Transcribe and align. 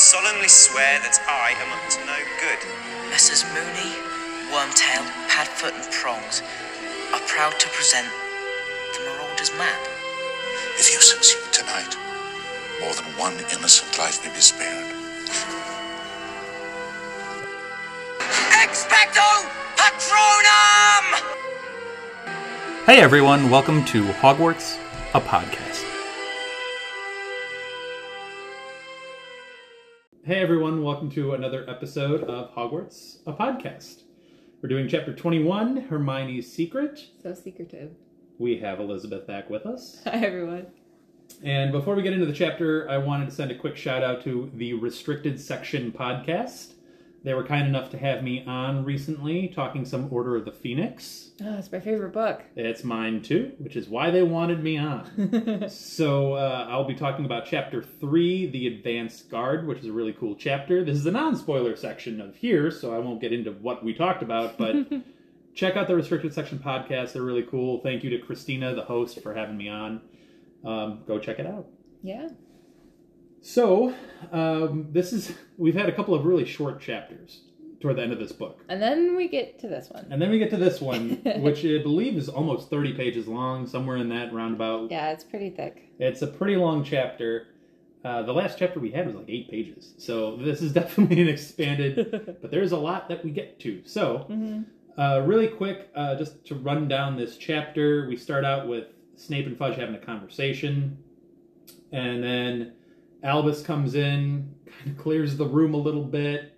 solemnly 0.00 0.48
swear 0.48 0.98
that 1.00 1.20
I 1.28 1.52
am 1.60 1.68
up 1.76 1.84
to 1.92 2.00
no 2.08 2.16
good. 2.40 2.60
Messrs. 3.10 3.44
Moony, 3.52 3.92
Wormtail, 4.48 5.04
Padfoot, 5.28 5.76
and 5.76 5.92
Prongs 5.92 6.40
are 7.12 7.20
proud 7.28 7.52
to 7.60 7.68
present 7.68 8.08
the 8.96 9.04
Marauder's 9.04 9.52
map. 9.60 9.78
If 10.80 10.88
you 10.90 10.98
succeed 11.02 11.52
tonight, 11.52 11.94
more 12.80 12.94
than 12.94 13.04
one 13.20 13.36
innocent 13.52 13.92
life 13.98 14.24
may 14.24 14.32
be 14.32 14.40
spared. 14.40 14.88
Expecto 18.56 19.28
Patronum! 19.76 21.04
Hey 22.86 23.02
everyone, 23.02 23.50
welcome 23.50 23.84
to 23.92 24.04
Hogwarts, 24.24 24.78
a 25.12 25.20
podcast. 25.20 25.69
Hey 30.30 30.42
everyone, 30.42 30.84
welcome 30.84 31.10
to 31.10 31.32
another 31.34 31.68
episode 31.68 32.22
of 32.22 32.54
Hogwarts, 32.54 33.18
a 33.26 33.32
podcast. 33.32 34.04
We're 34.62 34.68
doing 34.68 34.86
chapter 34.86 35.12
21, 35.12 35.88
Hermione's 35.88 36.46
Secret. 36.46 37.04
So 37.20 37.34
secretive. 37.34 37.96
We 38.38 38.56
have 38.60 38.78
Elizabeth 38.78 39.26
back 39.26 39.50
with 39.50 39.66
us. 39.66 40.00
Hi, 40.04 40.24
everyone. 40.24 40.68
And 41.42 41.72
before 41.72 41.96
we 41.96 42.02
get 42.02 42.12
into 42.12 42.26
the 42.26 42.32
chapter, 42.32 42.88
I 42.88 42.96
wanted 42.98 43.28
to 43.28 43.34
send 43.34 43.50
a 43.50 43.56
quick 43.56 43.76
shout 43.76 44.04
out 44.04 44.22
to 44.22 44.52
the 44.54 44.74
Restricted 44.74 45.40
Section 45.40 45.90
podcast. 45.90 46.74
They 47.22 47.34
were 47.34 47.44
kind 47.44 47.66
enough 47.66 47.90
to 47.90 47.98
have 47.98 48.22
me 48.22 48.44
on 48.46 48.84
recently 48.84 49.48
talking 49.48 49.84
some 49.84 50.08
Order 50.10 50.36
of 50.36 50.46
the 50.46 50.52
Phoenix. 50.52 51.32
Oh, 51.44 51.58
it's 51.58 51.70
my 51.70 51.80
favorite 51.80 52.14
book. 52.14 52.42
It's 52.56 52.82
mine 52.82 53.20
too, 53.20 53.52
which 53.58 53.76
is 53.76 53.88
why 53.88 54.10
they 54.10 54.22
wanted 54.22 54.62
me 54.62 54.78
on. 54.78 55.68
so 55.68 56.34
uh, 56.34 56.66
I'll 56.70 56.84
be 56.84 56.94
talking 56.94 57.26
about 57.26 57.44
chapter 57.44 57.82
three, 57.82 58.46
the 58.46 58.68
Advanced 58.68 59.30
Guard, 59.30 59.66
which 59.66 59.80
is 59.80 59.86
a 59.86 59.92
really 59.92 60.14
cool 60.14 60.34
chapter. 60.34 60.82
This 60.82 60.96
is 60.96 61.04
a 61.04 61.10
non-spoiler 61.10 61.76
section 61.76 62.22
of 62.22 62.36
here, 62.36 62.70
so 62.70 62.94
I 62.94 62.98
won't 62.98 63.20
get 63.20 63.34
into 63.34 63.52
what 63.52 63.84
we 63.84 63.92
talked 63.92 64.22
about, 64.22 64.56
but 64.56 64.76
check 65.54 65.76
out 65.76 65.88
the 65.88 65.96
Restricted 65.96 66.32
Section 66.32 66.58
podcast. 66.58 67.12
They're 67.12 67.22
really 67.22 67.42
cool. 67.42 67.80
Thank 67.80 68.02
you 68.02 68.10
to 68.10 68.18
Christina, 68.18 68.74
the 68.74 68.84
host, 68.84 69.22
for 69.22 69.34
having 69.34 69.58
me 69.58 69.68
on. 69.68 70.00
Um, 70.64 71.02
go 71.06 71.18
check 71.18 71.38
it 71.38 71.46
out. 71.46 71.66
Yeah. 72.02 72.28
So 73.42 73.94
um, 74.32 74.88
this 74.90 75.12
is 75.12 75.32
we've 75.56 75.74
had 75.74 75.88
a 75.88 75.92
couple 75.92 76.14
of 76.14 76.24
really 76.24 76.44
short 76.44 76.80
chapters 76.80 77.40
toward 77.80 77.96
the 77.96 78.02
end 78.02 78.12
of 78.12 78.18
this 78.18 78.32
book. 78.32 78.62
And 78.68 78.80
then 78.82 79.16
we 79.16 79.26
get 79.28 79.58
to 79.60 79.68
this 79.68 79.88
one. 79.88 80.06
And 80.10 80.20
then 80.20 80.30
we 80.30 80.38
get 80.38 80.50
to 80.50 80.58
this 80.58 80.80
one, 80.80 81.10
which 81.38 81.64
I 81.64 81.78
believe 81.82 82.16
is 82.16 82.28
almost 82.28 82.68
30 82.68 82.92
pages 82.92 83.26
long, 83.26 83.66
somewhere 83.66 83.96
in 83.96 84.10
that 84.10 84.32
roundabout. 84.34 84.90
Yeah, 84.90 85.12
it's 85.12 85.24
pretty 85.24 85.48
thick. 85.50 85.90
It's 85.98 86.20
a 86.20 86.26
pretty 86.26 86.56
long 86.56 86.84
chapter. 86.84 87.46
Uh, 88.04 88.22
the 88.22 88.32
last 88.32 88.58
chapter 88.58 88.80
we 88.80 88.90
had 88.90 89.06
was 89.06 89.14
like 89.16 89.28
eight 89.28 89.50
pages. 89.50 89.94
So 89.96 90.36
this 90.36 90.60
is 90.60 90.72
definitely 90.74 91.22
an 91.22 91.28
expanded, 91.28 92.36
but 92.42 92.50
there's 92.50 92.72
a 92.72 92.78
lot 92.78 93.08
that 93.08 93.24
we 93.24 93.30
get 93.30 93.58
to. 93.60 93.82
So, 93.86 94.26
Mhm. 94.30 94.66
uh, 94.98 95.22
really 95.24 95.48
quick, 95.48 95.88
uh, 95.94 96.16
just 96.16 96.44
to 96.46 96.54
run 96.56 96.86
down 96.88 97.16
this 97.16 97.38
chapter, 97.38 98.06
we 98.08 98.16
start 98.16 98.44
out 98.44 98.68
with 98.68 98.88
Snape 99.16 99.46
and 99.46 99.56
Fudge 99.56 99.76
having 99.76 99.94
a 99.94 99.98
conversation. 99.98 100.98
And 101.92 102.22
then 102.22 102.72
Albus 103.22 103.62
comes 103.62 103.94
in, 103.94 104.54
kind 104.66 104.96
of 104.96 105.02
clears 105.02 105.36
the 105.36 105.46
room 105.46 105.74
a 105.74 105.78
little 105.78 106.04
bit, 106.04 106.56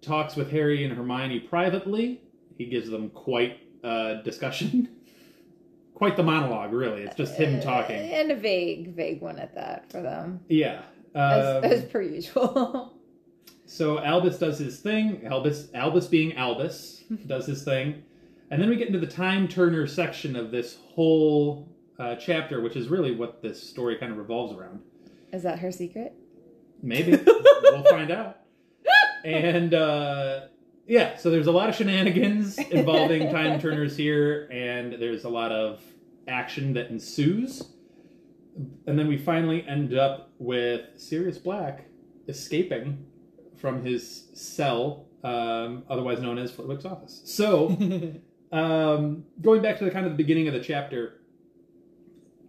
talks 0.00 0.36
with 0.36 0.50
Harry 0.50 0.84
and 0.84 0.96
Hermione 0.96 1.40
privately. 1.40 2.22
He 2.56 2.66
gives 2.66 2.88
them 2.88 3.10
quite 3.10 3.58
a 3.82 4.20
discussion. 4.24 4.88
quite 5.94 6.16
the 6.16 6.22
monologue, 6.22 6.72
really. 6.72 7.02
It's 7.02 7.16
just 7.16 7.34
him 7.34 7.60
talking. 7.60 7.96
And 7.96 8.30
a 8.30 8.36
vague, 8.36 8.94
vague 8.94 9.20
one 9.20 9.38
at 9.38 9.54
that 9.56 9.90
for 9.90 10.00
them. 10.00 10.40
Yeah. 10.48 10.82
As, 11.14 11.64
Um, 11.64 11.64
as 11.64 11.84
per 11.84 12.02
usual. 12.02 12.94
So 13.70 14.02
Albus 14.02 14.38
does 14.38 14.58
his 14.58 14.80
thing. 14.80 15.26
Albus, 15.26 15.68
Albus 15.74 16.06
being 16.06 16.34
Albus, 16.38 17.04
does 17.26 17.44
his 17.44 17.64
thing, 17.64 18.02
and 18.50 18.62
then 18.62 18.70
we 18.70 18.76
get 18.76 18.86
into 18.86 18.98
the 18.98 19.06
time 19.06 19.46
turner 19.46 19.86
section 19.86 20.36
of 20.36 20.50
this 20.50 20.78
whole 20.94 21.68
uh, 21.98 22.14
chapter, 22.16 22.62
which 22.62 22.76
is 22.76 22.88
really 22.88 23.14
what 23.14 23.42
this 23.42 23.62
story 23.62 23.96
kind 23.96 24.10
of 24.10 24.16
revolves 24.16 24.54
around. 24.54 24.80
Is 25.32 25.42
that 25.42 25.58
her 25.58 25.70
secret? 25.70 26.14
Maybe 26.82 27.12
we'll 27.62 27.84
find 27.84 28.10
out. 28.10 28.38
And 29.24 29.74
uh, 29.74 30.40
yeah, 30.86 31.16
so 31.16 31.30
there's 31.30 31.46
a 31.46 31.52
lot 31.52 31.68
of 31.68 31.74
shenanigans 31.74 32.58
involving 32.58 33.30
time 33.30 33.60
turners 33.60 33.96
here, 33.96 34.48
and 34.50 34.94
there's 34.94 35.24
a 35.24 35.28
lot 35.28 35.52
of 35.52 35.82
action 36.26 36.72
that 36.74 36.90
ensues. 36.90 37.62
And 38.86 38.98
then 38.98 39.06
we 39.06 39.18
finally 39.18 39.64
end 39.68 39.94
up 39.94 40.30
with 40.38 40.80
Sirius 40.96 41.38
Black 41.38 41.86
escaping 42.26 43.06
from 43.56 43.84
his 43.84 44.28
cell, 44.34 45.06
um, 45.24 45.84
otherwise 45.88 46.20
known 46.20 46.38
as 46.38 46.50
Flitwick's 46.50 46.84
office. 46.84 47.20
So, 47.24 47.68
um, 48.52 49.24
going 49.40 49.62
back 49.62 49.78
to 49.78 49.84
the 49.84 49.90
kind 49.90 50.06
of 50.06 50.12
the 50.12 50.16
beginning 50.16 50.48
of 50.48 50.54
the 50.54 50.60
chapter, 50.60 51.20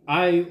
I 0.07 0.47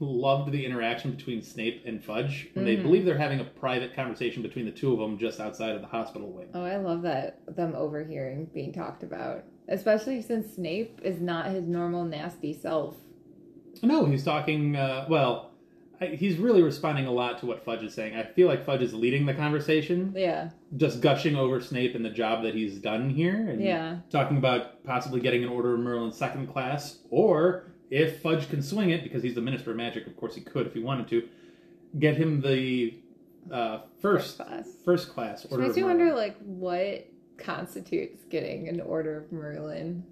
loved 0.00 0.50
the 0.52 0.64
interaction 0.64 1.12
between 1.12 1.42
Snape 1.42 1.82
and 1.86 2.02
Fudge 2.02 2.48
when 2.54 2.64
they 2.64 2.76
believe 2.76 3.04
they're 3.04 3.16
having 3.18 3.40
a 3.40 3.44
private 3.44 3.94
conversation 3.94 4.42
between 4.42 4.64
the 4.64 4.72
two 4.72 4.92
of 4.92 4.98
them 4.98 5.18
just 5.18 5.38
outside 5.40 5.74
of 5.76 5.80
the 5.82 5.86
hospital 5.86 6.32
wing. 6.32 6.48
Oh, 6.54 6.64
I 6.64 6.76
love 6.76 7.02
that 7.02 7.40
them 7.54 7.74
overhearing 7.76 8.46
being 8.52 8.72
talked 8.72 9.02
about. 9.02 9.44
Especially 9.68 10.22
since 10.22 10.54
Snape 10.54 11.00
is 11.04 11.20
not 11.20 11.46
his 11.46 11.64
normal 11.66 12.04
nasty 12.04 12.52
self. 12.52 12.96
No, 13.82 14.06
he's 14.06 14.24
talking. 14.24 14.74
Uh, 14.74 15.06
well, 15.08 15.52
I, 16.00 16.06
he's 16.06 16.38
really 16.38 16.62
responding 16.62 17.06
a 17.06 17.12
lot 17.12 17.38
to 17.40 17.46
what 17.46 17.64
Fudge 17.64 17.82
is 17.82 17.92
saying. 17.94 18.16
I 18.16 18.24
feel 18.24 18.48
like 18.48 18.64
Fudge 18.64 18.82
is 18.82 18.94
leading 18.94 19.26
the 19.26 19.34
conversation, 19.34 20.12
Yeah. 20.16 20.50
just 20.76 21.00
gushing 21.00 21.36
over 21.36 21.60
Snape 21.60 21.94
and 21.94 22.04
the 22.04 22.10
job 22.10 22.42
that 22.44 22.54
he's 22.54 22.78
done 22.78 23.10
here, 23.10 23.48
and 23.50 23.62
Yeah. 23.62 23.98
talking 24.10 24.38
about 24.38 24.82
possibly 24.84 25.20
getting 25.20 25.42
an 25.44 25.50
Order 25.50 25.74
of 25.74 25.80
Merlin 25.80 26.12
second 26.12 26.48
class, 26.48 27.00
or 27.10 27.67
if 27.90 28.20
Fudge 28.20 28.48
can 28.48 28.62
swing 28.62 28.90
it, 28.90 29.02
because 29.02 29.22
he's 29.22 29.34
the 29.34 29.40
Minister 29.40 29.70
of 29.70 29.76
Magic, 29.76 30.06
of 30.06 30.16
course 30.16 30.34
he 30.34 30.40
could 30.40 30.66
if 30.66 30.74
he 30.74 30.80
wanted 30.80 31.08
to, 31.08 31.28
get 31.98 32.16
him 32.16 32.40
the 32.40 32.94
uh, 33.50 33.80
first 34.00 34.36
First 34.36 34.38
class. 34.38 34.68
first 34.84 35.08
class 35.08 35.46
Order 35.46 35.64
makes 35.64 35.76
you 35.76 35.86
wonder, 35.86 36.14
like, 36.14 36.36
what 36.44 37.06
constitutes 37.38 38.24
getting 38.28 38.68
an 38.68 38.80
Order 38.80 39.18
of 39.18 39.32
Merlin? 39.32 40.04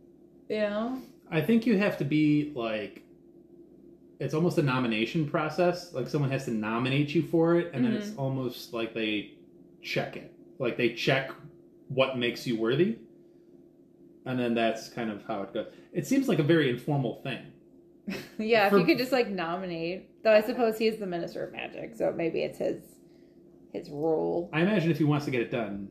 You 0.48 0.60
know? 0.60 1.02
I 1.30 1.40
think 1.40 1.66
you 1.66 1.76
have 1.76 1.98
to 1.98 2.04
be 2.04 2.52
like 2.54 3.02
it's 4.18 4.34
almost 4.34 4.58
a 4.58 4.62
nomination 4.62 5.28
process. 5.28 5.92
Like 5.92 6.08
someone 6.08 6.30
has 6.30 6.46
to 6.46 6.50
nominate 6.50 7.14
you 7.14 7.22
for 7.22 7.56
it, 7.56 7.70
and 7.74 7.84
then 7.84 7.92
it's 7.92 8.16
almost 8.16 8.72
like 8.72 8.94
they 8.94 9.32
check 9.82 10.16
it. 10.16 10.32
Like 10.58 10.76
they 10.76 10.94
check 10.94 11.30
what 11.88 12.16
makes 12.16 12.46
you 12.46 12.58
worthy, 12.58 12.96
and 14.24 14.38
then 14.38 14.54
that's 14.54 14.88
kind 14.88 15.10
of 15.10 15.24
how 15.26 15.42
it 15.42 15.52
goes. 15.52 15.66
It 15.92 16.06
seems 16.06 16.28
like 16.28 16.38
a 16.38 16.42
very 16.42 16.70
informal 16.70 17.20
thing. 17.22 17.40
Yeah, 18.38 18.68
For- 18.68 18.76
if 18.76 18.80
you 18.80 18.86
could 18.86 18.98
just 18.98 19.12
like 19.12 19.28
nominate. 19.28 20.22
Though 20.22 20.32
I 20.34 20.42
suppose 20.42 20.78
he 20.78 20.86
is 20.88 20.98
the 20.98 21.06
Minister 21.06 21.44
of 21.44 21.52
Magic, 21.52 21.94
so 21.96 22.12
maybe 22.16 22.42
it's 22.42 22.58
his 22.58 22.82
his 23.72 23.90
role. 23.90 24.50
I 24.52 24.62
imagine 24.62 24.90
if 24.90 24.98
he 24.98 25.04
wants 25.04 25.24
to 25.26 25.30
get 25.30 25.40
it 25.42 25.50
done, 25.50 25.88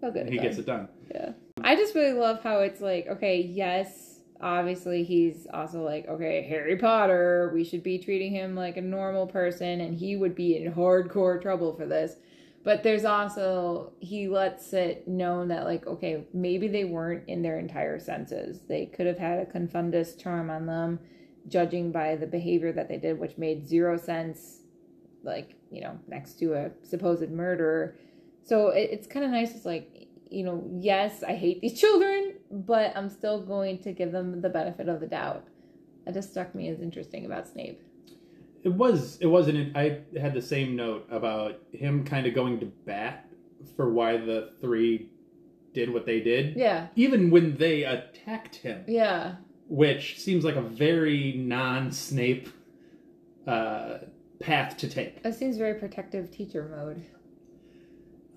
get 0.00 0.16
it 0.16 0.28
he 0.28 0.36
done. 0.36 0.46
gets 0.46 0.58
it 0.58 0.66
done. 0.66 0.88
Yeah. 1.12 1.32
I 1.62 1.76
just 1.76 1.94
really 1.94 2.12
love 2.12 2.42
how 2.42 2.58
it's 2.60 2.80
like, 2.80 3.06
okay, 3.08 3.40
yes, 3.40 4.20
obviously 4.40 5.04
he's 5.04 5.46
also 5.52 5.82
like, 5.82 6.06
okay, 6.08 6.46
Harry 6.48 6.76
Potter, 6.76 7.50
we 7.54 7.64
should 7.64 7.82
be 7.82 7.98
treating 7.98 8.32
him 8.32 8.54
like 8.54 8.76
a 8.76 8.82
normal 8.82 9.26
person 9.26 9.80
and 9.80 9.94
he 9.96 10.16
would 10.16 10.34
be 10.34 10.56
in 10.56 10.72
hardcore 10.72 11.40
trouble 11.40 11.74
for 11.74 11.86
this. 11.86 12.16
But 12.64 12.82
there's 12.82 13.04
also 13.04 13.92
he 14.00 14.28
lets 14.28 14.72
it 14.72 15.06
known 15.08 15.48
that 15.48 15.64
like, 15.64 15.86
okay, 15.86 16.24
maybe 16.32 16.68
they 16.68 16.84
weren't 16.84 17.28
in 17.28 17.42
their 17.42 17.58
entire 17.58 17.98
senses. 17.98 18.60
They 18.68 18.86
could 18.86 19.06
have 19.06 19.18
had 19.18 19.38
a 19.38 19.46
confundus 19.46 20.18
charm 20.20 20.50
on 20.50 20.66
them, 20.66 20.98
judging 21.48 21.92
by 21.92 22.16
the 22.16 22.26
behavior 22.26 22.72
that 22.72 22.88
they 22.88 22.96
did, 22.96 23.18
which 23.18 23.36
made 23.38 23.66
zero 23.66 23.96
sense, 23.96 24.60
like, 25.22 25.54
you 25.70 25.80
know, 25.80 25.98
next 26.08 26.38
to 26.40 26.54
a 26.54 26.70
supposed 26.82 27.30
murderer. 27.30 27.96
So 28.44 28.68
it, 28.68 28.90
it's 28.92 29.06
kind 29.06 29.24
of 29.24 29.30
nice. 29.30 29.54
It's 29.54 29.64
like, 29.64 30.08
you 30.30 30.42
know, 30.44 30.64
yes, 30.80 31.22
I 31.22 31.34
hate 31.34 31.60
these 31.60 31.78
children, 31.80 32.34
but 32.50 32.96
I'm 32.96 33.08
still 33.10 33.40
going 33.42 33.78
to 33.82 33.92
give 33.92 34.12
them 34.12 34.40
the 34.40 34.48
benefit 34.48 34.88
of 34.88 35.00
the 35.00 35.06
doubt. 35.06 35.44
That 36.04 36.14
just 36.14 36.30
struck 36.30 36.54
me 36.54 36.68
as 36.68 36.80
interesting 36.80 37.24
about 37.24 37.48
Snape. 37.48 37.80
It 38.62 38.68
was. 38.72 39.18
It 39.20 39.26
wasn't. 39.26 39.76
I 39.76 40.00
had 40.18 40.34
the 40.34 40.42
same 40.42 40.76
note 40.76 41.06
about 41.10 41.60
him 41.72 42.04
kind 42.04 42.26
of 42.26 42.34
going 42.34 42.60
to 42.60 42.66
bat 42.66 43.28
for 43.76 43.90
why 43.90 44.16
the 44.18 44.52
three 44.60 45.08
did 45.72 45.92
what 45.92 46.06
they 46.06 46.20
did. 46.20 46.56
Yeah, 46.56 46.86
Even 46.94 47.30
when 47.30 47.56
they 47.56 47.82
attacked 47.84 48.56
him. 48.56 48.84
yeah, 48.86 49.36
which 49.68 50.18
seems 50.20 50.44
like 50.44 50.56
a 50.56 50.60
very 50.62 51.32
non-Snape 51.36 52.48
uh, 53.46 53.98
path 54.40 54.76
to 54.78 54.88
take. 54.88 55.18
it 55.24 55.34
seems 55.34 55.56
very 55.56 55.74
protective 55.78 56.30
teacher 56.30 56.68
mode. 56.76 57.02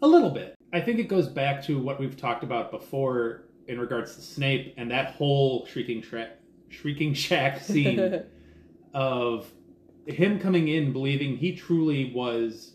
A 0.02 0.08
little 0.08 0.30
bit. 0.30 0.56
I 0.74 0.82
think 0.82 1.00
it 1.00 1.08
goes 1.08 1.28
back 1.28 1.64
to 1.66 1.80
what 1.80 2.00
we've 2.00 2.16
talked 2.18 2.44
about 2.44 2.72
before 2.72 3.44
in 3.68 3.80
regards 3.80 4.16
to 4.16 4.22
Snape 4.22 4.74
and 4.78 4.92
that 4.92 5.14
whole 5.16 5.66
shrieking 5.66 6.02
shack, 6.02 6.38
shrieking 6.70 7.14
shack 7.14 7.60
scene 7.62 8.24
of 8.94 9.50
him 10.06 10.40
coming 10.40 10.68
in 10.70 10.94
believing 10.94 11.36
he 11.38 11.56
truly 11.56 12.14
was 12.14 12.74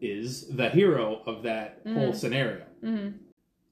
is 0.00 0.48
the 0.56 0.68
hero 0.68 1.22
of 1.26 1.42
that 1.44 1.80
whole 1.86 2.12
scenario. 2.12 2.64
Mhm. 2.82 3.14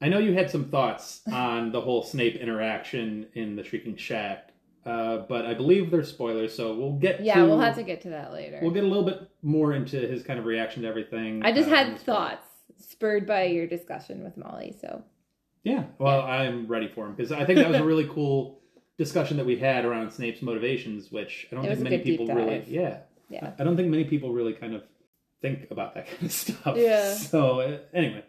I 0.01 0.09
know 0.09 0.17
you 0.19 0.33
had 0.33 0.49
some 0.49 0.65
thoughts 0.69 1.21
on 1.31 1.71
the 1.71 1.81
whole 1.81 2.03
Snape 2.03 2.35
interaction 2.35 3.27
in 3.33 3.55
the 3.55 3.63
Shrieking 3.63 3.95
Shack, 3.95 4.49
uh, 4.85 5.17
but 5.29 5.45
I 5.45 5.53
believe 5.53 5.91
they're 5.91 6.03
spoilers, 6.03 6.55
so 6.55 6.73
we'll 6.75 6.93
get 6.93 7.23
Yeah, 7.23 7.35
to, 7.35 7.45
we'll 7.45 7.59
have 7.59 7.75
to 7.75 7.83
get 7.83 8.01
to 8.01 8.09
that 8.09 8.33
later. 8.33 8.59
we'll 8.61 8.71
get 8.71 8.83
a 8.83 8.87
little 8.87 9.03
bit 9.05 9.29
more 9.43 9.73
into 9.73 9.97
his 9.99 10.23
kind 10.23 10.39
of 10.39 10.45
reaction 10.45 10.81
to 10.83 10.87
everything. 10.89 11.43
I 11.45 11.51
just 11.51 11.69
uh, 11.69 11.75
had 11.75 11.87
this 11.95 12.03
part. 12.03 12.39
thoughts 12.39 12.47
spurred 12.89 13.27
by 13.27 13.43
your 13.43 13.67
discussion 13.67 14.23
with 14.23 14.37
Molly. 14.37 14.75
So 14.81 15.03
Yeah, 15.63 15.83
well, 15.99 16.21
I'm 16.21 16.67
ready 16.67 16.87
for 16.87 17.05
him 17.05 17.13
because 17.13 17.31
I 17.31 17.45
think 17.45 17.59
that 17.59 17.69
was 17.69 17.79
a 17.79 17.83
really 17.85 18.07
cool 18.13 18.59
discussion 18.97 19.37
that 19.37 19.45
we 19.45 19.57
had 19.57 19.85
around 19.85 20.11
Snape's 20.11 20.41
motivations, 20.41 21.11
which 21.11 21.47
I 21.51 21.55
don't 21.55 21.65
think 21.65 21.79
many 21.81 21.99
people 21.99 22.25
really, 22.27 22.63
yeah, 22.67 22.99
yeah, 23.29 23.51
I 23.59 23.63
don't 23.63 23.77
think 23.77 23.89
many 23.89 24.05
people 24.05 24.33
really 24.33 24.53
kind 24.53 24.73
of 24.73 24.83
think 25.43 25.69
about 25.69 25.93
that 25.93 26.07
kind 26.07 26.23
of 26.23 26.31
stuff. 26.43 26.75
Yeah. 26.77 27.13
So 27.13 27.59
uh, 27.61 27.77
anyway, 27.93 28.23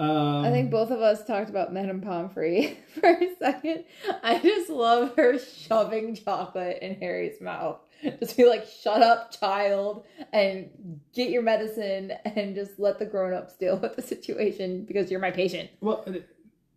um, 0.00 0.44
I 0.44 0.50
think 0.50 0.70
both 0.70 0.90
of 0.90 1.00
us 1.00 1.24
talked 1.26 1.50
about 1.50 1.72
Madame 1.72 2.00
Pomfrey 2.00 2.78
for 3.00 3.08
a 3.08 3.34
second. 3.38 3.84
I 4.22 4.38
just 4.38 4.70
love 4.70 5.14
her 5.16 5.38
shoving 5.38 6.14
chocolate 6.16 6.78
in 6.82 6.94
Harry's 7.00 7.40
mouth. 7.40 7.78
Just 8.18 8.36
be 8.38 8.46
like, 8.46 8.66
"Shut 8.66 9.02
up, 9.02 9.30
child, 9.38 10.06
and 10.32 10.70
get 11.14 11.28
your 11.30 11.42
medicine, 11.42 12.12
and 12.24 12.54
just 12.54 12.78
let 12.80 12.98
the 12.98 13.04
grown-ups 13.04 13.56
deal 13.56 13.76
with 13.76 13.94
the 13.94 14.00
situation 14.02 14.84
because 14.86 15.10
you're 15.10 15.20
my 15.20 15.30
patient." 15.30 15.68
Well, 15.82 16.02
uh, 16.06 16.12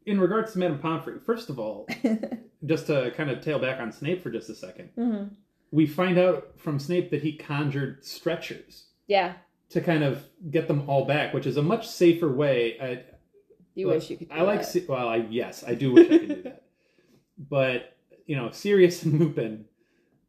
in 0.05 0.19
regards 0.19 0.51
to 0.53 0.59
Madame 0.59 0.79
Pomfrey, 0.79 1.19
first 1.25 1.49
of 1.49 1.57
all, 1.59 1.87
just 2.65 2.87
to 2.87 3.11
kind 3.11 3.29
of 3.29 3.41
tail 3.41 3.57
back 3.57 3.79
on 3.79 3.91
Snape 3.93 4.21
for 4.21 4.29
just 4.31 4.49
a 4.49 4.53
2nd 4.53 4.89
Mhm. 4.97 5.29
we 5.71 5.87
find 5.87 6.17
out 6.17 6.59
from 6.59 6.77
Snape 6.77 7.09
that 7.11 7.21
he 7.23 7.37
conjured 7.37 8.03
stretchers 8.03 8.87
Yeah, 9.07 9.33
to 9.69 9.79
kind 9.79 10.03
of 10.03 10.25
get 10.51 10.67
them 10.67 10.89
all 10.89 11.05
back, 11.05 11.33
which 11.33 11.45
is 11.45 11.55
a 11.55 11.61
much 11.63 11.87
safer 11.87 12.29
way. 12.33 12.77
I, 12.81 13.03
you 13.75 13.87
wish 13.87 14.09
you 14.09 14.17
could. 14.17 14.29
Do 14.29 14.35
I 14.35 14.41
like. 14.41 14.61
that. 14.61 14.89
Well, 14.89 15.07
I 15.07 15.17
yes, 15.29 15.63
I 15.65 15.73
do 15.75 15.93
wish 15.93 16.07
I 16.07 16.17
could 16.17 16.27
do 16.29 16.41
that. 16.43 16.63
But 17.49 17.97
you 18.27 18.35
know, 18.35 18.51
Sirius 18.51 19.03
and 19.03 19.19
Lupin 19.19 19.65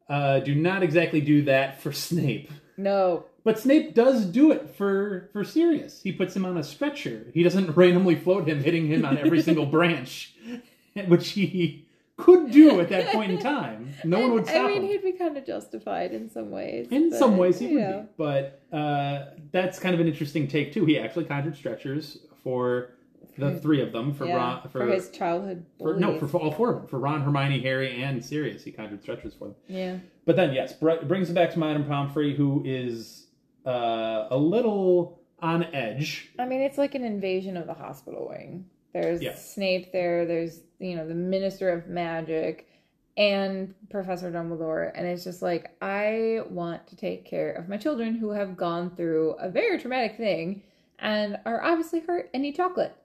uh, 0.08 0.40
do 0.40 0.54
not 0.54 0.82
exactly 0.82 1.20
do 1.20 1.42
that 1.42 1.80
for 1.80 1.92
Snape. 1.92 2.50
no. 2.76 3.24
But 3.44 3.58
Snape 3.58 3.94
does 3.94 4.24
do 4.24 4.52
it 4.52 4.74
for 4.74 5.28
for 5.34 5.44
Sirius. 5.44 6.00
He 6.02 6.12
puts 6.12 6.34
him 6.34 6.46
on 6.46 6.56
a 6.56 6.62
stretcher. 6.62 7.26
He 7.34 7.42
doesn't 7.42 7.70
randomly 7.76 8.14
float 8.14 8.48
him, 8.48 8.64
hitting 8.64 8.86
him 8.86 9.04
on 9.04 9.18
every 9.18 9.42
single 9.42 9.66
branch, 9.66 10.34
which 11.08 11.28
he 11.30 11.86
could 12.16 12.50
do 12.50 12.80
at 12.80 12.88
that 12.88 13.08
point 13.12 13.32
in 13.32 13.38
time. 13.38 13.92
No 14.02 14.20
one 14.20 14.32
would 14.32 14.48
I 14.48 14.66
mean, 14.66 14.82
him. 14.82 14.88
he'd 14.88 15.02
be 15.02 15.12
kind 15.12 15.36
of 15.36 15.44
justified 15.44 16.12
in 16.12 16.30
some 16.30 16.50
ways. 16.50 16.88
In 16.90 17.10
but, 17.10 17.18
some 17.18 17.36
ways, 17.36 17.58
he 17.58 17.74
would 17.74 17.82
know. 17.82 18.00
be. 18.02 18.08
But 18.16 18.62
uh, 18.72 19.26
that's 19.52 19.78
kind 19.78 19.94
of 19.94 20.00
an 20.00 20.06
interesting 20.08 20.48
take 20.48 20.72
too. 20.72 20.86
He 20.86 20.98
actually 20.98 21.26
conjured 21.26 21.56
stretchers 21.56 22.18
for 22.42 22.92
the 23.36 23.58
three 23.60 23.80
of 23.82 23.92
them 23.92 24.12
for 24.14 24.26
yeah, 24.26 24.36
Ron, 24.36 24.68
for, 24.68 24.86
his 24.86 25.10
childhood. 25.10 25.64
For, 25.78 25.94
no, 25.94 26.18
for, 26.18 26.28
for 26.28 26.40
all 26.40 26.52
four 26.52 26.70
of 26.70 26.76
them. 26.76 26.86
For 26.86 26.98
Ron, 26.98 27.22
Hermione, 27.22 27.60
Harry, 27.60 28.02
and 28.02 28.24
Sirius, 28.24 28.62
he 28.64 28.70
conjured 28.72 29.02
stretchers 29.02 29.34
for 29.34 29.48
them. 29.48 29.56
yeah. 29.66 29.96
But 30.26 30.36
then, 30.36 30.54
yes, 30.54 30.72
br- 30.72 31.02
brings 31.04 31.28
it 31.28 31.34
back 31.34 31.50
to 31.52 31.58
Madame 31.58 31.84
Pomfrey, 31.84 32.34
who 32.34 32.62
is 32.64 33.26
uh, 33.66 34.28
a 34.30 34.36
little 34.36 35.20
on 35.40 35.64
edge. 35.74 36.30
I 36.38 36.46
mean, 36.46 36.60
it's 36.62 36.78
like 36.78 36.94
an 36.94 37.04
invasion 37.04 37.56
of 37.56 37.66
the 37.66 37.74
hospital 37.74 38.28
wing. 38.30 38.66
There's 38.94 39.20
Yeah. 39.20 39.34
Snape 39.34 39.92
there. 39.92 40.24
There's 40.24 40.60
you 40.78 40.96
know 40.96 41.06
the 41.06 41.14
Minister 41.14 41.70
of 41.70 41.88
Magic 41.88 42.68
and 43.16 43.74
Professor 43.90 44.30
Dumbledore, 44.30 44.90
and 44.94 45.06
it's 45.06 45.24
just 45.24 45.42
like 45.42 45.76
I 45.82 46.40
want 46.48 46.86
to 46.88 46.96
take 46.96 47.24
care 47.24 47.52
of 47.52 47.68
my 47.68 47.76
children 47.76 48.14
who 48.14 48.30
have 48.30 48.56
gone 48.56 48.94
through 48.96 49.32
a 49.32 49.50
very 49.50 49.78
traumatic 49.78 50.16
thing 50.16 50.62
and 51.00 51.38
are 51.44 51.62
obviously 51.62 52.00
hurt 52.00 52.30
and 52.32 52.42
need 52.42 52.56
chocolate. 52.56 52.96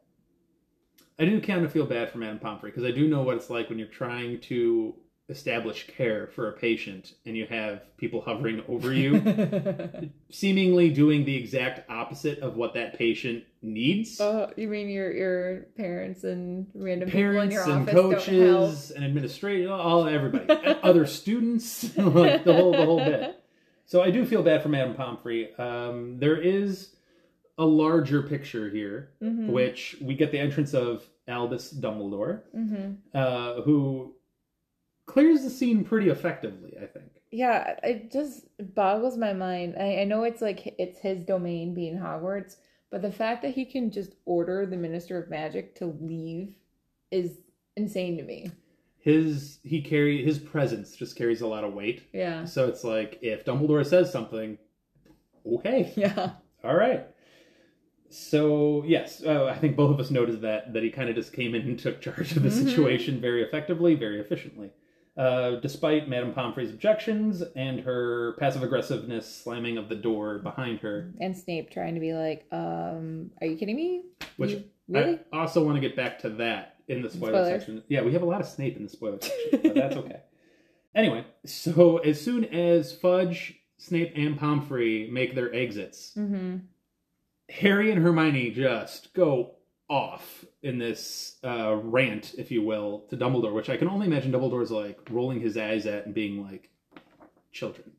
I 1.19 1.25
do 1.25 1.41
kind 1.41 1.65
of 1.65 1.71
feel 1.71 1.85
bad 1.85 2.11
for 2.11 2.17
Madame 2.17 2.39
Pomfrey 2.39 2.71
because 2.71 2.85
I 2.85 2.91
do 2.91 3.07
know 3.07 3.23
what 3.23 3.35
it's 3.35 3.49
like 3.49 3.69
when 3.69 3.77
you're 3.77 3.87
trying 3.87 4.39
to 4.41 4.95
establish 5.29 5.85
care 5.87 6.27
for 6.27 6.49
a 6.49 6.53
patient 6.53 7.13
and 7.25 7.37
you 7.37 7.45
have 7.45 7.81
people 7.97 8.21
hovering 8.21 8.63
over 8.67 8.91
you, 8.91 10.09
seemingly 10.31 10.89
doing 10.89 11.25
the 11.25 11.35
exact 11.35 11.89
opposite 11.89 12.39
of 12.39 12.55
what 12.55 12.73
that 12.73 12.97
patient 12.97 13.43
needs. 13.61 14.19
Oh, 14.19 14.51
you 14.55 14.67
mean 14.67 14.89
your 14.89 15.11
your 15.11 15.67
parents 15.77 16.23
and 16.23 16.67
random 16.73 17.09
people 17.09 17.19
in 17.19 17.35
parents 17.35 17.53
your 17.53 17.63
and 17.69 17.81
office 17.81 17.93
coaches 17.93 18.91
and 18.91 19.05
administrators, 19.05 19.69
all 19.69 20.07
everybody, 20.07 20.45
other 20.81 21.05
students, 21.05 21.83
like 21.97 22.43
the 22.43 22.53
whole 22.53 22.71
the 22.71 22.85
whole 22.85 23.03
bit. 23.03 23.43
So 23.85 24.01
I 24.01 24.11
do 24.11 24.25
feel 24.25 24.43
bad 24.43 24.61
for 24.63 24.69
Madame 24.69 24.95
Pomfrey. 24.95 25.53
Um, 25.55 26.17
there 26.19 26.37
is 26.37 26.95
a 27.59 27.65
larger 27.65 28.23
picture 28.23 28.69
here, 28.69 29.11
Mhm. 29.21 29.49
which 29.49 29.97
we 30.01 30.15
get 30.15 30.31
the 30.31 30.39
entrance 30.39 30.73
of 30.73 31.07
Albus 31.27 31.71
Dumbledore, 31.73 32.41
hmm 32.51 32.93
uh, 33.13 33.61
who 33.61 34.15
clears 35.05 35.43
the 35.43 35.49
scene 35.49 35.83
pretty 35.83 36.09
effectively. 36.09 36.75
I 36.81 36.85
think. 36.87 37.21
Yeah, 37.31 37.77
it 37.83 38.11
just 38.11 38.47
boggles 38.73 39.17
my 39.17 39.33
mind. 39.33 39.75
I, 39.79 39.99
I 40.01 40.03
know 40.05 40.23
it's 40.23 40.41
like 40.41 40.73
it's 40.79 40.99
his 40.99 41.23
domain 41.23 41.73
being 41.75 41.97
Hogwarts, 41.97 42.55
but 42.89 43.01
the 43.03 43.11
fact 43.11 43.41
that 43.43 43.53
he 43.53 43.65
can 43.65 43.91
just 43.91 44.15
order 44.25 44.65
the 44.65 44.77
Minister 44.77 45.21
of 45.21 45.29
Magic 45.29 45.75
to 45.75 45.85
leave 46.01 46.55
is 47.11 47.41
insane 47.75 48.17
to 48.17 48.23
me. 48.23 48.51
His 48.99 49.59
he 49.63 49.81
carry 49.81 50.23
his 50.23 50.39
presence 50.39 50.95
just 50.95 51.15
carries 51.17 51.41
a 51.41 51.47
lot 51.47 51.63
of 51.63 51.73
weight. 51.73 52.03
Yeah. 52.13 52.45
So 52.45 52.67
it's 52.67 52.83
like 52.83 53.19
if 53.21 53.45
Dumbledore 53.45 53.85
says 53.85 54.11
something, 54.11 54.57
okay, 55.45 55.91
Yeah. 55.97 56.31
All 56.63 56.75
right. 56.75 57.05
So 58.09 58.83
yes, 58.85 59.23
uh, 59.23 59.45
I 59.45 59.57
think 59.57 59.75
both 59.75 59.91
of 59.91 59.99
us 59.99 60.09
noticed 60.11 60.41
that 60.41 60.73
that 60.73 60.83
he 60.83 60.89
kind 60.89 61.09
of 61.09 61.15
just 61.15 61.31
came 61.33 61.53
in 61.55 61.61
and 61.61 61.77
took 61.79 62.01
charge 62.01 62.35
of 62.35 62.43
the 62.43 62.49
Mhm. 62.49 62.63
situation 62.65 63.21
very 63.21 63.43
effectively, 63.43 63.95
very 63.95 64.19
efficiently. 64.19 64.71
Uh, 65.17 65.55
despite 65.59 66.07
Madame 66.07 66.33
Pomfrey's 66.33 66.69
objections 66.69 67.41
and 67.55 67.81
her 67.81 68.33
passive 68.39 68.63
aggressiveness 68.63 69.27
slamming 69.27 69.77
of 69.77 69.89
the 69.89 69.95
door 69.95 70.39
behind 70.39 70.79
her, 70.79 71.11
And 71.19 71.35
Snape 71.37 71.69
trying 71.71 71.93
to 71.95 71.99
be 71.99 72.13
like, 72.13 72.45
um, 72.53 73.29
are 73.41 73.47
you 73.47 73.57
kidding 73.57 73.75
me? 73.75 74.03
which 74.37 74.51
You- 74.51 74.63
really? 74.87 75.19
I 75.33 75.39
also 75.41 75.63
want 75.65 75.75
to 75.75 75.81
get 75.81 75.95
back 75.97 76.19
to 76.19 76.29
that 76.31 76.77
in 76.87 77.01
the 77.01 77.09
spoiler 77.09 77.33
Spoilers. 77.33 77.49
section. 77.63 77.83
Yeah, 77.89 78.01
we 78.03 78.13
have 78.13 78.21
a 78.21 78.25
lot 78.25 78.39
of 78.39 78.47
Snape 78.47 78.77
in 78.77 78.83
the 78.83 78.89
spoiler 78.89 79.19
section, 79.21 79.59
but 79.61 79.75
that's 79.75 79.97
okay. 79.97 80.21
Anyway, 80.95 81.25
so 81.45 81.97
as 81.97 82.19
soon 82.21 82.45
as 82.45 82.93
Fudge, 82.93 83.59
Snape, 83.77 84.13
and 84.15 84.37
Pomfrey 84.37 85.09
make 85.11 85.35
their 85.35 85.53
exits, 85.53 86.13
mm-hmm. 86.17 86.57
Harry 87.49 87.91
and 87.91 88.01
Hermione 88.01 88.51
just 88.51 89.13
go 89.13 89.55
off 89.89 90.45
in 90.61 90.77
this 90.77 91.37
uh, 91.43 91.75
rant, 91.75 92.35
if 92.37 92.51
you 92.51 92.61
will, 92.61 93.05
to 93.09 93.17
Dumbledore, 93.17 93.53
which 93.53 93.69
I 93.69 93.77
can 93.77 93.87
only 93.89 94.07
imagine 94.07 94.31
Dumbledore's 94.31 94.71
like 94.71 94.99
rolling 95.09 95.39
his 95.39 95.57
eyes 95.57 95.85
at 95.87 96.05
and 96.05 96.13
being 96.13 96.43
like, 96.43 96.69
"Children." 97.51 97.91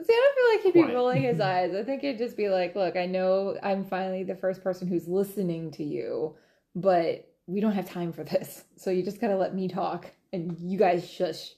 See, 0.00 0.12
I 0.12 0.16
don't 0.16 0.34
feel 0.34 0.54
like 0.56 0.62
he'd 0.64 0.74
be 0.78 0.82
Quiet. 0.84 0.94
rolling 0.94 1.22
his 1.22 1.40
eyes. 1.54 1.74
I 1.74 1.82
think 1.82 2.04
it'd 2.04 2.18
just 2.18 2.36
be 2.36 2.48
like, 2.48 2.76
look, 2.76 2.96
I 2.96 3.06
know 3.06 3.56
I'm 3.62 3.84
finally 3.84 4.22
the 4.22 4.36
first 4.36 4.62
person 4.62 4.86
who's 4.86 5.08
listening 5.08 5.72
to 5.72 5.84
you, 5.84 6.36
but 6.76 7.28
we 7.46 7.60
don't 7.60 7.72
have 7.72 7.88
time 7.88 8.12
for 8.12 8.22
this. 8.24 8.64
So 8.76 8.90
you 8.90 9.02
just 9.02 9.20
gotta 9.20 9.36
let 9.36 9.54
me 9.54 9.66
talk 9.68 10.06
and 10.32 10.56
you 10.60 10.78
guys 10.78 11.08
shush. 11.08 11.50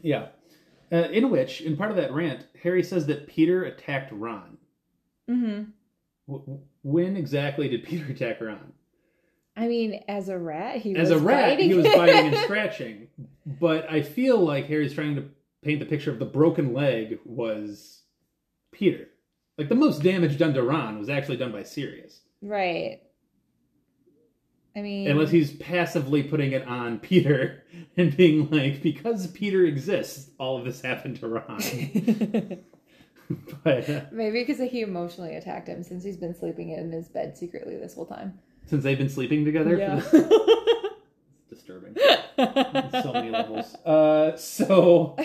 Yeah. 0.00 0.28
Uh, 0.90 1.08
in 1.10 1.30
which, 1.30 1.60
in 1.62 1.76
part 1.76 1.90
of 1.90 1.96
that 1.96 2.12
rant, 2.12 2.46
Harry 2.62 2.82
says 2.82 3.06
that 3.06 3.26
Peter 3.26 3.64
attacked 3.64 4.10
Ron. 4.12 4.56
Mm-hmm. 5.30 5.70
When 6.26 7.16
exactly 7.16 7.68
did 7.68 7.84
Peter 7.84 8.06
attack 8.12 8.40
Ron? 8.40 8.72
I 9.56 9.68
mean, 9.68 10.02
as 10.08 10.28
a 10.30 10.38
rat, 10.38 10.76
he 10.76 10.94
As 10.96 11.10
was 11.10 11.20
a 11.20 11.24
rat, 11.24 11.50
biting. 11.50 11.68
he 11.68 11.74
was 11.74 11.84
biting 11.86 12.28
and 12.28 12.36
scratching. 12.44 13.08
But 13.44 13.90
I 13.90 14.00
feel 14.02 14.38
like 14.38 14.66
Harry's 14.66 14.94
trying 14.94 15.14
to 15.16 15.24
paint 15.62 15.80
the 15.80 15.86
picture 15.86 16.10
of 16.10 16.18
the 16.18 16.24
broken 16.24 16.72
leg 16.72 17.18
was 17.26 18.02
Peter. 18.72 19.08
Like 19.58 19.68
the 19.68 19.74
most 19.74 20.02
damage 20.02 20.38
done 20.38 20.54
to 20.54 20.62
Ron 20.62 20.98
was 20.98 21.10
actually 21.10 21.36
done 21.36 21.52
by 21.52 21.62
Sirius. 21.64 22.20
right. 22.40 23.00
I 24.74 24.80
mean, 24.80 25.10
Unless 25.10 25.30
he's 25.30 25.52
passively 25.58 26.22
putting 26.22 26.52
it 26.52 26.66
on 26.66 26.98
Peter 26.98 27.62
and 27.98 28.16
being 28.16 28.48
like, 28.50 28.80
because 28.82 29.26
Peter 29.26 29.66
exists, 29.66 30.30
all 30.38 30.56
of 30.58 30.64
this 30.64 30.80
happened 30.80 31.16
to 31.20 31.28
Ron. 31.28 32.62
but 33.64 33.88
uh, 33.88 34.00
maybe 34.10 34.44
because 34.44 34.70
he 34.70 34.80
emotionally 34.82 35.34
attacked 35.36 35.68
him 35.68 35.82
since 35.82 36.04
he's 36.04 36.16
been 36.16 36.34
sleeping 36.34 36.70
in 36.70 36.92
his 36.92 37.08
bed 37.08 37.36
secretly 37.36 37.76
this 37.76 37.94
whole 37.94 38.06
time. 38.06 38.38
since 38.66 38.82
they've 38.84 38.98
been 38.98 39.08
sleeping 39.08 39.44
together, 39.44 39.76
Yeah. 39.76 40.00
it's 40.12 40.94
disturbing. 41.50 41.96
so 43.02 43.12
many 43.12 43.30
levels. 43.30 43.74
Uh, 43.84 44.36
so 44.36 45.16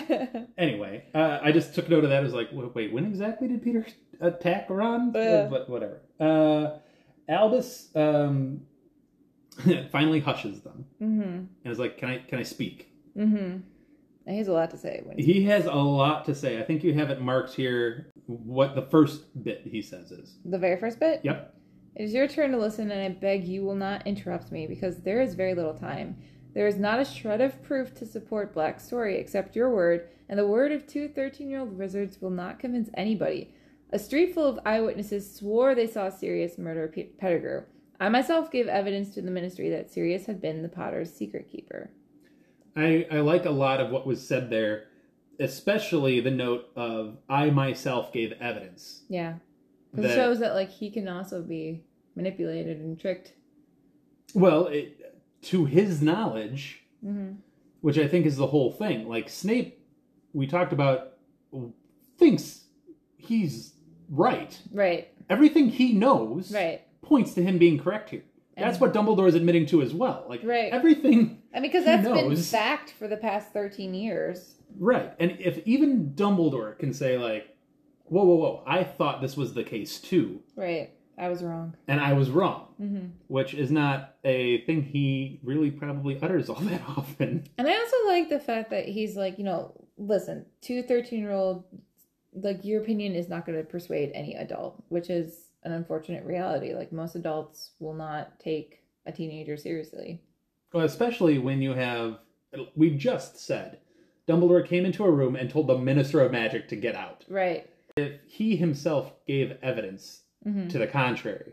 anyway, 0.58 1.04
uh, 1.14 1.38
I 1.42 1.52
just 1.52 1.74
took 1.74 1.88
note 1.88 2.04
of 2.04 2.10
that. 2.10 2.18
I 2.18 2.22
was 2.22 2.34
like, 2.34 2.48
wait, 2.52 2.92
when 2.92 3.04
exactly 3.06 3.48
did 3.48 3.62
Peter 3.62 3.86
attack 4.20 4.66
Ron? 4.68 5.12
Yeah. 5.14 5.48
But 5.50 5.68
whatever. 5.70 6.00
Uh, 6.20 6.78
Albus 7.28 7.88
um, 7.94 8.62
finally 9.90 10.20
hushes 10.20 10.60
them 10.60 10.86
mm-hmm. 11.02 11.22
and 11.22 11.72
is 11.72 11.78
like, 11.78 11.98
"Can 11.98 12.08
I? 12.08 12.18
Can 12.18 12.38
I 12.38 12.42
speak?" 12.42 12.90
Mm-hmm. 13.16 13.58
And 14.28 14.34
he 14.34 14.40
has 14.40 14.48
a 14.48 14.52
lot 14.52 14.70
to 14.72 14.76
say 14.76 15.00
when 15.04 15.16
he 15.16 15.24
He 15.24 15.44
has 15.44 15.64
a 15.64 15.72
lot 15.72 16.26
to 16.26 16.34
say. 16.34 16.60
I 16.60 16.62
think 16.62 16.84
you 16.84 16.92
have 16.92 17.08
it 17.08 17.18
marked 17.18 17.54
here 17.54 18.10
what 18.26 18.74
the 18.74 18.82
first 18.82 19.42
bit 19.42 19.62
he 19.64 19.80
says 19.80 20.10
is. 20.10 20.36
The 20.44 20.58
very 20.58 20.78
first 20.78 21.00
bit? 21.00 21.22
Yep. 21.24 21.54
It 21.96 22.02
is 22.02 22.12
your 22.12 22.28
turn 22.28 22.50
to 22.50 22.58
listen, 22.58 22.90
and 22.90 23.00
I 23.00 23.08
beg 23.08 23.48
you 23.48 23.64
will 23.64 23.74
not 23.74 24.06
interrupt 24.06 24.52
me 24.52 24.66
because 24.66 24.98
there 24.98 25.22
is 25.22 25.34
very 25.34 25.54
little 25.54 25.72
time. 25.72 26.18
There 26.52 26.66
is 26.66 26.76
not 26.76 27.00
a 27.00 27.06
shred 27.06 27.40
of 27.40 27.62
proof 27.62 27.94
to 27.94 28.04
support 28.04 28.52
Black's 28.52 28.84
story 28.84 29.16
except 29.16 29.56
your 29.56 29.70
word, 29.70 30.10
and 30.28 30.38
the 30.38 30.46
word 30.46 30.72
of 30.72 30.86
two 30.86 31.08
13 31.08 31.48
year 31.48 31.60
old 31.60 31.78
wizards 31.78 32.20
will 32.20 32.28
not 32.28 32.58
convince 32.58 32.90
anybody. 32.92 33.54
A 33.92 33.98
street 33.98 34.34
full 34.34 34.46
of 34.46 34.60
eyewitnesses 34.66 35.34
swore 35.34 35.74
they 35.74 35.86
saw 35.86 36.10
Sirius 36.10 36.58
murder 36.58 36.86
P- 36.86 37.04
Pettigrew. 37.18 37.62
I 37.98 38.10
myself 38.10 38.50
gave 38.50 38.68
evidence 38.68 39.14
to 39.14 39.22
the 39.22 39.30
ministry 39.30 39.70
that 39.70 39.90
Sirius 39.90 40.26
had 40.26 40.42
been 40.42 40.62
the 40.62 40.68
Potter's 40.68 41.14
secret 41.14 41.50
keeper. 41.50 41.92
I, 42.78 43.06
I 43.10 43.20
like 43.20 43.44
a 43.44 43.50
lot 43.50 43.80
of 43.80 43.90
what 43.90 44.06
was 44.06 44.26
said 44.26 44.50
there, 44.50 44.84
especially 45.40 46.20
the 46.20 46.30
note 46.30 46.66
of 46.76 47.18
I 47.28 47.50
myself 47.50 48.12
gave 48.12 48.32
evidence. 48.40 49.02
Yeah. 49.08 49.34
'Cause 49.94 50.04
It 50.04 50.14
shows 50.14 50.38
that, 50.40 50.54
like, 50.54 50.68
he 50.70 50.90
can 50.90 51.08
also 51.08 51.42
be 51.42 51.82
manipulated 52.14 52.78
and 52.80 52.98
tricked. 53.00 53.32
Well, 54.34 54.66
it, 54.66 55.14
to 55.42 55.64
his 55.64 56.02
knowledge, 56.02 56.82
hmm 57.02 57.32
which 57.80 57.96
I 57.96 58.08
think 58.08 58.26
is 58.26 58.36
the 58.36 58.48
whole 58.48 58.72
thing. 58.72 59.08
Like 59.08 59.28
Snape, 59.28 59.78
we 60.32 60.48
talked 60.48 60.72
about, 60.72 61.12
thinks 62.18 62.64
he's 63.16 63.74
right. 64.10 64.60
Right, 64.72 65.08
Everything 65.30 65.68
he 65.68 65.92
knows 65.92 66.52
right. 66.52 66.80
points 67.02 67.34
to 67.34 67.42
him 67.42 67.56
being 67.56 67.78
correct 67.78 68.10
here. 68.10 68.24
That's 68.58 68.80
what 68.80 68.92
Dumbledore 68.92 69.28
is 69.28 69.34
admitting 69.34 69.66
to 69.66 69.82
as 69.82 69.94
well. 69.94 70.26
Like 70.28 70.40
Right. 70.44 70.72
everything, 70.72 71.42
I 71.54 71.60
mean, 71.60 71.70
because 71.70 71.84
that's 71.84 72.06
been 72.06 72.36
fact 72.36 72.90
for 72.98 73.08
the 73.08 73.16
past 73.16 73.52
13 73.52 73.94
years. 73.94 74.56
right? 74.78 75.12
And 75.20 75.36
if 75.40 75.58
even 75.66 76.10
Dumbledore 76.14 76.78
can 76.78 76.92
say 76.92 77.18
like, 77.18 77.56
"Whoa, 78.04 78.24
whoa, 78.24 78.34
whoa! 78.36 78.62
I 78.66 78.84
thought 78.84 79.20
this 79.20 79.36
was 79.36 79.54
the 79.54 79.64
case 79.64 79.98
too, 80.00 80.40
Right. 80.56 80.90
I 81.16 81.28
was 81.28 81.42
wrong. 81.42 81.74
and 81.88 82.00
I 82.00 82.12
was 82.12 82.30
wrong," 82.30 82.66
hmm 82.78 83.06
which 83.28 83.54
is 83.54 83.70
not 83.70 84.16
a 84.24 84.62
thing 84.62 84.82
he 84.82 85.40
really 85.42 85.70
probably 85.70 86.20
utters 86.22 86.48
all 86.48 86.60
that 86.70 86.82
often. 86.96 87.44
And 87.58 87.66
I 87.68 87.76
also 87.78 87.96
like 88.06 88.28
the 88.28 88.40
fact 88.40 88.70
that 88.70 88.86
he's 88.86 89.16
like, 89.16 89.38
you 89.38 89.44
know, 89.44 89.72
listen, 89.96 90.46
two 90.60 90.82
13 90.82 91.18
year 91.18 91.32
old, 91.32 91.64
like, 92.34 92.64
your 92.64 92.80
opinion 92.82 93.14
is 93.14 93.28
not 93.28 93.44
going 93.46 93.58
to 93.58 93.64
persuade 93.64 94.12
any 94.14 94.34
adult, 94.34 94.82
which 94.90 95.10
is 95.10 95.47
an 95.68 95.74
unfortunate 95.74 96.24
reality. 96.24 96.74
Like, 96.74 96.92
most 96.92 97.14
adults 97.14 97.72
will 97.78 97.94
not 97.94 98.40
take 98.40 98.82
a 99.06 99.12
teenager 99.12 99.56
seriously. 99.56 100.20
Well, 100.72 100.84
especially 100.84 101.38
when 101.38 101.62
you 101.62 101.74
have, 101.74 102.18
we 102.74 102.90
just 102.90 103.38
said, 103.38 103.78
Dumbledore 104.26 104.66
came 104.66 104.84
into 104.84 105.04
a 105.04 105.10
room 105.10 105.36
and 105.36 105.48
told 105.50 105.66
the 105.68 105.78
Minister 105.78 106.20
of 106.20 106.32
Magic 106.32 106.68
to 106.68 106.76
get 106.76 106.94
out. 106.94 107.24
Right. 107.28 107.68
If 107.96 108.20
he 108.26 108.56
himself 108.56 109.12
gave 109.26 109.56
evidence 109.62 110.22
hmm 110.44 110.68
to 110.68 110.78
the 110.78 110.86
contrary. 110.86 111.52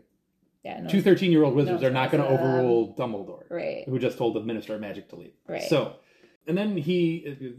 Yeah. 0.64 0.80
No, 0.82 0.88
Two 0.88 1.02
13 1.02 1.32
year 1.32 1.42
old 1.44 1.54
wizards 1.54 1.82
no 1.82 1.88
are 1.88 1.92
not 1.92 2.10
going 2.10 2.22
to 2.22 2.28
um, 2.28 2.34
overrule 2.34 2.94
Dumbledore, 2.96 3.44
Right. 3.50 3.84
who 3.88 3.98
just 3.98 4.16
told 4.18 4.34
the 4.34 4.40
Minister 4.40 4.74
of 4.74 4.80
Magic 4.80 5.08
to 5.10 5.16
leave. 5.16 5.32
Right. 5.48 5.62
So, 5.62 5.96
and 6.46 6.56
then 6.56 6.76
he, 6.76 7.54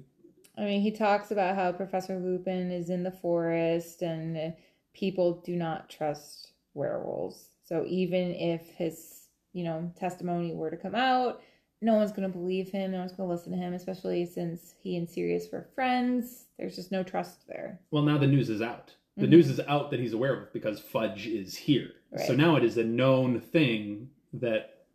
I 0.58 0.62
mean, 0.62 0.82
he 0.82 0.92
talks 0.92 1.32
about 1.32 1.56
how 1.56 1.72
Professor 1.74 2.18
Lupin 2.18 2.72
is 2.72 2.90
in 2.90 3.04
the 3.04 3.12
forest 3.12 4.02
and 4.02 4.54
people 4.98 5.42
do 5.46 5.56
not 5.56 5.90
trust 5.90 6.52
werewolves. 6.74 7.50
So 7.64 7.86
even 7.88 8.32
if 8.34 8.62
his, 8.76 9.28
you 9.54 9.64
know, 9.64 9.92
testimony 10.00 10.54
were 10.54 10.70
to 10.72 10.78
come 10.78 10.96
out, 10.96 11.42
no 11.82 11.94
one's 11.94 12.12
going 12.12 12.30
to 12.32 12.36
believe 12.38 12.70
him. 12.70 12.92
No 12.92 13.00
one's 13.00 13.12
going 13.14 13.30
to 13.30 13.34
listen 13.36 13.52
to 13.52 13.58
him, 13.58 13.74
especially 13.74 14.26
since 14.26 14.74
he 14.82 14.98
and 14.98 15.08
Sirius 15.08 15.48
were 15.52 15.68
friends. 15.76 16.46
There's 16.58 16.76
just 16.76 16.92
no 16.92 17.04
trust 17.04 17.48
there. 17.48 17.80
well, 17.92 18.04
now 18.04 18.18
the 18.18 18.26
news 18.28 18.50
is 18.50 18.62
out. 18.62 18.96
The 19.16 19.26
Mhm. 19.28 19.30
news 19.30 19.50
is 19.50 19.60
out 19.68 19.92
that 19.92 20.00
he's 20.00 20.14
aware 20.14 20.34
of 20.44 20.54
because 20.54 20.80
Fudge 20.80 21.28
is 21.28 21.56
here. 21.56 21.92
So 22.26 22.34
now 22.34 22.56
it 22.56 22.64
is 22.64 22.78
a 22.78 22.84
known 22.84 23.40
thing 23.42 24.10
that 24.34 24.86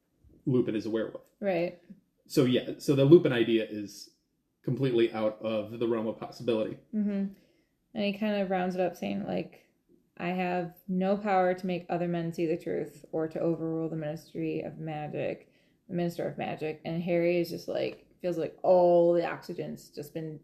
Lupin 0.46 0.74
is 0.74 0.86
aware 0.86 1.08
of. 1.08 1.20
Right. 1.40 1.78
So 2.26 2.44
yeah, 2.44 2.70
so 2.78 2.94
the 2.96 3.04
Lupin 3.04 3.32
idea 3.32 3.66
is 3.68 4.10
completely 4.64 5.12
out 5.12 5.38
of 5.42 5.78
the 5.78 5.86
realm 5.86 6.06
of 6.06 6.18
possibility. 6.18 6.78
Mm-hmm. 6.94 7.26
And 7.94 8.04
he 8.04 8.12
kind 8.14 8.40
of 8.40 8.50
rounds 8.50 8.74
it 8.74 8.80
up 8.80 8.96
saying, 8.96 9.24
like, 9.26 9.66
I 10.18 10.28
have 10.28 10.74
no 10.88 11.16
power 11.16 11.54
to 11.54 11.66
make 11.66 11.86
other 11.88 12.08
men 12.08 12.32
see 12.32 12.46
the 12.46 12.56
truth 12.56 13.04
or 13.12 13.26
to 13.28 13.40
overrule 13.40 13.88
the 13.88 13.96
Ministry 13.96 14.60
of 14.60 14.78
Magic, 14.78 15.48
the 15.88 15.94
Minister 15.94 16.28
of 16.28 16.38
Magic. 16.38 16.80
And 16.84 17.02
Harry 17.02 17.40
is 17.40 17.50
just 17.50 17.68
like, 17.68 18.06
feels 18.20 18.38
like 18.38 18.56
all 18.62 19.12
the 19.12 19.26
oxygen's 19.26 19.88
just 19.88 20.14
been, 20.14 20.38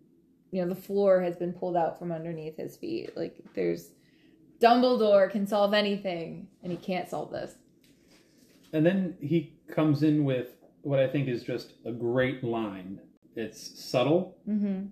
you 0.50 0.62
know, 0.62 0.68
the 0.68 0.80
floor 0.80 1.20
has 1.20 1.36
been 1.36 1.52
pulled 1.52 1.76
out 1.76 1.98
from 1.98 2.10
underneath 2.10 2.56
his 2.56 2.76
feet. 2.76 3.16
Like, 3.16 3.36
there's 3.54 3.90
Dumbledore 4.60 5.30
can 5.30 5.46
solve 5.46 5.72
anything, 5.74 6.48
and 6.62 6.72
he 6.72 6.78
can't 6.78 7.08
solve 7.08 7.30
this. 7.30 7.54
And 8.72 8.84
then 8.84 9.16
he 9.20 9.54
comes 9.68 10.02
in 10.02 10.24
with 10.24 10.48
what 10.82 10.98
I 10.98 11.06
think 11.06 11.28
is 11.28 11.42
just 11.44 11.74
a 11.84 11.92
great 11.92 12.42
line. 12.42 13.00
It's 13.36 13.80
subtle, 13.84 14.36
Mm-hmm. 14.48 14.86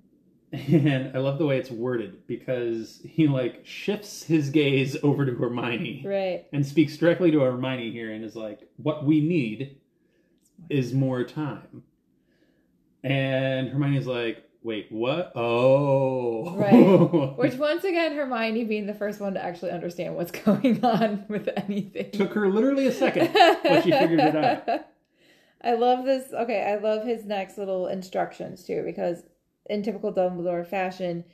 And 0.52 1.14
I 1.16 1.18
love 1.18 1.38
the 1.38 1.46
way 1.46 1.58
it's 1.58 1.70
worded 1.70 2.26
because 2.26 3.00
he 3.04 3.26
like 3.28 3.60
shifts 3.64 4.22
his 4.22 4.50
gaze 4.50 4.96
over 5.02 5.26
to 5.26 5.32
Hermione 5.34 6.02
Right. 6.06 6.46
and 6.52 6.64
speaks 6.64 6.96
directly 6.96 7.30
to 7.32 7.40
Hermione 7.40 7.90
here 7.90 8.12
and 8.12 8.24
is 8.24 8.36
like, 8.36 8.60
"What 8.76 9.04
we 9.04 9.20
need 9.20 9.78
is 10.70 10.94
more 10.94 11.24
time." 11.24 11.82
And 13.04 13.68
Hermione's 13.68 14.06
like, 14.06 14.44
"Wait, 14.62 14.86
what? 14.90 15.32
Oh, 15.34 16.56
Right. 16.56 16.72
Which, 17.38 17.54
once 17.54 17.84
again, 17.84 18.14
Hermione 18.14 18.64
being 18.64 18.86
the 18.86 18.94
first 18.94 19.20
one 19.20 19.34
to 19.34 19.44
actually 19.44 19.70
understand 19.72 20.16
what's 20.16 20.30
going 20.44 20.84
on 20.84 21.24
with 21.28 21.48
anything. 21.56 22.10
took 22.12 22.32
her 22.32 22.48
literally 22.48 22.86
a 22.86 22.92
second, 22.92 23.30
but 23.62 23.82
she 23.84 23.90
figured 23.90 24.20
it 24.20 24.36
out. 24.36 24.86
I 25.62 25.74
love 25.74 26.04
this. 26.04 26.32
Okay, 26.32 26.62
I 26.62 26.76
love 26.76 27.04
his 27.06 27.24
next 27.24 27.58
little 27.58 27.86
instructions 27.88 28.64
too, 28.64 28.82
because 28.84 29.22
in 29.68 29.82
typical 29.82 30.12
Dumbledore 30.12 30.66
fashion, 30.66 31.25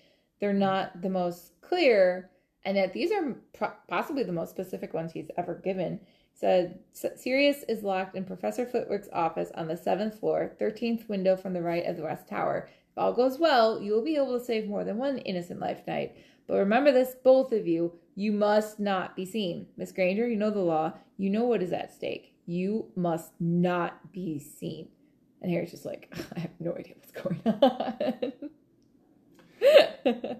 they're 0.41 0.53
not 0.53 1.03
the 1.03 1.11
most 1.11 1.53
clear, 1.61 2.31
and 2.65 2.77
yet 2.77 2.93
these 2.93 3.13
are 3.13 3.37
pro- 3.53 3.73
possibly 3.89 4.25
the 4.25 4.33
most 4.33 4.51
specific 4.51 4.93
ones 4.95 5.13
he's 5.13 5.31
ever 5.37 5.55
given. 5.55 6.01
Said 6.35 6.81
Sirius 6.93 7.63
is 7.69 7.83
locked 7.83 8.17
in 8.17 8.25
Professor 8.25 8.65
Flitwick's 8.67 9.09
office 9.13 9.51
on 9.55 9.69
the 9.69 9.77
seventh 9.77 10.19
floor, 10.19 10.55
thirteenth 10.59 11.09
window 11.09 11.37
from 11.37 11.53
the 11.53 11.63
right 11.63 11.87
of 11.87 11.97
the 11.97 12.03
West 12.03 12.27
Tower. 12.27 12.69
If 12.91 12.99
all 12.99 13.13
goes 13.13 13.39
well, 13.39 13.81
you 13.81 13.93
will 13.93 14.03
be 14.03 14.17
able 14.17 14.39
to 14.39 14.45
save 14.45 14.67
more 14.67 14.85
than 14.85 14.97
one 14.97 15.19
innocent 15.19 15.61
life 15.61 15.85
tonight. 15.85 16.17
But 16.47 16.57
remember 16.57 16.91
this, 16.91 17.15
both 17.23 17.53
of 17.53 17.67
you, 17.67 17.93
you 18.15 18.33
must 18.33 18.81
not 18.81 19.15
be 19.15 19.25
seen. 19.25 19.67
Miss 19.77 19.93
Granger, 19.93 20.29
you 20.29 20.37
know 20.37 20.51
the 20.51 20.61
law. 20.61 20.95
You 21.17 21.31
know 21.31 21.45
what 21.45 21.63
is 21.63 21.73
at 21.73 21.95
stake. 21.95 22.35
You 22.47 22.91
must 22.97 23.33
not 23.39 24.13
be 24.13 24.39
seen. 24.39 24.89
And 25.43 25.51
Harry's 25.53 25.71
just 25.73 25.85
like, 25.85 26.15
I 26.37 26.41
have 26.41 26.51
no 26.61 26.75
idea 26.75 26.95
what's 26.97 27.13
going 27.13 27.41
on. 27.63 28.33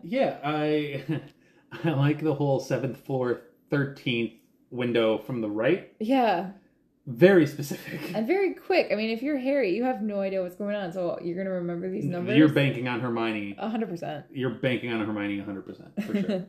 Yeah, 0.03 0.39
I 0.45 1.05
I 1.85 1.91
like 1.91 2.21
the 2.23 2.35
whole 2.35 2.59
seventh 2.61 2.99
floor, 2.99 3.43
thirteenth 3.71 4.33
window 4.71 5.19
from 5.19 5.41
the 5.41 5.51
right. 5.51 5.93
yeah. 6.01 6.51
Very 7.05 7.49
specific. 7.49 8.15
And 8.15 8.29
very 8.29 8.55
quick. 8.55 8.91
I 8.93 8.95
mean, 8.95 9.11
if 9.11 9.23
you're 9.23 9.37
Harry, 9.37 9.75
you 9.75 9.83
have 9.83 10.03
no 10.03 10.21
idea 10.21 10.41
what's 10.41 10.55
going 10.55 10.77
on. 10.77 10.93
So 10.93 11.19
you're 11.21 11.35
going 11.35 11.49
to 11.49 11.53
remember 11.55 11.91
these 11.91 12.05
numbers? 12.05 12.37
You're 12.37 12.49
banking 12.49 12.87
on 12.87 13.01
Hermione. 13.01 13.57
A 13.59 13.69
100%. 13.69 14.23
You're 14.31 14.51
banking 14.51 14.93
on 14.93 15.05
Hermione 15.05 15.39
100 15.39 15.67
percent 15.67 15.89
for 16.01 16.15
sure. 16.21 16.47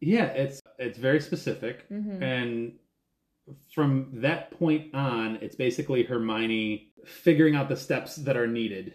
yeah, 0.00 0.24
it's 0.24 0.60
it's 0.80 0.98
very 0.98 1.20
specific, 1.20 1.88
Mhm. 1.88 2.20
and 2.20 2.72
from 3.72 4.08
that 4.22 4.50
point 4.50 4.92
on, 4.92 5.36
it's 5.40 5.54
basically 5.54 6.02
Hermione 6.02 6.90
figuring 7.04 7.54
out 7.56 7.68
the 7.68 7.76
steps 7.76 8.16
that 8.16 8.36
are 8.36 8.46
needed 8.46 8.94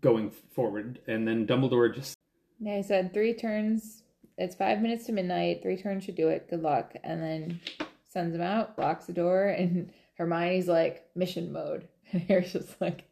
going 0.00 0.30
forward, 0.30 1.00
and 1.06 1.26
then 1.26 1.46
Dumbledore 1.46 1.94
just 1.94 2.14
Yeah, 2.60 2.76
he 2.76 2.82
said 2.82 3.12
three 3.12 3.34
turns. 3.34 4.02
It's 4.38 4.54
five 4.54 4.80
minutes 4.80 5.06
to 5.06 5.12
midnight. 5.12 5.60
Three 5.62 5.76
turns 5.76 6.04
should 6.04 6.14
do 6.14 6.28
it. 6.28 6.48
Good 6.48 6.62
luck. 6.62 6.94
And 7.04 7.22
then 7.22 7.60
sends 8.08 8.34
him 8.34 8.40
out, 8.40 8.78
locks 8.78 9.06
the 9.06 9.12
door, 9.12 9.48
and 9.48 9.92
Hermione's 10.18 10.68
like, 10.68 11.08
mission 11.14 11.52
mode. 11.52 11.88
And 12.12 12.20
Harry's 12.24 12.52
just 12.52 12.78
like, 12.78 13.04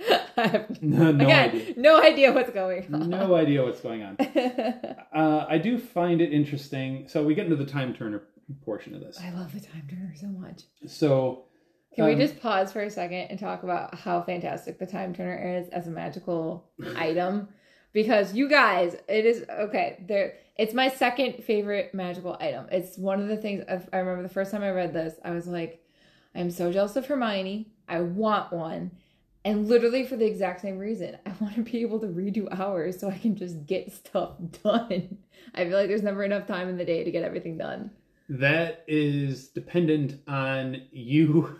I 0.00 0.46
have 0.46 0.82
no, 0.82 1.12
no 1.12 1.24
again, 1.26 1.50
idea, 1.50 1.74
no 1.76 2.02
idea 2.02 2.32
what's 2.32 2.50
going 2.50 2.94
on. 2.94 3.10
no 3.10 3.34
idea 3.34 3.62
what's 3.62 3.82
going 3.82 4.02
on. 4.02 4.16
Uh, 5.14 5.44
I 5.46 5.58
do 5.58 5.76
find 5.76 6.22
it 6.22 6.32
interesting. 6.32 7.06
So 7.08 7.22
we 7.22 7.34
get 7.34 7.44
into 7.44 7.56
the 7.56 7.66
time 7.66 7.92
turner 7.92 8.22
portion 8.64 8.94
of 8.94 9.02
this. 9.02 9.20
I 9.22 9.30
love 9.32 9.52
the 9.52 9.60
time 9.60 9.86
turner 9.90 10.14
so 10.18 10.28
much. 10.28 10.62
So 10.86 11.44
Can 11.94 12.06
we 12.06 12.14
um, 12.14 12.18
just 12.18 12.40
pause 12.40 12.72
for 12.72 12.80
a 12.80 12.90
second 12.90 13.26
and 13.28 13.38
talk 13.38 13.62
about 13.62 13.94
how 13.94 14.22
fantastic 14.22 14.78
the 14.78 14.86
time 14.86 15.14
turner 15.14 15.58
is 15.58 15.68
as 15.68 15.86
a 15.86 15.90
magical 15.90 16.70
item? 16.96 17.48
Because 17.92 18.32
you 18.32 18.48
guys, 18.48 18.96
it 19.08 19.26
is 19.26 19.44
okay. 19.50 20.02
There, 20.08 20.34
it's 20.56 20.72
my 20.72 20.88
second 20.88 21.44
favorite 21.44 21.92
magical 21.92 22.36
item. 22.40 22.66
It's 22.72 22.96
one 22.96 23.20
of 23.20 23.28
the 23.28 23.36
things 23.36 23.64
I 23.68 23.82
I 23.92 23.98
remember 23.98 24.22
the 24.22 24.32
first 24.32 24.50
time 24.50 24.62
I 24.62 24.70
read 24.70 24.94
this. 24.94 25.14
I 25.22 25.32
was 25.32 25.46
like, 25.46 25.84
I'm 26.34 26.50
so 26.50 26.72
jealous 26.72 26.96
of 26.96 27.06
Hermione. 27.06 27.70
I 27.88 28.00
want 28.00 28.52
one. 28.52 28.92
And 29.44 29.68
literally 29.68 30.06
for 30.06 30.16
the 30.16 30.24
exact 30.24 30.62
same 30.62 30.78
reason. 30.78 31.18
I 31.26 31.32
want 31.40 31.56
to 31.56 31.62
be 31.62 31.82
able 31.82 32.00
to 32.00 32.06
redo 32.06 32.48
hours 32.58 32.98
so 32.98 33.10
I 33.10 33.18
can 33.18 33.36
just 33.36 33.66
get 33.66 33.92
stuff 33.92 34.32
done. 34.64 35.18
I 35.54 35.64
feel 35.64 35.76
like 35.76 35.88
there's 35.88 36.02
never 36.02 36.24
enough 36.24 36.46
time 36.46 36.70
in 36.70 36.78
the 36.78 36.84
day 36.86 37.04
to 37.04 37.10
get 37.10 37.24
everything 37.24 37.58
done. 37.58 37.90
That 38.30 38.84
is 38.86 39.48
dependent 39.48 40.22
on 40.26 40.82
you 40.90 41.58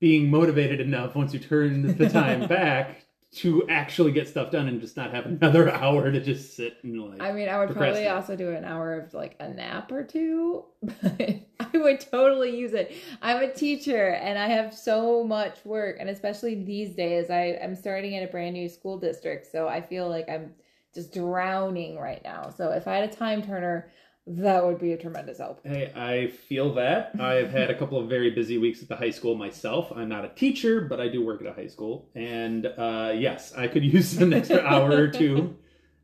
being 0.00 0.30
motivated 0.30 0.80
enough 0.80 1.14
once 1.14 1.32
you 1.32 1.38
turn 1.38 1.96
the 1.96 2.08
time 2.10 2.48
back 2.48 3.04
to 3.32 3.64
actually 3.68 4.10
get 4.10 4.26
stuff 4.26 4.50
done 4.50 4.66
and 4.66 4.80
just 4.80 4.96
not 4.96 5.12
have 5.12 5.24
another 5.24 5.70
hour 5.74 6.10
to 6.10 6.20
just 6.20 6.56
sit 6.56 6.78
and 6.82 7.00
like. 7.00 7.22
I 7.22 7.30
mean, 7.32 7.48
I 7.48 7.58
would 7.58 7.70
probably 7.76 8.08
also 8.08 8.34
do 8.34 8.50
an 8.50 8.64
hour 8.64 8.94
of 8.98 9.14
like 9.14 9.36
a 9.38 9.48
nap 9.48 9.92
or 9.92 10.02
two, 10.02 10.64
but 10.82 11.40
I 11.60 11.78
would 11.78 12.00
totally 12.00 12.56
use 12.56 12.72
it. 12.72 12.92
I'm 13.22 13.42
a 13.42 13.52
teacher 13.52 14.14
and 14.14 14.36
I 14.38 14.48
have 14.48 14.74
so 14.74 15.22
much 15.22 15.64
work, 15.64 15.98
and 16.00 16.08
especially 16.08 16.56
these 16.56 16.96
days, 16.96 17.30
I 17.30 17.58
am 17.60 17.76
starting 17.76 18.14
in 18.14 18.24
a 18.24 18.26
brand 18.26 18.54
new 18.54 18.68
school 18.68 18.98
district, 18.98 19.46
so 19.46 19.68
I 19.68 19.80
feel 19.80 20.08
like 20.08 20.28
I'm 20.28 20.52
just 20.92 21.12
drowning 21.14 21.98
right 21.98 22.22
now. 22.24 22.50
So 22.50 22.72
if 22.72 22.88
I 22.88 22.96
had 22.96 23.08
a 23.08 23.14
time 23.14 23.42
turner, 23.42 23.92
that 24.26 24.64
would 24.64 24.78
be 24.78 24.92
a 24.92 24.96
tremendous 24.96 25.38
help. 25.38 25.60
Hey, 25.64 25.92
I 25.94 26.28
feel 26.28 26.74
that. 26.74 27.12
I've 27.20 27.50
had 27.50 27.70
a 27.70 27.74
couple 27.78 27.98
of 27.98 28.08
very 28.08 28.30
busy 28.30 28.58
weeks 28.58 28.82
at 28.82 28.88
the 28.88 28.96
high 28.96 29.10
school 29.10 29.34
myself. 29.34 29.90
I'm 29.94 30.08
not 30.08 30.24
a 30.24 30.28
teacher, 30.28 30.82
but 30.82 31.00
I 31.00 31.08
do 31.08 31.24
work 31.24 31.40
at 31.40 31.46
a 31.46 31.52
high 31.52 31.66
school. 31.66 32.08
And 32.14 32.66
uh, 32.66 33.12
yes, 33.16 33.52
I 33.54 33.66
could 33.66 33.84
use 33.96 34.16
an 34.18 34.32
extra 34.32 34.60
hour 34.60 34.90
or 34.92 35.08
two 35.08 35.56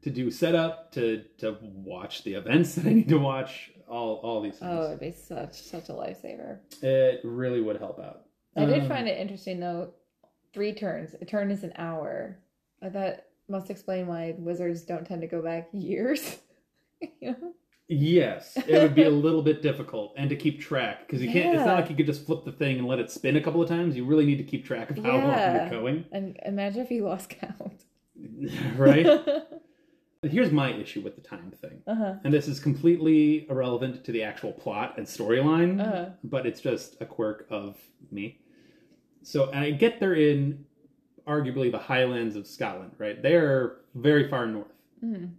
to 0.03 0.11
do 0.11 0.31
setup, 0.31 0.93
to 0.93 1.25
to 1.39 1.57
watch 1.63 2.23
the 2.25 2.35
events 2.35 2.75
that 2.77 2.87
I 2.87 2.93
need 2.93 3.09
to 3.09 3.19
watch, 3.19 3.73
all 3.89 4.17
all 4.23 4.41
these 4.41 4.59
things. 4.59 4.71
Oh, 4.73 4.87
it'd 4.87 5.01
be 5.01 5.13
such 5.13 5.61
such 5.63 5.89
a 5.89 5.93
lifesaver. 5.93 6.59
It 6.83 7.21
really 7.25 7.61
would 7.61 7.79
help 7.79 7.99
out. 7.99 8.23
I 8.57 8.65
did 8.65 8.83
Um, 8.83 8.89
find 8.89 9.09
it 9.09 9.19
interesting 9.19 9.61
though. 9.61 9.93
Three 10.55 10.73
turns. 10.73 11.15
A 11.21 11.25
turn 11.25 11.51
is 11.51 11.65
an 11.65 11.73
hour. 11.77 12.39
That 12.81 13.27
must 13.49 13.69
explain 13.71 14.07
why 14.07 14.35
wizards 14.39 14.83
don't 14.83 15.07
tend 15.07 15.21
to 15.21 15.27
go 15.27 15.43
back 15.43 15.69
years. 15.73 16.39
you 17.21 17.33
know? 17.33 17.53
Yes, 17.89 18.57
it 18.67 18.83
would 18.83 18.95
be 18.97 19.05
a 19.05 19.11
little 19.27 19.43
bit 19.43 19.63
difficult 19.63 20.15
and 20.17 20.29
to 20.31 20.37
keep 20.37 20.61
track 20.61 21.07
because 21.07 21.23
you 21.23 21.31
can't. 21.31 21.55
It's 21.55 21.65
not 21.65 21.77
like 21.81 21.89
you 21.91 21.95
could 21.97 22.07
just 22.07 22.27
flip 22.27 22.45
the 22.45 22.51
thing 22.53 22.79
and 22.79 22.87
let 22.89 22.99
it 22.99 23.11
spin 23.11 23.37
a 23.37 23.41
couple 23.41 23.63
of 23.63 23.69
times. 23.69 23.97
You 23.97 24.05
really 24.05 24.27
need 24.27 24.39
to 24.39 24.45
keep 24.45 24.65
track 24.67 24.91
of 24.91 24.99
how 24.99 25.19
long 25.19 25.55
you're 25.55 25.71
going, 25.71 26.05
And 26.11 26.37
imagine 26.45 26.83
if 26.83 26.91
you 26.91 27.05
lost 27.05 27.29
count. 27.31 27.85
right? 28.77 29.07
Here's 30.23 30.51
my 30.51 30.73
issue 30.73 31.03
with 31.03 31.15
the 31.15 31.21
time 31.21 31.53
thing. 31.61 31.83
uh-huh. 31.87 32.15
And 32.25 32.35
this 32.35 32.49
is 32.49 32.59
completely 32.59 33.47
irrelevant 33.49 34.03
to 34.05 34.11
the 34.11 34.25
actual 34.25 34.51
plot 34.53 34.95
and 34.97 35.07
storyline, 35.07 35.81
Uh-huh. 35.81 36.07
but 36.25 36.45
it's 36.47 36.61
just 36.61 36.97
a 37.01 37.07
quirk 37.07 37.47
of 37.51 37.77
me. 38.11 38.41
So 39.23 39.53
I 39.53 39.71
get 39.71 40.01
they're 40.01 40.15
in 40.15 40.65
arguably 41.29 41.71
the 41.71 41.79
highlands 41.79 42.35
of 42.35 42.47
Scotland, 42.49 42.93
right? 42.99 43.23
They're 43.23 43.77
very 43.95 44.29
far 44.29 44.47
north. 44.47 44.67
Mhm. 45.05 45.35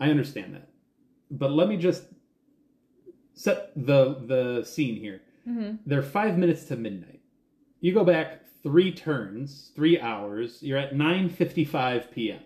I 0.00 0.08
understand 0.10 0.54
that. 0.54 0.68
But 1.30 1.52
let 1.52 1.68
me 1.68 1.76
just 1.76 2.04
set 3.34 3.72
the 3.76 4.14
the 4.26 4.64
scene 4.64 4.96
here. 4.96 5.20
Mhm. 5.46 5.78
They're 5.86 6.02
five 6.02 6.38
minutes 6.38 6.64
to 6.64 6.76
midnight. 6.76 7.20
You 7.80 7.92
go 7.92 8.04
back 8.04 8.42
three 8.62 8.90
turns, 8.92 9.70
three 9.76 10.00
hours, 10.00 10.60
you're 10.62 10.78
at 10.78 10.94
9.55 10.94 12.10
p.m. 12.10 12.40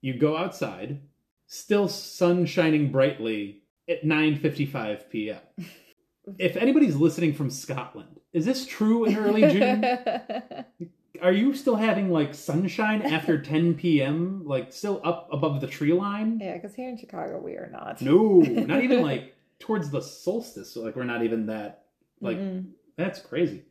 You 0.00 0.16
go 0.16 0.36
outside, 0.36 1.00
still 1.46 1.88
sun 1.88 2.46
shining 2.46 2.92
brightly 2.92 3.62
at 3.88 4.04
9.55 4.04 5.10
p.m. 5.10 5.40
if 6.38 6.56
anybody's 6.56 6.94
listening 6.96 7.32
from 7.34 7.50
Scotland, 7.50 8.20
is 8.32 8.44
this 8.44 8.66
true 8.66 9.04
in 9.04 9.16
early 9.16 9.42
June? 9.42 9.84
Are 11.22 11.32
you 11.32 11.54
still 11.54 11.76
having 11.76 12.10
like 12.10 12.34
sunshine 12.34 13.02
after 13.02 13.40
10 13.42 13.74
p.m., 13.74 14.42
like 14.44 14.72
still 14.72 15.00
up 15.04 15.28
above 15.32 15.60
the 15.60 15.66
tree 15.66 15.92
line? 15.92 16.38
yeah, 16.42 16.54
because 16.54 16.74
here 16.74 16.88
in 16.88 16.98
Chicago 16.98 17.40
we 17.40 17.52
are 17.52 17.70
not. 17.72 18.02
No, 18.02 18.40
not 18.40 18.82
even 18.82 19.02
like 19.02 19.34
towards 19.58 19.90
the 19.90 20.00
solstice. 20.02 20.72
So 20.72 20.80
like 20.82 20.96
we're 20.96 21.04
not 21.04 21.22
even 21.22 21.46
that. 21.46 21.84
Like 22.20 22.38
Mm-mm. 22.38 22.70
that's 22.96 23.20
crazy. 23.20 23.62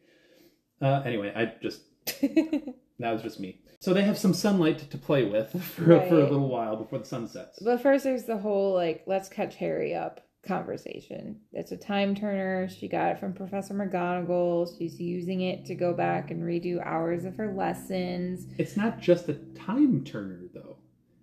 Uh, 0.82 1.02
anyway, 1.06 1.32
I 1.36 1.54
just 1.62 1.82
that 2.22 3.12
was 3.12 3.22
just 3.22 3.40
me. 3.40 3.60
So 3.80 3.94
they 3.94 4.04
have 4.04 4.18
some 4.18 4.34
sunlight 4.34 4.90
to 4.92 4.98
play 4.98 5.26
with 5.26 5.52
for, 5.64 5.84
for 5.84 6.20
a 6.20 6.24
little 6.24 6.48
while 6.50 6.76
before 6.76 7.00
the 7.00 7.06
sun 7.06 7.28
sets. 7.28 7.60
but 7.62 7.82
first, 7.82 8.04
there's 8.04 8.24
the 8.26 8.38
whole 8.38 8.74
like 8.74 9.04
let's 9.08 9.28
catch 9.30 9.56
Harry 9.56 9.94
up 9.94 10.22
conversation. 10.44 11.40
It's 11.54 11.72
a 11.72 11.78
time 11.78 12.16
turner. 12.16 12.68
She 12.70 12.88
got 12.88 13.12
it 13.12 13.20
from 13.20 13.34
Professor 13.34 13.74
McGonagall. 13.74 14.78
She's 14.78 15.00
using 15.00 15.42
it 15.42 15.66
to 15.66 15.76
go 15.76 15.94
back 15.94 16.32
and 16.32 16.42
redo 16.44 16.86
hours 16.86 17.26
of 17.26 17.36
her 17.38 17.54
lessons. 17.54 18.48
It's 18.58 18.78
not 18.78 19.00
just 19.00 19.30
a 19.30 19.36
time 19.56 20.04
turner 20.04 20.42
though; 20.54 20.78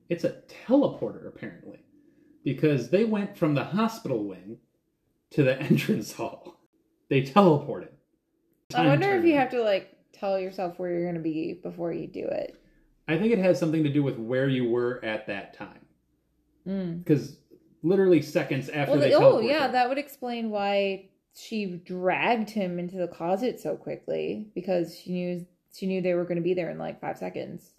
it's 0.08 0.24
a 0.24 0.42
teleporter 0.66 1.26
apparently, 1.26 1.80
because 2.44 2.90
they 2.90 3.04
went 3.04 3.36
from 3.36 3.54
the 3.54 3.64
hospital 3.64 4.24
wing 4.24 4.58
to 5.30 5.42
the 5.42 5.58
entrance 5.60 6.12
hall. 6.12 6.60
They 7.08 7.22
teleported. 7.22 7.88
I 8.74 8.78
Time 8.78 8.86
wonder 8.86 9.16
if 9.16 9.24
you 9.24 9.34
have 9.34 9.50
to 9.50 9.62
like 9.62 9.96
tell 10.12 10.38
yourself 10.38 10.78
where 10.78 10.90
you're 10.90 11.04
going 11.04 11.14
to 11.14 11.20
be 11.20 11.54
before 11.62 11.92
you 11.92 12.06
do 12.06 12.26
it. 12.26 12.54
I 13.06 13.16
think 13.16 13.32
it 13.32 13.38
has 13.38 13.58
something 13.58 13.82
to 13.84 13.88
do 13.88 14.02
with 14.02 14.18
where 14.18 14.48
you 14.48 14.68
were 14.68 15.02
at 15.02 15.26
that 15.28 15.54
time. 15.54 15.86
Mm. 16.66 16.98
Literally 17.82 18.22
seconds 18.22 18.68
after 18.68 18.92
Well, 18.92 19.00
they 19.00 19.10
the- 19.10 19.16
oh 19.16 19.40
yeah, 19.40 19.66
her- 19.66 19.72
that 19.72 19.88
would 19.88 19.98
explain 19.98 20.50
why 20.50 21.08
she 21.34 21.66
dragged 21.84 22.50
him 22.50 22.78
into 22.78 22.96
the 22.96 23.06
closet 23.08 23.60
so 23.60 23.76
quickly 23.76 24.48
because 24.54 24.98
she 24.98 25.12
knew 25.12 25.46
she 25.72 25.86
knew 25.86 26.00
they 26.00 26.14
were 26.14 26.24
going 26.24 26.36
to 26.36 26.42
be 26.42 26.54
there 26.54 26.70
in 26.70 26.78
like 26.78 27.00
five 27.00 27.18
seconds. 27.18 27.72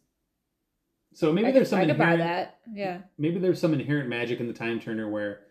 so 1.13 1.33
maybe 1.33 1.47
I 1.47 1.51
there's 1.51 1.63
could, 1.67 1.69
some 1.71 1.79
I 1.79 1.85
could 1.87 1.97
buy 1.97 2.13
inherent, 2.13 2.29
that. 2.29 2.59
Yeah. 2.73 3.01
maybe 3.17 3.39
there's 3.39 3.59
some 3.59 3.73
inherent 3.73 4.07
magic 4.09 4.39
in 4.39 4.47
the 4.47 4.53
time 4.53 4.79
turner 4.79 5.09
where 5.09 5.41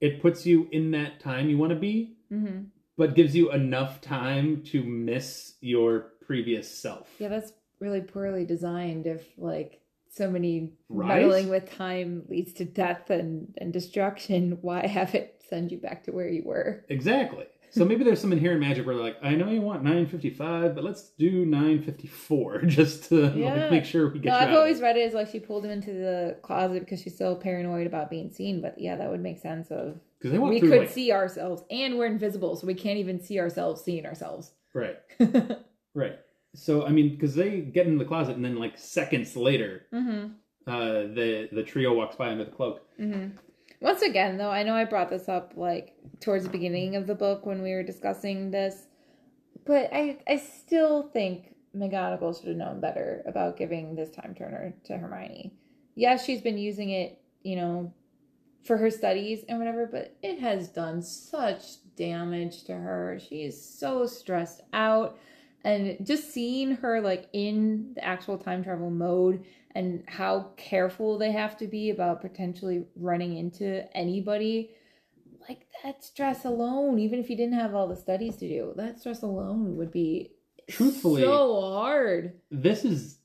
it 0.00 0.20
puts 0.22 0.44
you 0.46 0.68
in 0.70 0.90
that 0.92 1.18
time 1.20 1.48
you 1.48 1.58
want 1.58 1.70
to 1.70 1.78
be 1.78 2.16
hmm 2.28 2.60
but 2.98 3.14
gives 3.14 3.34
you 3.34 3.50
enough 3.50 4.00
time 4.02 4.62
to 4.64 4.82
miss 4.84 5.54
your 5.60 6.12
previous 6.26 6.70
self 6.70 7.08
Yeah, 7.18 7.28
that's 7.28 7.52
really 7.80 8.02
poorly 8.02 8.44
designed. 8.44 9.06
If 9.06 9.26
like 9.38 9.80
so 10.12 10.30
many 10.30 10.72
Right? 10.88 11.20
meddling 11.22 11.48
with 11.48 11.70
time 11.70 12.24
leads 12.28 12.52
to 12.54 12.64
death 12.64 13.10
and 13.10 13.52
and 13.58 13.72
destruction, 13.72 14.58
why 14.62 14.86
have 14.86 15.14
it 15.14 15.42
send 15.48 15.72
you 15.72 15.78
back 15.78 16.04
to 16.04 16.12
where 16.12 16.28
you 16.28 16.42
were? 16.44 16.84
exactly 16.88 17.46
so 17.70 17.86
maybe 17.86 18.04
there's 18.04 18.20
some 18.20 18.32
inherent 18.32 18.60
magic 18.60 18.84
where 18.84 18.94
they're 18.94 19.02
like 19.04 19.16
i 19.22 19.34
know 19.34 19.48
you 19.50 19.62
want 19.62 19.82
955 19.82 20.74
but 20.74 20.84
let's 20.84 21.08
do 21.18 21.46
954 21.46 22.62
just 22.66 23.04
to 23.08 23.14
like, 23.30 23.70
make 23.70 23.84
sure 23.86 24.08
we 24.12 24.18
get 24.18 24.28
No, 24.30 24.36
I've 24.36 24.54
always 24.54 24.80
it. 24.80 24.82
read 24.82 24.96
it 24.98 25.06
as 25.08 25.14
like 25.14 25.28
she 25.30 25.40
pulled 25.40 25.64
him 25.64 25.70
into 25.70 25.92
the 25.92 26.36
closet 26.42 26.80
because 26.80 27.00
she's 27.00 27.16
so 27.16 27.34
paranoid 27.34 27.86
about 27.86 28.10
being 28.10 28.30
seen. 28.30 28.60
But 28.60 28.78
yeah, 28.78 28.96
that 28.96 29.10
would 29.10 29.20
make 29.22 29.38
sense 29.38 29.70
of 29.70 29.98
'Cause 30.22 30.30
they 30.32 30.38
walk 30.38 30.50
we 30.50 30.60
through, 30.60 30.68
could 30.70 30.80
like- 30.80 30.90
see 30.90 31.12
ourselves 31.12 31.62
and 31.70 31.96
we're 31.98 32.06
invisible, 32.06 32.56
so 32.56 32.66
we 32.66 32.74
can't 32.74 32.98
even 32.98 33.20
see 33.20 33.40
ourselves 33.40 33.82
seeing 33.82 34.04
ourselves. 34.06 34.52
right 34.74 34.98
right 35.94 36.18
so 36.54 36.86
i 36.86 36.90
mean 36.90 37.10
because 37.10 37.34
they 37.34 37.60
get 37.60 37.86
in 37.86 37.98
the 37.98 38.04
closet 38.04 38.36
and 38.36 38.44
then 38.44 38.56
like 38.56 38.76
seconds 38.76 39.36
later 39.36 39.86
mm-hmm. 39.92 40.26
uh 40.66 41.14
the 41.14 41.48
the 41.52 41.62
trio 41.62 41.92
walks 41.92 42.16
by 42.16 42.30
under 42.30 42.44
the 42.44 42.50
cloak 42.50 42.82
Mm-hmm. 43.02 43.36
Once 43.80 44.02
again, 44.02 44.38
though, 44.38 44.50
I 44.50 44.62
know 44.62 44.74
I 44.74 44.84
brought 44.84 45.10
this 45.10 45.28
up 45.28 45.54
like 45.56 45.94
towards 46.20 46.44
the 46.44 46.50
beginning 46.50 46.94
of 46.94 47.08
the 47.08 47.16
book 47.16 47.44
when 47.44 47.62
we 47.62 47.72
were 47.72 47.82
discussing 47.82 48.52
this, 48.52 48.86
but 49.66 49.92
I 49.92 50.18
I 50.28 50.36
still 50.36 51.10
think 51.12 51.56
McGonagall 51.76 52.38
should 52.38 52.48
have 52.48 52.56
known 52.56 52.80
better 52.80 53.24
about 53.26 53.56
giving 53.56 53.96
this 53.96 54.10
time 54.10 54.36
turner 54.36 54.72
to 54.84 54.96
Hermione. 54.96 55.52
Yes, 55.96 56.24
she's 56.24 56.40
been 56.40 56.58
using 56.58 56.90
it, 56.90 57.20
you 57.42 57.56
know, 57.56 57.92
for 58.64 58.76
her 58.76 58.88
studies 58.88 59.44
and 59.48 59.58
whatever, 59.58 59.88
but 59.90 60.16
it 60.22 60.38
has 60.38 60.68
done 60.68 61.02
such 61.02 61.62
damage 61.96 62.62
to 62.64 62.74
her. 62.74 63.18
She 63.18 63.42
is 63.42 63.60
so 63.60 64.06
stressed 64.06 64.60
out. 64.72 65.18
And 65.64 66.04
just 66.06 66.32
seeing 66.32 66.76
her 66.76 67.00
like 67.00 67.28
in 67.32 67.92
the 67.94 68.04
actual 68.04 68.36
time 68.38 68.64
travel 68.64 68.90
mode 68.90 69.44
and 69.74 70.02
how 70.06 70.50
careful 70.56 71.18
they 71.18 71.32
have 71.32 71.56
to 71.58 71.66
be 71.66 71.90
about 71.90 72.20
potentially 72.20 72.84
running 72.96 73.36
into 73.36 73.84
anybody, 73.96 74.70
like 75.48 75.66
that 75.82 76.02
stress 76.04 76.44
alone, 76.44 76.98
even 76.98 77.18
if 77.20 77.30
you 77.30 77.36
didn't 77.36 77.58
have 77.58 77.74
all 77.74 77.88
the 77.88 77.96
studies 77.96 78.36
to 78.38 78.48
do, 78.48 78.72
that 78.76 78.98
stress 79.00 79.22
alone 79.22 79.76
would 79.76 79.90
be 79.92 80.32
Truthfully- 80.68 81.22
so 81.22 81.60
hard. 81.60 82.40
this 82.50 82.84
is 82.84 83.18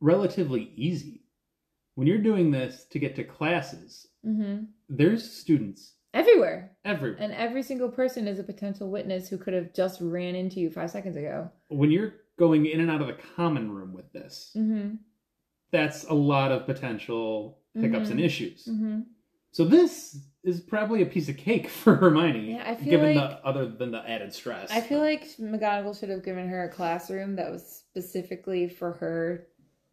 relatively 0.00 0.72
easy. 0.76 1.20
When 1.94 2.06
you're 2.06 2.18
doing 2.18 2.50
this 2.50 2.84
to 2.86 2.98
get 2.98 3.14
to 3.16 3.24
classes, 3.24 4.08
hmm 4.24 4.64
there's 4.88 5.30
students 5.30 5.94
Everywhere. 6.14 6.70
everywhere. 6.84 7.18
And 7.22 7.32
every 7.32 7.62
single 7.62 7.88
person 7.88 8.26
is 8.28 8.38
a 8.38 8.44
potential 8.44 8.90
witness 8.90 9.28
who 9.28 9.38
could 9.38 9.54
have 9.54 9.72
just 9.72 10.00
ran 10.00 10.34
into 10.34 10.60
you 10.60 10.70
five 10.70 10.90
seconds 10.90 11.16
ago. 11.16 11.50
when 11.68 11.90
you're 11.90 12.14
going 12.38 12.66
in 12.66 12.80
and 12.80 12.90
out 12.90 13.00
of 13.00 13.06
the 13.06 13.16
common 13.36 13.70
room 13.70 13.92
with 13.92 14.12
this, 14.12 14.52
Mm-hmm. 14.56 14.96
that's 15.70 16.04
a 16.04 16.14
lot 16.14 16.52
of 16.52 16.66
potential 16.66 17.58
hiccups 17.74 18.10
and 18.10 18.20
Mhm. 18.20 18.24
issues. 18.24 18.66
Mm-hmm. 18.66 19.00
So 19.52 19.64
this 19.64 20.18
is 20.44 20.60
probably 20.60 21.02
a 21.02 21.06
piece 21.06 21.28
of 21.28 21.36
cake 21.36 21.68
for 21.82 21.94
Hermione. 21.96 22.52
Yeah, 22.52 22.64
I 22.70 22.74
feel 22.74 22.90
given 22.90 23.14
like- 23.16 23.30
the 23.42 23.46
other 23.46 23.66
than 23.66 23.90
the 23.92 24.08
added 24.08 24.32
stress. 24.34 24.70
I 24.70 24.80
feel 24.80 24.98
like 24.98 25.24
McGonagall 25.38 25.98
should 25.98 26.08
have 26.10 26.24
given 26.24 26.48
her 26.48 26.64
a 26.64 26.68
classroom 26.68 27.36
that 27.36 27.50
was 27.50 27.84
specifically 27.88 28.68
for 28.68 28.92
her 28.94 29.46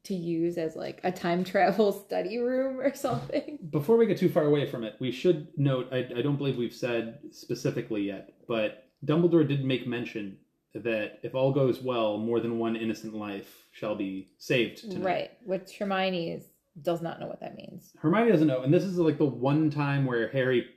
to 0.04 0.16
use 0.16 0.58
as 0.58 0.76
like 0.76 1.02
a 1.04 1.12
time 1.12 1.44
travel 1.44 1.92
study 2.06 2.38
room 2.38 2.80
or 2.80 2.94
something. 2.94 3.60
Before 3.70 3.98
we 3.98 4.06
get 4.06 4.18
too 4.18 4.30
far 4.30 4.46
away 4.46 4.66
from 4.66 4.84
it, 4.84 4.96
we 5.00 5.12
should 5.12 5.48
note 5.58 5.88
I, 5.92 6.08
I 6.16 6.22
don't 6.22 6.38
believe 6.38 6.58
we've 6.58 6.74
said 6.74 7.20
specifically 7.32 8.04
yet, 8.04 8.34
but 8.48 8.90
Dumbledore 9.06 9.48
did 9.48 9.64
make 9.64 9.88
mention 9.88 10.38
that 10.74 11.20
if 11.24 11.36
all 11.36 11.52
goes 11.52 11.82
well, 11.82 12.18
more 12.18 12.40
than 12.40 12.60
one 12.60 12.76
innocent 12.76 13.14
life 13.14 13.68
shall 13.72 13.96
be 13.96 14.30
saved 14.38 14.90
tonight. 14.90 15.04
Right, 15.04 15.32
which 15.44 15.78
Hermione 15.78 16.32
is, 16.32 16.46
does 16.82 17.02
not 17.02 17.20
know 17.20 17.28
what 17.28 17.40
that 17.40 17.56
means. 17.56 17.92
Hermione 17.98 18.32
doesn't 18.32 18.48
know, 18.48 18.62
and 18.62 18.74
this 18.74 18.84
is 18.84 18.98
like 18.98 19.18
the 19.18 19.26
one 19.26 19.70
time 19.70 20.06
where 20.06 20.30
Harry 20.30 20.68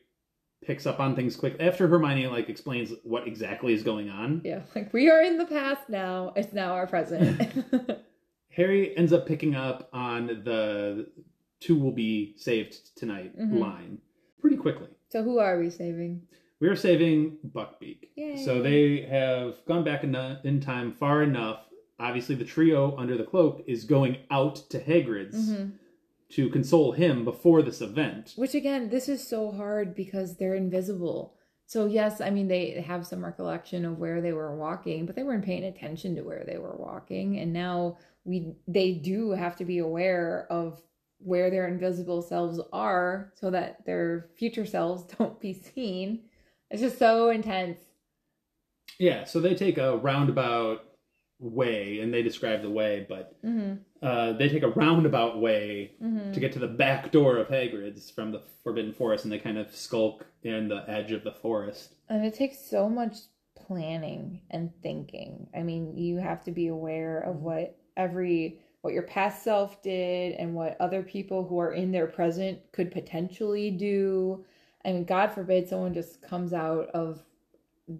picks 0.64 0.86
up 0.86 1.00
on 1.00 1.14
things 1.14 1.36
quick 1.36 1.56
after 1.60 1.88
Hermione 1.88 2.28
like 2.28 2.48
explains 2.48 2.92
what 3.02 3.26
exactly 3.26 3.74
is 3.74 3.82
going 3.82 4.08
on. 4.08 4.40
Yeah, 4.44 4.62
like 4.74 4.92
we 4.92 5.10
are 5.10 5.20
in 5.20 5.36
the 5.36 5.46
past 5.46 5.88
now. 5.88 6.32
It's 6.36 6.52
now 6.52 6.72
our 6.72 6.86
present. 6.86 7.52
Harry 8.56 8.96
ends 8.96 9.12
up 9.12 9.26
picking 9.26 9.54
up 9.54 9.88
on 9.92 10.26
the 10.44 11.06
two 11.60 11.76
will 11.78 11.92
be 11.92 12.34
saved 12.36 12.94
tonight 12.96 13.36
Mhm. 13.38 13.58
line 13.58 13.98
pretty 14.40 14.56
quickly. 14.56 14.88
so 15.08 15.22
who 15.22 15.38
are 15.38 15.58
we 15.58 15.68
saving? 15.70 16.22
We 16.60 16.68
are 16.68 16.76
saving 16.76 17.38
Buckbeak. 17.54 18.08
Yay. 18.16 18.36
So 18.36 18.62
they 18.62 19.02
have 19.02 19.56
gone 19.66 19.84
back 19.84 20.04
in, 20.04 20.60
time 20.60 20.92
far 20.92 21.22
enough. 21.22 21.68
Obviously, 21.98 22.34
the 22.34 22.44
trio 22.44 22.96
under 22.96 23.16
the 23.16 23.24
cloak 23.24 23.62
is 23.66 23.84
going 23.84 24.16
out 24.30 24.56
to 24.70 24.78
Hagrid's 24.80 25.50
Mhm. 25.52 25.72
to 26.30 26.48
console 26.48 26.92
him 26.92 27.24
before 27.24 27.62
this 27.62 27.80
event. 27.82 28.32
Which 28.36 28.54
again, 28.54 28.88
this 28.88 29.08
is 29.08 29.26
so 29.26 29.50
hard 29.50 29.94
because 29.94 30.36
they're 30.36 30.54
invisible. 30.54 31.34
So 31.66 31.86
yes, 31.86 32.20
I 32.20 32.30
mean 32.30 32.48
they 32.48 32.70
have 32.80 33.06
some 33.06 33.24
recollection 33.24 33.84
of 33.84 33.98
where 33.98 34.20
they 34.20 34.32
were 34.32 34.56
walking, 34.56 35.04
but 35.06 35.14
they 35.14 35.22
weren't 35.22 35.44
paying 35.44 35.64
attention 35.64 36.14
to 36.16 36.22
where 36.22 36.44
they 36.44 36.58
were 36.58 36.76
walking, 36.76 37.38
and 37.38 37.52
now 37.52 37.98
we 38.24 38.54
they 38.68 38.92
do 38.92 39.30
have 39.32 39.56
to 39.56 39.64
be 39.64 39.78
aware 39.78 40.46
of 40.50 40.80
where 41.18 41.50
their 41.50 41.68
invisible 41.68 42.20
selves 42.20 42.60
are 42.72 43.32
so 43.36 43.50
that 43.50 43.84
their 43.86 44.28
future 44.36 44.66
selves 44.66 45.04
don't 45.18 45.40
be 45.40 45.52
seen. 45.52 46.24
It's 46.70 46.82
just 46.82 46.98
so 46.98 47.30
intense. 47.30 47.78
Yeah, 48.98 49.24
so 49.24 49.40
they 49.40 49.54
take 49.54 49.78
a 49.78 49.96
roundabout 49.96 50.84
way, 51.38 52.00
and 52.00 52.12
they 52.12 52.22
describe 52.22 52.62
the 52.62 52.70
way, 52.70 53.06
but 53.08 53.36
hmm 53.42 53.74
uh, 54.00 54.32
they 54.32 54.48
take 54.48 54.64
a 54.64 54.68
roundabout 54.68 55.40
way 55.40 55.92
hmm 56.00 56.32
to 56.32 56.40
get 56.40 56.50
to 56.52 56.58
the 56.58 56.66
back 56.66 57.12
door 57.12 57.36
of 57.36 57.48
Hagrid's 57.48 58.10
from 58.10 58.32
the 58.32 58.42
Forbidden 58.62 58.92
Forest, 58.92 59.24
and 59.24 59.32
they 59.32 59.38
kind 59.38 59.58
of 59.58 59.74
skulk 59.74 60.26
in 60.42 60.68
the 60.68 60.84
edge 60.88 61.12
of 61.12 61.24
the 61.24 61.32
forest. 61.32 61.94
And 62.08 62.24
it 62.24 62.34
takes 62.34 62.58
so 62.58 62.88
much 62.88 63.16
planning 63.54 64.40
and 64.50 64.70
thinking. 64.82 65.48
I 65.54 65.62
mean, 65.62 65.96
you 65.96 66.16
have 66.16 66.42
to 66.44 66.52
be 66.52 66.68
aware 66.68 67.20
of 67.20 67.36
what 67.42 67.76
every 67.96 68.58
what 68.82 68.92
your 68.94 69.02
past 69.04 69.44
self 69.44 69.80
did 69.82 70.32
and 70.34 70.54
what 70.54 70.76
other 70.80 71.02
people 71.02 71.46
who 71.46 71.58
are 71.60 71.72
in 71.72 71.92
their 71.92 72.06
present 72.08 72.58
could 72.72 72.90
potentially 72.90 73.70
do. 73.70 74.44
I 74.84 74.92
mean, 74.92 75.04
God 75.04 75.28
forbid 75.28 75.68
someone 75.68 75.94
just 75.94 76.20
comes 76.20 76.52
out 76.52 76.88
of 76.88 77.22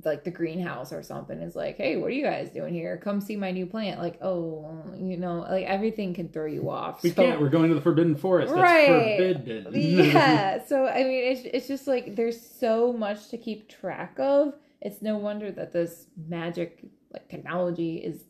like 0.05 0.24
the 0.24 0.31
greenhouse 0.31 0.92
or 0.92 1.02
something 1.02 1.38
is 1.40 1.55
like, 1.55 1.76
"Hey, 1.76 1.96
what 1.96 2.07
are 2.07 2.11
you 2.14 2.22
guys 2.24 2.50
doing 2.50 2.72
here? 2.72 2.96
Come 2.96 3.20
see 3.20 3.37
my 3.37 3.50
new 3.52 3.66
plant." 3.66 4.00
Like, 4.00 4.18
"Oh, 4.22 4.83
you 4.96 5.16
know, 5.16 5.40
like 5.48 5.66
everything 5.66 6.14
can 6.14 6.28
throw 6.28 6.46
you 6.46 6.70
off." 6.70 7.02
We 7.02 7.11
So- 7.11 7.22
can't. 7.24 7.40
We're 7.40 7.48
going 7.50 7.68
to 7.68 7.74
the 7.74 7.81
Forbidden 7.81 8.14
Forest. 8.16 8.52
That's 8.55 8.62
Right. 8.62 9.16
forbidden. 9.18 9.66
yeah 9.74 10.64
so 10.64 10.87
i 10.87 11.02
mean 11.05 11.33
it's, 11.33 11.42
it's 11.52 11.68
just 11.68 11.87
like 11.87 12.14
there's 12.16 12.40
so 12.40 12.92
much 12.92 13.28
to 13.28 13.37
keep 13.37 13.68
track 13.68 14.14
of 14.18 14.55
it's 14.81 15.02
no 15.02 15.16
wonder 15.18 15.50
that 15.52 15.72
this 15.72 16.07
magic 16.28 16.85
like 17.12 17.28
technology 17.28 17.96
is 17.96 18.24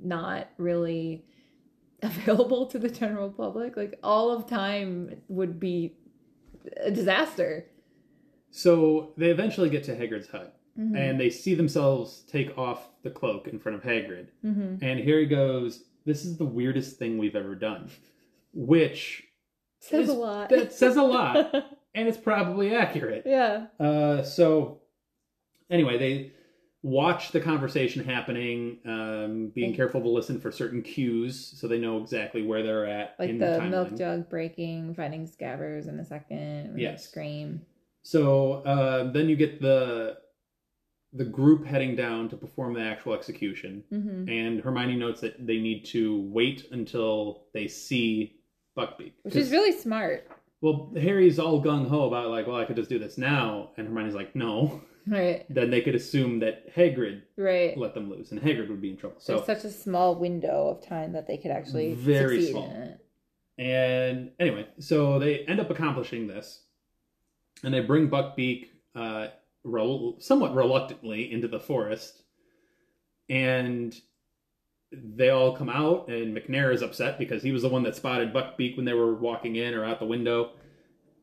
not 0.00 0.48
really 0.58 1.24
available 2.02 2.66
to 2.66 2.78
the 2.78 2.88
general 2.90 3.30
public 3.30 3.76
like 3.76 3.98
all 4.02 4.30
of 4.30 4.46
time 4.48 5.20
would 5.28 5.58
be 5.58 5.96
a 6.76 6.90
disaster 6.90 7.66
So 8.50 9.12
they 9.16 9.30
eventually 9.30 9.68
get 9.70 9.84
to 9.84 9.94
Hagrid's 9.96 10.28
hut, 10.28 10.52
Mhm. 10.78 10.96
and 10.96 11.20
they 11.20 11.30
see 11.30 11.54
themselves 11.54 12.22
take 12.28 12.56
off 12.58 12.90
the 13.02 13.10
cloak 13.10 13.48
in 13.48 13.58
front 13.58 13.76
of 13.78 13.82
Hagrid. 13.84 14.28
Mhm. 14.44 14.82
And 14.82 15.00
Harry 15.00 15.26
goes, 15.26 15.84
"This 16.04 16.24
is 16.24 16.36
the 16.38 16.44
weirdest 16.46 16.98
thing 16.98 17.18
we've 17.18 17.36
ever 17.36 17.54
done," 17.54 17.88
which 18.54 19.26
says 19.80 20.08
is- 20.08 20.14
a 20.14 20.18
lot 20.18 20.48
that 20.50 20.72
says 20.72 20.96
a 20.96 21.02
lot, 21.02 21.54
and 21.94 22.08
it's 22.08 22.18
probably 22.18 22.74
accurate. 22.74 23.24
yeah 23.26 23.66
Uh, 23.78 24.22
so 24.22 24.80
anyway, 25.70 25.98
they 25.98 26.32
watch 26.86 27.32
the 27.32 27.40
conversation 27.40 28.04
happening, 28.04 28.78
um, 28.86 29.48
being 29.48 29.68
And- 29.70 29.76
careful 29.76 30.00
to 30.02 30.08
listen 30.08 30.38
for 30.40 30.52
certain 30.52 30.82
cues 30.82 31.36
so 31.36 31.66
they 31.66 31.78
know 31.80 32.00
exactly 32.00 32.42
where 32.42 32.62
they're 32.62 32.86
at 32.86 33.16
like 33.18 33.28
in 33.28 33.38
the, 33.38 33.58
the, 33.58 33.62
milk 33.62 33.96
jug 33.96 34.28
breaking 34.28 34.94
finding 34.94 35.26
scabbers 35.26 35.88
in 35.88 35.98
a 35.98 36.04
second 36.04 36.78
Yes. 36.78 37.08
scream 37.08 37.62
So 38.02 38.62
uh, 38.62 39.10
then 39.10 39.28
you 39.28 39.34
get 39.34 39.60
the 39.60 40.18
the 41.12 41.24
group 41.24 41.64
heading 41.66 41.96
down 41.96 42.28
to 42.28 42.36
perform 42.36 42.74
the 42.74 42.82
actual 42.82 43.14
execution, 43.14 43.82
hmm 43.90 44.28
and 44.28 44.60
Hermione 44.60 44.96
notes 44.96 45.20
that 45.22 45.44
they 45.44 45.58
need 45.58 45.84
to 45.86 46.20
wait 46.30 46.68
until 46.70 47.46
they 47.52 47.66
see 47.66 48.36
Buckbeak, 48.78 49.12
which 49.22 49.34
is 49.34 49.50
really 49.50 49.72
smart 49.72 50.28
well. 50.60 50.92
Harry's 50.96 51.38
all 51.40 51.60
gung 51.62 51.88
ho 51.88 52.06
about 52.06 52.30
like, 52.30 52.46
well, 52.46 52.56
I 52.56 52.64
could 52.64 52.76
just 52.76 52.90
do 52.90 52.98
this 53.00 53.18
now, 53.18 53.70
and 53.76 53.88
Hermione's 53.88 54.14
like, 54.14 54.36
no. 54.36 54.82
Right 55.08 55.46
Then 55.48 55.70
they 55.70 55.80
could 55.82 55.94
assume 55.94 56.40
that 56.40 56.74
Hagrid 56.74 57.22
right 57.36 57.76
let 57.78 57.94
them 57.94 58.10
loose, 58.10 58.32
and 58.32 58.40
Hagrid 58.40 58.68
would 58.68 58.80
be 58.80 58.90
in 58.90 58.96
trouble. 58.96 59.16
So 59.20 59.36
There's 59.36 59.46
such 59.62 59.64
a 59.64 59.72
small 59.72 60.16
window 60.16 60.68
of 60.68 60.84
time 60.86 61.12
that 61.12 61.26
they 61.28 61.36
could 61.36 61.52
actually 61.52 61.94
Very 61.94 62.36
succeed 62.40 62.50
small. 62.52 62.70
in 62.70 62.82
it. 62.82 63.00
And 63.58 64.30
anyway, 64.40 64.66
so 64.78 65.18
they 65.18 65.40
end 65.46 65.60
up 65.60 65.70
accomplishing 65.70 66.26
this, 66.26 66.62
and 67.62 67.72
they 67.72 67.80
bring 67.80 68.10
Buckbeak 68.10 68.66
uh, 68.94 69.28
rel- 69.64 70.16
somewhat 70.18 70.54
reluctantly 70.54 71.32
into 71.32 71.48
the 71.48 71.60
forest, 71.60 72.22
and 73.30 73.98
they 74.92 75.30
all 75.30 75.56
come 75.56 75.68
out, 75.68 76.08
and 76.08 76.36
Macnair 76.36 76.72
is 76.72 76.82
upset 76.82 77.18
because 77.18 77.42
he 77.42 77.52
was 77.52 77.62
the 77.62 77.68
one 77.68 77.82
that 77.84 77.96
spotted 77.96 78.32
Buckbeak 78.32 78.76
when 78.76 78.84
they 78.84 78.92
were 78.92 79.14
walking 79.14 79.56
in 79.56 79.74
or 79.74 79.84
out 79.84 80.00
the 80.00 80.06
window, 80.06 80.50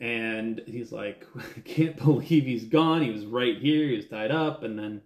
and 0.04 0.62
he's 0.68 0.92
like, 0.92 1.26
"I 1.58 1.60
can't 1.62 1.98
believe 1.98 2.44
he's 2.44 2.66
gone. 2.66 3.02
He 3.02 3.12
was 3.12 3.26
right 3.26 3.58
here. 3.58 3.88
He 3.88 3.96
was 3.96 4.08
tied 4.08 4.32
up," 4.32 4.64
and 4.64 4.78
then. 4.78 5.02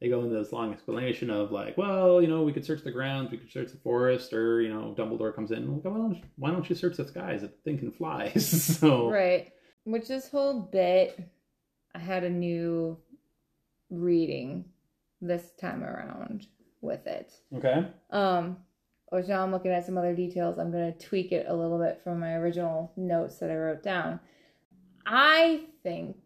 They 0.00 0.10
go 0.10 0.20
into 0.22 0.34
this 0.34 0.52
long 0.52 0.70
explanation 0.70 1.30
of 1.30 1.50
like, 1.50 1.78
well, 1.78 2.20
you 2.20 2.28
know, 2.28 2.42
we 2.42 2.52
could 2.52 2.64
search 2.66 2.82
the 2.82 2.90
grounds, 2.90 3.30
we 3.30 3.38
could 3.38 3.50
search 3.50 3.70
the 3.70 3.78
forest, 3.78 4.34
or 4.34 4.60
you 4.60 4.68
know, 4.68 4.94
Dumbledore 4.98 5.34
comes 5.34 5.50
in. 5.50 5.58
and 5.58 5.72
Like, 5.76 5.84
well, 5.84 6.14
why 6.36 6.50
don't 6.50 6.68
you 6.68 6.76
search 6.76 6.98
the 6.98 7.06
skies? 7.06 7.40
The 7.40 7.48
thing 7.64 7.78
can 7.78 7.90
fly. 7.90 8.30
so 8.36 9.08
Right. 9.08 9.52
Which 9.84 10.08
this 10.08 10.28
whole 10.28 10.60
bit, 10.60 11.18
I 11.94 12.00
had 12.00 12.22
a 12.22 12.28
new 12.28 12.98
reading 13.88 14.66
this 15.22 15.52
time 15.58 15.82
around 15.82 16.48
with 16.82 17.06
it. 17.06 17.32
okay, 17.56 17.86
Um, 18.10 18.58
which 19.10 19.28
now 19.28 19.42
I'm 19.42 19.52
looking 19.52 19.70
at 19.70 19.86
some 19.86 19.96
other 19.96 20.14
details. 20.14 20.58
I'm 20.58 20.70
going 20.72 20.92
to 20.92 20.98
tweak 21.06 21.32
it 21.32 21.46
a 21.48 21.54
little 21.54 21.78
bit 21.78 22.00
from 22.04 22.20
my 22.20 22.34
original 22.34 22.92
notes 22.96 23.38
that 23.38 23.50
I 23.50 23.56
wrote 23.56 23.82
down. 23.82 24.20
I 25.06 25.62
think 25.82 26.16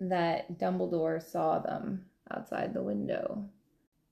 that 0.00 0.58
Dumbledore 0.58 1.22
saw 1.22 1.58
them 1.58 2.04
outside 2.30 2.72
the 2.72 2.82
window 2.82 3.44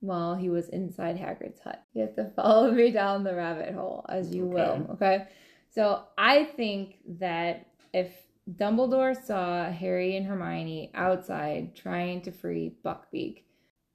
while 0.01 0.35
he 0.35 0.51
was 0.51 0.69
inside 0.69 1.17
Hagrid's 1.17 1.61
hut. 1.61 1.83
You 1.95 2.03
have 2.03 2.17
to 2.17 2.31
follow 2.37 2.71
me 2.73 2.91
down 2.91 3.25
the 3.25 3.35
rabbit 3.35 3.75
hole 3.75 4.05
as 4.09 4.35
you 4.35 4.45
will, 4.47 4.87
okay? 4.93 5.29
So 5.71 6.05
I 6.17 6.45
think 6.45 6.97
that 7.19 7.67
if 7.93 8.13
Dumbledore 8.51 9.21
saw 9.25 9.71
Harry 9.71 10.17
and 10.17 10.27
Hermione 10.27 10.91
outside 10.95 11.75
trying 11.75 12.23
to 12.23 12.33
free 12.33 12.77
Buckbeak, 12.85 13.43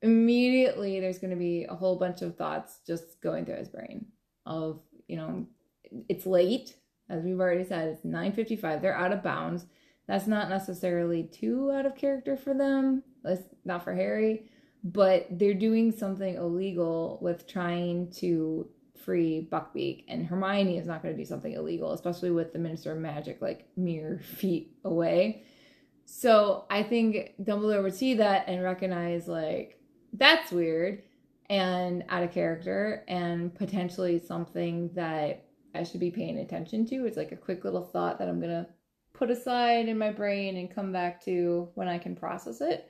immediately 0.02 1.00
there's 1.00 1.20
going 1.20 1.32
to 1.32 1.38
be 1.38 1.66
a 1.70 1.76
whole 1.76 1.96
bunch 1.98 2.22
of 2.22 2.36
thoughts 2.36 2.80
just 2.86 3.22
going 3.22 3.46
through 3.46 3.58
his 3.58 3.70
brain 3.70 4.06
of 4.46 4.80
you 5.08 5.16
know 5.16 5.46
it's 6.10 6.26
late 6.26 6.76
as 7.10 7.24
we've 7.24 7.40
already 7.40 7.64
said 7.64 7.90
it's 7.90 8.06
9.55 8.06 8.82
they're 8.82 8.98
out 8.98 9.12
of 9.12 9.22
bounds 9.22 9.66
that's 10.12 10.28
not 10.28 10.50
necessarily 10.50 11.24
too 11.24 11.72
out 11.72 11.86
of 11.86 11.96
character 11.96 12.36
for 12.36 12.54
them 12.54 13.04
that's 13.24 13.44
not 13.66 13.84
for 13.84 13.94
harry 13.96 14.46
but 14.84 15.28
they're 15.32 15.54
doing 15.54 15.92
something 15.92 16.36
illegal 16.36 17.18
with 17.22 17.48
trying 17.48 18.12
to 18.12 18.68
free 19.06 19.48
buckbeak 19.52 20.04
and 20.08 20.26
hermione 20.28 20.78
is 20.78 20.86
not 20.86 21.02
going 21.02 21.16
to 21.16 21.22
do 21.22 21.26
something 21.26 21.54
illegal 21.54 21.94
especially 21.94 22.30
with 22.30 22.52
the 22.54 22.60
minister 22.60 22.92
of 22.92 22.98
magic 22.98 23.42
like 23.42 23.68
mere 23.78 24.20
feet 24.24 24.76
away 24.84 25.44
so 26.14 26.66
I 26.70 26.84
think 26.84 27.36
Dumbledore 27.42 27.84
would 27.84 27.96
see 27.96 28.16
that 28.16 28.50
and 28.50 28.62
recognize 28.62 29.30
like 29.30 29.80
that's 30.12 30.52
weird 30.52 31.04
and 31.50 32.04
out 32.10 32.24
of 32.24 32.34
character 32.34 33.06
and 33.08 33.56
potentially 33.56 34.20
something 34.20 34.90
that 34.94 35.46
I 35.74 35.84
should 35.84 36.02
be 36.02 36.12
paying 36.12 36.40
attention 36.40 36.86
to. 36.88 37.06
It's 37.06 37.16
like 37.16 37.32
a 37.32 37.38
quick 37.38 37.64
little 37.64 37.84
thought 37.84 38.20
that 38.20 38.28
I'm 38.28 38.42
gonna 38.42 38.68
put 39.22 39.30
aside 39.30 39.88
in 39.88 40.00
my 40.00 40.10
brain 40.10 40.58
and 40.58 40.74
come 40.74 40.92
back 40.92 41.24
to 41.24 41.70
when 41.76 41.88
I 41.88 42.00
can 42.00 42.16
process 42.16 42.60
it. 42.60 42.90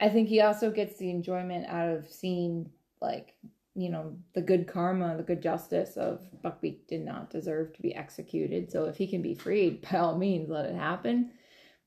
I 0.00 0.08
think 0.08 0.28
he 0.28 0.40
also 0.40 0.72
gets 0.72 0.96
the 0.96 1.08
enjoyment 1.08 1.68
out 1.68 1.88
of 1.88 2.10
seeing 2.10 2.68
like 3.00 3.36
you 3.76 3.88
know 3.88 4.16
the 4.34 4.42
good 4.42 4.66
karma, 4.66 5.16
the 5.16 5.22
good 5.22 5.40
justice 5.40 5.96
of 5.96 6.20
Buckbeak 6.44 6.88
did 6.88 7.04
not 7.04 7.30
deserve 7.30 7.72
to 7.74 7.82
be 7.82 7.94
executed. 7.94 8.72
So 8.72 8.86
if 8.86 8.96
he 8.96 9.06
can 9.06 9.22
be 9.22 9.36
freed, 9.36 9.86
by 9.88 9.98
all 9.98 10.18
means, 10.18 10.50
let 10.50 10.66
it 10.66 10.74
happen. 10.74 11.30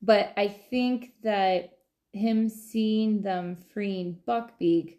But 0.00 0.32
I 0.38 0.48
think 0.48 1.12
that 1.22 1.76
him 2.14 2.48
seeing 2.48 3.20
them 3.20 3.58
freeing 3.74 4.18
Buckbeak 4.26 4.96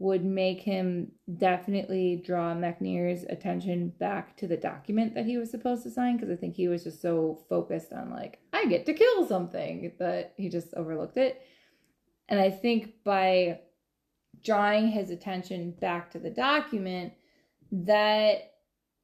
would 0.00 0.24
make 0.24 0.60
him 0.60 1.10
definitely 1.38 2.22
draw 2.24 2.54
Macnair's 2.54 3.24
attention 3.24 3.92
back 3.98 4.36
to 4.36 4.46
the 4.46 4.56
document 4.56 5.14
that 5.14 5.26
he 5.26 5.36
was 5.36 5.50
supposed 5.50 5.82
to 5.82 5.90
sign 5.90 6.16
because 6.16 6.30
I 6.30 6.36
think 6.36 6.54
he 6.54 6.68
was 6.68 6.84
just 6.84 7.02
so 7.02 7.40
focused 7.48 7.92
on 7.92 8.10
like 8.10 8.38
I 8.52 8.66
get 8.66 8.86
to 8.86 8.94
kill 8.94 9.26
something 9.26 9.92
that 9.98 10.34
he 10.36 10.48
just 10.48 10.72
overlooked 10.74 11.16
it. 11.16 11.42
And 12.28 12.38
I 12.38 12.50
think 12.50 13.02
by 13.04 13.60
drawing 14.44 14.88
his 14.88 15.10
attention 15.10 15.72
back 15.80 16.10
to 16.12 16.18
the 16.18 16.30
document, 16.30 17.12
that 17.72 18.52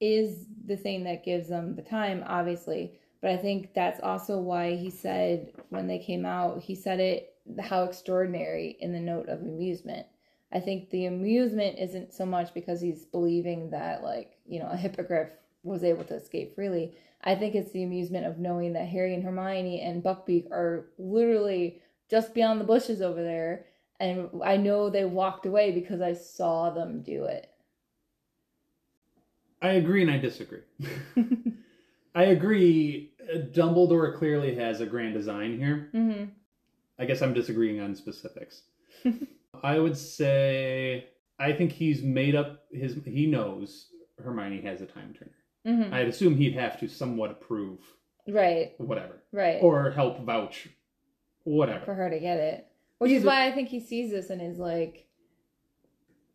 is 0.01 0.47
the 0.67 0.77
thing 0.77 1.05
that 1.05 1.25
gives 1.25 1.49
them 1.49 1.75
the 1.75 1.83
time, 1.83 2.23
obviously. 2.27 3.01
But 3.21 3.33
I 3.33 3.37
think 3.39 3.75
that's 3.75 4.01
also 4.01 4.39
why 4.39 4.77
he 4.77 4.91
said 4.91 5.53
when 5.71 5.89
they 5.89 5.99
came 5.99 6.27
out, 6.27 6.61
he 6.61 6.75
said 6.75 7.01
it 7.01 7.35
how 7.61 7.85
extraordinary 7.85 8.77
in 8.81 8.93
the 8.93 9.01
note 9.01 9.29
of 9.29 9.41
amusement. 9.41 10.07
I 10.55 10.61
think 10.61 10.91
the 10.91 11.07
amusement 11.07 11.79
isn't 11.81 12.13
so 12.15 12.25
much 12.25 12.55
because 12.55 12.81
he's 12.81 13.05
believing 13.05 13.71
that, 13.71 14.05
like, 14.05 14.39
you 14.47 14.61
know, 14.61 14.69
a 14.71 14.77
hippogriff 14.77 15.31
was 15.65 15.83
able 15.83 16.05
to 16.05 16.15
escape 16.15 16.55
freely. 16.55 16.97
I 17.25 17.35
think 17.35 17.57
it's 17.57 17.73
the 17.73 17.83
amusement 17.83 18.25
of 18.25 18.39
knowing 18.39 18.75
that 18.75 18.87
Harry 18.87 19.15
and 19.15 19.25
Hermione 19.25 19.81
and 19.81 20.03
Buckbeak 20.03 20.51
are 20.53 20.87
literally 20.97 21.83
just 22.09 22.35
beyond 22.35 22.61
the 22.61 22.65
bushes 22.65 23.03
over 23.03 23.21
there. 23.21 23.67
And 23.99 24.29
I 24.45 24.57
know 24.57 24.91
they 24.91 25.05
walked 25.05 25.45
away 25.45 25.73
because 25.73 26.01
I 26.01 26.13
saw 26.13 26.71
them 26.71 27.03
do 27.03 27.25
it. 27.25 27.51
I 29.61 29.71
agree 29.73 30.03
and 30.03 30.11
I 30.11 30.19
disagree. 30.19 30.61
I 32.15 32.25
agree. 32.25 33.11
uh, 33.23 33.39
Dumbledore 33.39 34.15
clearly 34.17 34.55
has 34.55 34.81
a 34.81 34.87
grand 34.87 35.15
design 35.15 35.59
here. 35.59 35.89
hmm 35.93 36.25
I 36.97 37.07
guess 37.07 37.23
I'm 37.23 37.35
disagreeing 37.35 37.81
on 37.81 37.97
specifics. 37.97 38.63
I 39.65 39.79
would 39.79 39.97
say 39.97 41.07
I 41.39 41.53
think 41.53 41.73
he's 41.73 42.03
made 42.03 42.35
up 42.35 42.65
his. 42.73 42.97
He 43.05 43.27
knows 43.27 43.89
Hermione 44.23 44.61
has 44.63 44.81
a 44.83 44.87
time 44.87 45.15
turner. 45.19 45.33
hmm 45.87 45.93
I'd 45.95 46.09
assume 46.09 46.37
he'd 46.37 46.55
have 46.55 46.79
to 46.81 46.89
somewhat 46.89 47.31
approve 47.31 47.81
Right, 48.29 48.73
whatever 48.79 49.23
right. 49.33 49.59
or 49.63 49.91
help 49.91 50.21
vouch 50.25 50.69
whatever. 51.43 51.85
for 51.85 51.95
her 51.95 52.09
to 52.11 52.19
get 52.21 52.39
it. 52.39 52.67
Which 52.99 53.11
is 53.11 53.19
Either- 53.23 53.27
why 53.27 53.47
I 53.49 53.53
think 53.53 53.69
he 53.69 53.81
sees 53.81 54.11
this 54.11 54.31
and 54.31 54.41
is 54.41 54.59
like, 54.59 55.07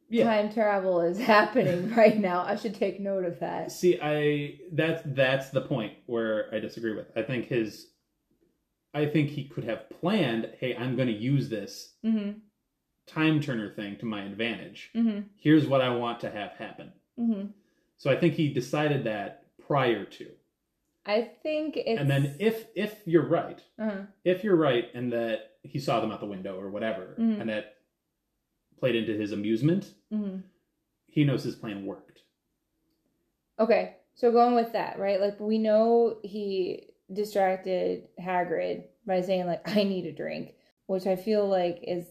Yeah. 0.09 0.25
time 0.25 0.51
travel 0.53 1.01
is 1.01 1.17
happening 1.35 1.93
right 1.95 2.17
now. 2.17 2.43
I 2.43 2.55
should 2.57 2.75
take 2.75 2.99
note 2.99 3.25
of 3.25 3.39
that. 3.39 3.71
See, 3.71 3.97
I 4.01 4.59
that's 4.73 5.01
that's 5.05 5.49
the 5.51 5.61
point 5.61 5.93
where 6.07 6.49
I 6.53 6.59
disagree 6.59 6.93
with. 6.95 7.07
I 7.15 7.21
think 7.23 7.45
his 7.47 7.87
I 8.93 9.05
think 9.05 9.29
he 9.29 9.45
could 9.45 9.63
have 9.65 9.87
planned, 10.01 10.49
hey, 10.59 10.75
I'm 10.75 10.95
going 10.95 11.07
to 11.09 11.13
use 11.13 11.47
this 11.49 11.93
Mm-hmm. 12.03 12.39
Time 13.09 13.41
turner 13.41 13.69
thing 13.73 13.97
to 13.97 14.05
my 14.05 14.23
advantage. 14.23 14.91
Mm-hmm. 14.95 15.21
Here's 15.35 15.67
what 15.67 15.81
I 15.81 15.89
want 15.89 16.19
to 16.21 16.29
have 16.31 16.51
happen. 16.51 16.91
Mm-hmm. 17.19 17.47
So 17.97 18.09
I 18.09 18.15
think 18.17 18.33
he 18.35 18.53
decided 18.53 19.03
that 19.05 19.45
prior 19.67 20.05
to. 20.05 20.27
I 21.05 21.29
think 21.43 21.75
it's. 21.77 21.99
And 21.99 22.09
then 22.09 22.35
if 22.39 22.67
if 22.75 23.01
you're 23.05 23.25
right, 23.27 23.61
Uh-huh. 23.79 24.01
if 24.23 24.43
you're 24.43 24.55
right 24.55 24.85
and 24.93 25.11
that 25.11 25.51
he 25.63 25.79
saw 25.79 25.99
them 25.99 26.11
out 26.11 26.19
the 26.19 26.25
window 26.25 26.59
or 26.59 26.69
whatever 26.69 27.15
Mhm. 27.19 27.41
and 27.41 27.49
that 27.49 27.75
played 28.79 28.95
into 28.95 29.13
his 29.13 29.31
amusement, 29.31 29.93
Mm-hmm. 30.13 30.37
he 31.07 31.23
knows 31.25 31.43
his 31.43 31.55
plan 31.55 31.85
worked. 31.85 32.21
Okay, 33.59 33.95
so 34.15 34.31
going 34.31 34.55
with 34.55 34.71
that, 34.73 34.99
right? 34.99 35.19
Like 35.19 35.39
we 35.39 35.57
know 35.57 36.17
he 36.23 36.87
distracted 37.11 38.07
Hagrid 38.21 38.83
by 39.05 39.21
saying 39.21 39.47
like 39.47 39.67
I 39.77 39.83
need 39.83 40.05
a 40.05 40.11
drink, 40.13 40.53
which 40.85 41.07
I 41.07 41.15
feel 41.15 41.47
like 41.47 41.79
is 41.83 42.05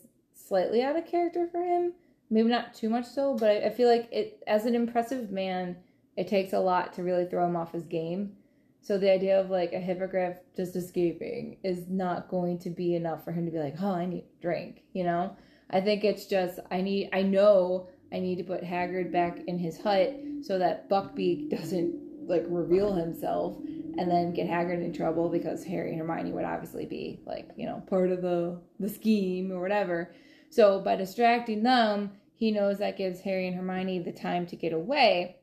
slightly 0.48 0.82
out 0.82 0.96
of 0.96 1.06
character 1.06 1.46
for 1.50 1.62
him. 1.62 1.92
Maybe 2.30 2.48
not 2.48 2.74
too 2.74 2.88
much 2.88 3.06
so, 3.06 3.34
but 3.34 3.50
I, 3.50 3.66
I 3.66 3.70
feel 3.70 3.88
like 3.88 4.08
it 4.12 4.42
as 4.46 4.66
an 4.66 4.74
impressive 4.74 5.30
man, 5.30 5.76
it 6.16 6.28
takes 6.28 6.52
a 6.52 6.58
lot 6.58 6.92
to 6.94 7.02
really 7.02 7.26
throw 7.26 7.46
him 7.46 7.56
off 7.56 7.72
his 7.72 7.86
game. 7.86 8.32
So 8.80 8.96
the 8.96 9.10
idea 9.10 9.40
of 9.40 9.50
like 9.50 9.72
a 9.72 9.78
hippogriff 9.78 10.36
just 10.56 10.76
escaping 10.76 11.58
is 11.62 11.88
not 11.88 12.28
going 12.28 12.58
to 12.60 12.70
be 12.70 12.94
enough 12.94 13.24
for 13.24 13.32
him 13.32 13.44
to 13.44 13.52
be 13.52 13.58
like, 13.58 13.76
"Oh, 13.80 13.92
I 13.92 14.06
need 14.06 14.24
a 14.24 14.42
drink," 14.42 14.82
you 14.92 15.04
know? 15.04 15.36
I 15.70 15.80
think 15.80 16.04
it's 16.04 16.26
just 16.26 16.58
I 16.70 16.80
need 16.80 17.10
I 17.12 17.22
know 17.22 17.88
I 18.12 18.20
need 18.20 18.36
to 18.36 18.44
put 18.44 18.62
Hagrid 18.62 19.12
back 19.12 19.40
in 19.46 19.58
his 19.58 19.80
hut 19.80 20.14
so 20.42 20.58
that 20.58 20.88
Buckbeak 20.88 21.50
doesn't 21.50 21.94
like 22.26 22.44
reveal 22.48 22.94
himself 22.94 23.56
and 23.98 24.10
then 24.10 24.32
get 24.32 24.48
Hagrid 24.48 24.84
in 24.84 24.92
trouble 24.92 25.28
because 25.28 25.64
Harry 25.64 25.90
and 25.90 25.98
Hermione 25.98 26.32
would 26.32 26.44
obviously 26.44 26.86
be 26.86 27.20
like, 27.26 27.48
you 27.56 27.66
know, 27.66 27.82
part 27.88 28.10
of 28.10 28.22
the 28.22 28.60
the 28.78 28.88
scheme 28.88 29.50
or 29.52 29.60
whatever. 29.60 30.12
So 30.50 30.80
by 30.80 30.96
distracting 30.96 31.62
them, 31.62 32.12
he 32.34 32.50
knows 32.50 32.78
that 32.78 32.96
gives 32.96 33.20
Harry 33.20 33.46
and 33.46 33.56
Hermione 33.56 34.00
the 34.00 34.12
time 34.12 34.46
to 34.46 34.56
get 34.56 34.72
away. 34.72 35.36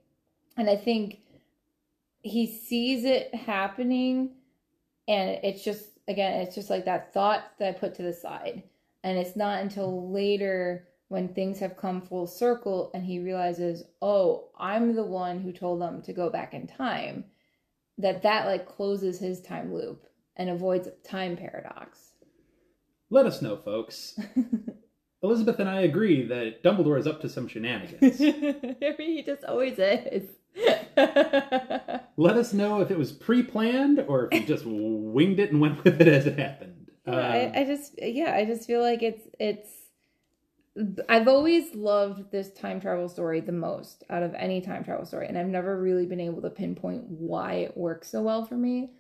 And 0.58 0.70
I 0.70 0.76
think 0.76 1.20
he 2.22 2.48
sees 2.48 3.06
it 3.06 3.34
happening 3.36 4.32
and 5.08 5.40
it's 5.44 5.64
just 5.64 5.86
again, 6.08 6.42
it's 6.42 6.56
just 6.56 6.70
like 6.70 6.86
that 6.86 7.14
thought 7.14 7.44
that 7.60 7.70
I 7.70 7.78
put 7.78 7.96
to 7.96 8.04
the 8.04 8.14
side. 8.14 8.64
And 9.04 9.18
it's 9.18 9.36
not 9.36 9.62
until 9.62 10.12
later 10.12 10.88
when 11.10 11.28
things 11.28 11.60
have 11.60 11.78
come 11.78 12.02
full 12.02 12.26
circle 12.26 12.90
and 12.94 13.04
he 13.06 13.20
realizes, 13.20 13.84
"Oh, 14.02 14.50
I'm 14.58 14.96
the 14.96 15.06
one 15.06 15.40
who 15.40 15.52
told 15.52 15.82
them 15.82 16.02
to 16.04 16.14
go 16.14 16.30
back 16.30 16.54
in 16.54 16.66
time." 16.66 17.26
That 17.98 18.24
that 18.24 18.48
like 18.48 18.66
closes 18.66 19.20
his 19.20 19.42
time 19.42 19.74
loop 19.74 20.08
and 20.36 20.50
avoids 20.50 20.88
a 20.88 20.92
time 20.92 21.38
paradox. 21.38 22.14
Let 23.10 23.26
us 23.28 23.42
know, 23.42 23.56
folks. 23.56 24.20
Elizabeth 25.26 25.60
and 25.60 25.70
I 25.70 25.82
agree 25.82 26.26
that 26.28 26.64
Dumbledore 26.64 27.00
is 27.00 27.08
up 27.08 27.20
to 27.22 27.30
some 27.30 27.48
shenanigans. 27.48 28.18
he 28.98 29.24
just 29.26 29.44
always 29.44 29.78
is. 29.80 30.30
Let 32.18 32.38
us 32.38 32.54
know 32.54 32.82
if 32.82 32.92
it 32.92 32.98
was 32.98 33.12
pre-planned 33.12 34.06
or 34.08 34.26
if 34.26 34.40
he 34.40 34.46
just 34.46 34.66
winged 34.66 35.40
it 35.40 35.52
and 35.52 35.60
went 35.60 35.84
with 35.84 36.00
it 36.00 36.08
as 36.08 36.28
it 36.28 36.40
happened. 36.40 36.92
I, 37.08 37.12
Um, 37.12 37.52
I 37.56 37.64
just 37.66 37.96
yeah, 38.02 38.34
I 38.34 38.46
just 38.46 38.66
feel 38.66 38.82
like 38.82 39.04
it's 39.04 39.28
it's 39.40 39.70
I've 41.08 41.28
always 41.28 41.74
loved 41.74 42.32
this 42.32 42.52
time 42.52 42.82
travel 42.82 43.08
story 43.10 43.40
the 43.40 43.52
most 43.52 44.04
out 44.10 44.24
of 44.24 44.34
any 44.36 44.62
time 44.62 44.84
travel 44.84 45.06
story, 45.06 45.28
and 45.28 45.38
I've 45.38 45.48
never 45.48 45.80
really 45.82 46.06
been 46.06 46.20
able 46.20 46.42
to 46.42 46.50
pinpoint 46.50 47.06
why 47.08 47.54
it 47.54 47.78
works 47.78 48.10
so 48.10 48.22
well 48.22 48.46
for 48.46 48.56
me. 48.56 48.92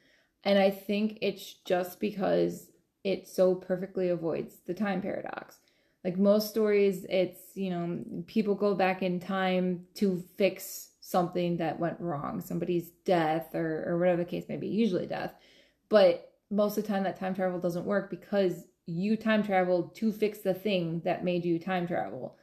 And 0.43 0.57
I 0.57 0.69
think 0.71 1.19
it's 1.21 1.53
just 1.65 1.99
because 1.99 2.69
it 3.03 3.27
so 3.27 3.55
perfectly 3.55 4.09
avoids 4.09 4.55
the 4.65 4.73
time 4.73 5.01
paradox. 5.01 5.57
Like 6.05 6.19
most 6.19 6.49
stories, 6.49 7.03
it's, 7.09 7.39
you 7.55 7.71
know, 7.71 7.99
people 8.27 8.53
go 8.53 8.75
back 8.75 9.01
in 9.01 9.19
time 9.19 9.87
to 9.95 10.23
fix 10.37 10.89
something 11.01 11.57
that 11.57 11.79
went 11.79 11.99
wrong, 11.99 12.41
somebody's 12.41 12.91
death 13.05 13.55
or, 13.55 13.83
or 13.87 13.97
whatever 13.97 14.23
the 14.23 14.29
case 14.29 14.47
may 14.47 14.57
be, 14.57 14.67
usually 14.67 15.07
death. 15.07 15.33
But 15.89 16.31
most 16.51 16.77
of 16.77 16.83
the 16.83 16.87
time, 16.87 17.01
that 17.05 17.19
time 17.19 17.33
travel 17.33 17.59
doesn't 17.59 17.85
work 17.85 18.11
because 18.11 18.65
you 18.85 19.17
time 19.17 19.41
traveled 19.41 19.95
to 19.95 20.11
fix 20.11 20.39
the 20.39 20.53
thing 20.53 21.01
that 21.05 21.23
made 21.23 21.43
you 21.43 21.57
time 21.57 21.87
travel. 21.87 22.37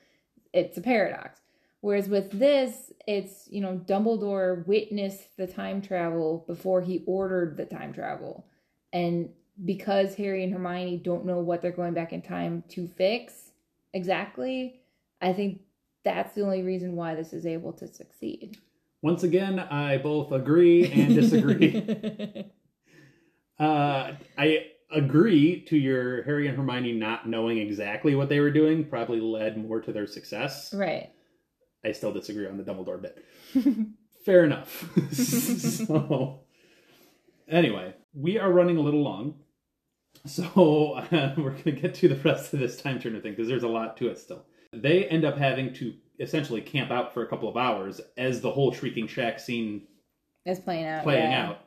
It's 0.52 0.76
a 0.76 0.82
paradox. 0.82 1.38
Whereas 1.82 2.08
with 2.08 2.32
this, 2.32 2.92
it's, 3.06 3.46
you 3.48 3.60
know, 3.60 3.80
Dumbledore 3.86 4.66
witnessed 4.66 5.36
the 5.36 5.46
time 5.46 5.80
travel 5.80 6.42
before 6.48 6.82
he 6.82 7.04
ordered 7.06 7.56
the 7.56 7.66
time 7.66 7.92
travel. 7.92 8.44
And 8.92 9.28
because 9.64 10.16
Harry 10.16 10.42
and 10.42 10.52
Hermione 10.52 10.96
don't 10.96 11.24
know 11.26 11.38
what 11.38 11.62
they're 11.62 11.70
going 11.70 11.94
back 11.94 12.12
in 12.12 12.22
time 12.22 12.64
to 12.70 12.88
fix 12.88 13.51
exactly, 13.92 14.80
I 15.20 15.32
think 15.32 15.60
that's 16.04 16.34
the 16.34 16.42
only 16.42 16.62
reason 16.62 16.96
why 16.96 17.14
this 17.14 17.32
is 17.32 17.46
able 17.46 17.72
to 17.74 17.86
succeed. 17.86 18.56
once 19.02 19.22
again, 19.22 19.58
I 19.58 19.98
both 19.98 20.32
agree 20.32 20.90
and 20.90 21.14
disagree. 21.14 22.46
uh, 23.58 24.12
I 24.38 24.66
agree 24.90 25.62
to 25.62 25.76
your 25.76 26.22
Harry 26.24 26.46
and 26.48 26.56
Hermione 26.56 26.92
not 26.92 27.28
knowing 27.28 27.58
exactly 27.58 28.14
what 28.14 28.28
they 28.28 28.40
were 28.40 28.50
doing 28.50 28.84
probably 28.84 29.20
led 29.20 29.56
more 29.56 29.80
to 29.80 29.92
their 29.92 30.06
success. 30.06 30.72
right. 30.74 31.10
I 31.84 31.92
still 31.92 32.12
disagree 32.12 32.46
on 32.46 32.58
the 32.58 32.62
Dumbledore 32.62 33.02
bit. 33.02 33.24
Fair 34.24 34.44
enough. 34.44 34.88
so, 35.12 36.42
anyway, 37.48 37.94
we 38.14 38.38
are 38.38 38.52
running 38.52 38.76
a 38.76 38.80
little 38.80 39.02
long. 39.02 39.34
So, 40.26 40.92
uh, 40.94 41.34
we're 41.36 41.50
going 41.50 41.62
to 41.64 41.72
get 41.72 41.94
to 41.96 42.08
the 42.08 42.16
rest 42.16 42.54
of 42.54 42.60
this 42.60 42.80
time 42.80 43.00
turner 43.00 43.20
thing 43.20 43.32
because 43.32 43.48
there's 43.48 43.62
a 43.62 43.68
lot 43.68 43.96
to 43.98 44.08
it 44.08 44.18
still. 44.18 44.44
They 44.72 45.06
end 45.06 45.24
up 45.24 45.36
having 45.36 45.74
to 45.74 45.94
essentially 46.20 46.60
camp 46.60 46.90
out 46.90 47.12
for 47.12 47.22
a 47.22 47.26
couple 47.26 47.48
of 47.48 47.56
hours 47.56 48.00
as 48.16 48.40
the 48.40 48.50
whole 48.50 48.72
Shrieking 48.72 49.06
Shack 49.06 49.40
scene 49.40 49.86
is 50.46 50.58
playing 50.58 50.86
out. 50.86 51.02
playing 51.02 51.30
yeah. 51.30 51.48
out. 51.48 51.58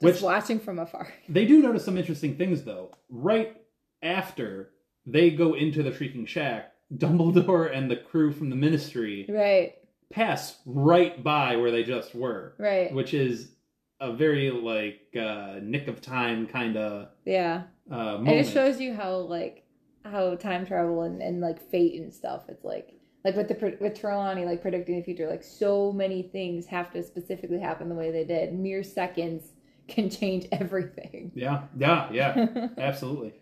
Just 0.00 0.14
Which 0.14 0.22
watching 0.22 0.60
from 0.60 0.78
afar. 0.78 1.12
they 1.28 1.44
do 1.44 1.62
notice 1.62 1.84
some 1.84 1.98
interesting 1.98 2.36
things 2.36 2.62
though. 2.62 2.92
Right 3.10 3.56
after 4.02 4.70
they 5.06 5.30
go 5.30 5.54
into 5.54 5.82
the 5.82 5.92
Shrieking 5.92 6.26
Shack, 6.26 6.72
Dumbledore 6.94 7.74
and 7.74 7.90
the 7.90 7.96
crew 7.96 8.32
from 8.32 8.50
the 8.50 8.56
Ministry 8.56 9.26
Right, 9.28 9.74
pass 10.10 10.56
right 10.64 11.22
by 11.22 11.56
where 11.56 11.70
they 11.70 11.82
just 11.82 12.14
were, 12.14 12.54
right. 12.58 12.92
which 12.92 13.12
is 13.12 13.52
a 14.00 14.12
very 14.12 14.50
like 14.50 15.14
uh, 15.20 15.56
nick 15.62 15.88
of 15.88 16.00
time 16.00 16.46
kind 16.46 16.76
of 16.76 17.08
yeah. 17.24 17.64
uh, 17.90 18.16
And 18.16 18.24
moment. 18.24 18.46
it 18.46 18.52
shows 18.52 18.80
you 18.80 18.94
how 18.94 19.16
like 19.16 19.64
how 20.04 20.34
time 20.36 20.66
travel 20.66 21.02
and, 21.02 21.20
and 21.20 21.40
like 21.40 21.60
fate 21.70 22.00
and 22.00 22.12
stuff. 22.12 22.44
It's 22.48 22.64
like 22.64 22.94
like 23.24 23.36
with 23.36 23.48
the 23.48 23.76
with 23.80 23.98
Trelawney 24.00 24.44
like 24.44 24.62
predicting 24.62 24.96
the 24.96 25.02
future. 25.02 25.28
Like 25.28 25.42
so 25.42 25.92
many 25.92 26.22
things 26.22 26.66
have 26.66 26.90
to 26.92 27.02
specifically 27.02 27.58
happen 27.58 27.88
the 27.88 27.94
way 27.94 28.10
they 28.10 28.24
did. 28.24 28.54
Mere 28.54 28.82
seconds 28.82 29.52
can 29.88 30.10
change 30.10 30.46
everything. 30.52 31.32
yeah, 31.34 31.64
yeah, 31.76 32.08
yeah. 32.12 32.68
Absolutely. 32.78 33.34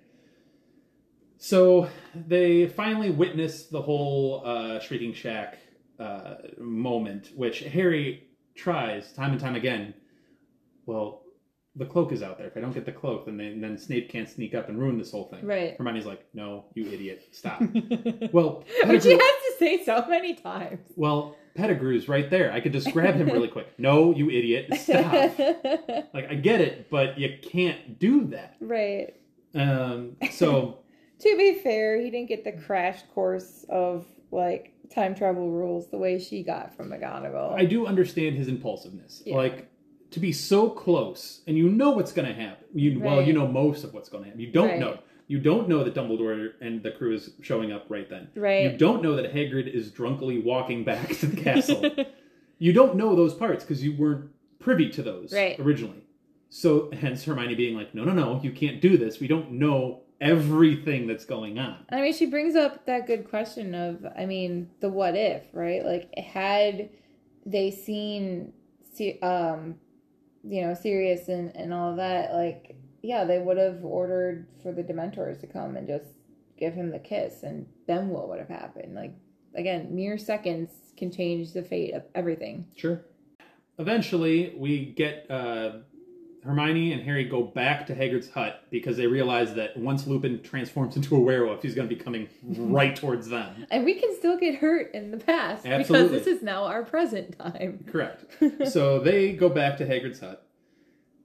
So 1.38 1.88
they 2.14 2.66
finally 2.66 3.10
witness 3.10 3.66
the 3.66 3.82
whole 3.82 4.42
uh, 4.44 4.80
Shrieking 4.80 5.12
Shack 5.12 5.58
uh, 5.98 6.36
moment, 6.58 7.30
which 7.36 7.60
Harry 7.60 8.28
tries 8.54 9.12
time 9.12 9.32
and 9.32 9.40
time 9.40 9.54
again. 9.54 9.92
Well, 10.86 11.22
the 11.74 11.84
cloak 11.84 12.10
is 12.12 12.22
out 12.22 12.38
there. 12.38 12.46
If 12.46 12.56
I 12.56 12.60
don't 12.60 12.72
get 12.72 12.86
the 12.86 12.92
cloak, 12.92 13.26
then 13.26 13.36
they, 13.36 13.52
then 13.58 13.76
Snape 13.76 14.08
can't 14.10 14.28
sneak 14.28 14.54
up 14.54 14.68
and 14.70 14.78
ruin 14.78 14.96
this 14.98 15.10
whole 15.10 15.24
thing. 15.28 15.44
Right. 15.44 15.76
Hermione's 15.76 16.06
like, 16.06 16.24
"No, 16.32 16.64
you 16.74 16.86
idiot! 16.90 17.28
Stop." 17.32 17.60
well, 18.32 18.64
Which 18.84 19.04
he 19.04 19.16
Pettigrew, 19.16 19.18
has 19.18 19.20
to 19.20 19.54
say 19.58 19.84
so 19.84 20.06
many 20.08 20.34
times. 20.34 20.80
well, 20.96 21.36
Pettigrew's 21.54 22.08
right 22.08 22.30
there. 22.30 22.50
I 22.52 22.60
could 22.60 22.72
just 22.72 22.90
grab 22.92 23.16
him 23.16 23.26
really 23.28 23.48
quick. 23.48 23.78
No, 23.78 24.14
you 24.14 24.30
idiot! 24.30 24.72
Stop. 24.78 25.38
like 26.14 26.30
I 26.30 26.34
get 26.34 26.60
it, 26.62 26.88
but 26.90 27.18
you 27.18 27.36
can't 27.42 27.98
do 27.98 28.24
that. 28.28 28.56
right. 28.60 29.14
Um, 29.54 30.16
so 30.32 30.78
To 31.20 31.36
be 31.38 31.58
fair, 31.62 31.98
he 32.00 32.10
didn't 32.10 32.28
get 32.28 32.44
the 32.44 32.52
crash 32.52 33.02
course 33.14 33.64
of 33.68 34.06
like 34.30 34.72
time 34.94 35.14
travel 35.14 35.50
rules 35.50 35.88
the 35.90 35.96
way 35.98 36.18
she 36.18 36.42
got 36.42 36.74
from 36.76 36.90
McGonagall. 36.90 37.54
I 37.54 37.64
do 37.64 37.86
understand 37.86 38.36
his 38.36 38.48
impulsiveness. 38.48 39.22
Yeah. 39.24 39.36
Like 39.36 39.70
to 40.16 40.20
be 40.20 40.32
so 40.32 40.70
close, 40.70 41.42
and 41.46 41.58
you 41.58 41.68
know 41.68 41.90
what's 41.90 42.10
going 42.10 42.26
to 42.26 42.32
happen. 42.34 42.64
You 42.74 42.98
well, 43.00 43.20
you 43.20 43.34
know 43.34 43.46
most 43.46 43.84
of 43.84 43.92
what's 43.92 44.08
going 44.08 44.24
to 44.24 44.30
happen. 44.30 44.40
You 44.40 44.50
don't 44.50 44.68
Right. 44.70 44.80
know. 44.80 44.98
You 45.28 45.38
don't 45.38 45.68
know 45.68 45.84
that 45.84 45.94
Dumbledore 45.94 46.52
and 46.62 46.82
the 46.82 46.90
crew 46.90 47.12
is 47.14 47.32
showing 47.42 47.70
up 47.70 47.84
right 47.90 48.08
then. 48.08 48.28
Right. 48.34 48.62
You 48.62 48.78
don't 48.78 49.02
know 49.02 49.14
that 49.16 49.34
Hagrid 49.34 49.70
is 49.70 49.90
drunkenly 49.90 50.38
walking 50.38 50.84
back 50.84 51.08
to 51.18 51.26
the 51.26 51.36
castle. 51.36 51.90
you 52.58 52.72
don't 52.72 52.96
know 52.96 53.14
those 53.14 53.34
parts 53.34 53.62
because 53.62 53.84
you 53.84 53.94
weren't 53.94 54.30
privy 54.58 54.88
to 54.88 55.02
those 55.02 55.34
Right. 55.34 55.60
originally. 55.60 56.02
So 56.48 56.90
hence 56.92 57.24
Hermione 57.24 57.54
being 57.56 57.76
like, 57.76 57.94
"No, 57.94 58.04
no, 58.04 58.14
no, 58.14 58.40
you 58.42 58.52
can't 58.52 58.80
do 58.80 58.96
this. 58.96 59.20
We 59.20 59.26
don't 59.28 59.52
know 59.52 60.00
everything 60.18 61.06
that's 61.06 61.26
going 61.26 61.58
on." 61.58 61.84
I 61.90 62.00
mean, 62.00 62.14
she 62.14 62.24
brings 62.24 62.56
up 62.56 62.86
that 62.86 63.06
good 63.06 63.28
question 63.28 63.74
of, 63.74 64.06
I 64.16 64.24
mean, 64.24 64.70
the 64.80 64.88
what 64.88 65.14
if, 65.14 65.42
right? 65.52 65.84
Like, 65.84 66.16
had 66.16 66.88
they 67.44 67.70
seen, 67.70 68.54
um, 69.22 69.74
you 70.48 70.62
know, 70.62 70.74
Sirius 70.74 71.28
and, 71.28 71.54
and 71.56 71.72
all 71.72 71.96
that, 71.96 72.32
like, 72.32 72.76
yeah, 73.02 73.24
they 73.24 73.38
would 73.38 73.56
have 73.58 73.84
ordered 73.84 74.46
for 74.62 74.72
the 74.72 74.82
Dementors 74.82 75.40
to 75.40 75.46
come 75.46 75.76
and 75.76 75.86
just 75.86 76.06
give 76.58 76.74
him 76.74 76.90
the 76.90 76.98
kiss, 76.98 77.42
and 77.42 77.66
then 77.86 78.08
what 78.08 78.28
would 78.28 78.38
have 78.38 78.48
happened? 78.48 78.94
Like, 78.94 79.14
again, 79.54 79.94
mere 79.94 80.18
seconds 80.18 80.70
can 80.96 81.10
change 81.10 81.52
the 81.52 81.62
fate 81.62 81.94
of 81.94 82.04
everything. 82.14 82.66
Sure. 82.76 83.04
Eventually, 83.78 84.54
we 84.56 84.86
get 84.86 85.30
uh, 85.30 85.78
Hermione 86.46 86.92
and 86.92 87.02
Harry 87.02 87.24
go 87.24 87.42
back 87.42 87.86
to 87.88 87.94
Hagrid's 87.94 88.30
hut 88.30 88.62
because 88.70 88.96
they 88.96 89.06
realize 89.06 89.54
that 89.54 89.76
once 89.76 90.06
Lupin 90.06 90.42
transforms 90.42 90.96
into 90.96 91.16
a 91.16 91.20
werewolf, 91.20 91.62
he's 91.62 91.74
going 91.74 91.88
to 91.88 91.94
be 91.94 92.00
coming 92.00 92.28
right 92.42 92.94
towards 92.94 93.28
them. 93.28 93.66
And 93.70 93.84
we 93.84 93.94
can 93.94 94.14
still 94.16 94.38
get 94.38 94.56
hurt 94.56 94.94
in 94.94 95.10
the 95.10 95.16
past 95.16 95.66
Absolutely. 95.66 96.08
because 96.08 96.24
this 96.24 96.36
is 96.36 96.42
now 96.42 96.64
our 96.64 96.84
present 96.84 97.38
time. 97.38 97.84
Correct. 97.90 98.24
so 98.70 99.00
they 99.00 99.32
go 99.32 99.48
back 99.48 99.76
to 99.78 99.86
Hagrid's 99.86 100.20
hut, 100.20 100.46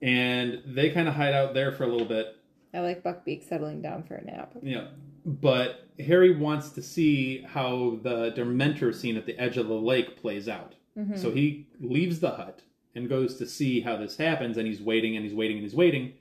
and 0.02 0.62
they 0.66 0.90
kind 0.90 1.08
of 1.08 1.14
hide 1.14 1.34
out 1.34 1.54
there 1.54 1.72
for 1.72 1.84
a 1.84 1.88
little 1.88 2.08
bit. 2.08 2.36
I 2.74 2.80
like 2.80 3.04
Buckbeak 3.04 3.48
settling 3.48 3.82
down 3.82 4.04
for 4.04 4.16
a 4.16 4.24
nap. 4.24 4.54
Yeah. 4.64 4.88
but 5.26 5.88
Harry 6.00 6.36
wants 6.36 6.70
to 6.72 6.82
see 6.82 7.42
how 7.44 8.00
the 8.02 8.32
Dementor 8.32 8.96
scene 8.96 9.18
at 9.18 9.26
the 9.26 9.38
edge 9.38 9.58
of 9.58 9.68
the 9.68 9.74
lake 9.76 10.20
plays 10.20 10.48
out. 10.48 10.74
Mm-hmm. 10.98 11.18
So 11.18 11.32
he 11.32 11.68
leaves 11.80 12.20
the 12.20 12.32
hut 12.32 12.62
and 12.96 13.08
goes 13.10 13.38
to 13.38 13.46
see 13.46 13.80
how 13.82 13.96
this 13.98 14.18
happens, 14.18 14.58
and 14.58 14.68
he's 14.68 14.82
waiting 14.82 15.16
and 15.16 15.26
he's 15.26 15.34
waiting 15.36 15.58
and 15.58 15.64
he's 15.64 15.76
waiting. 15.76 16.14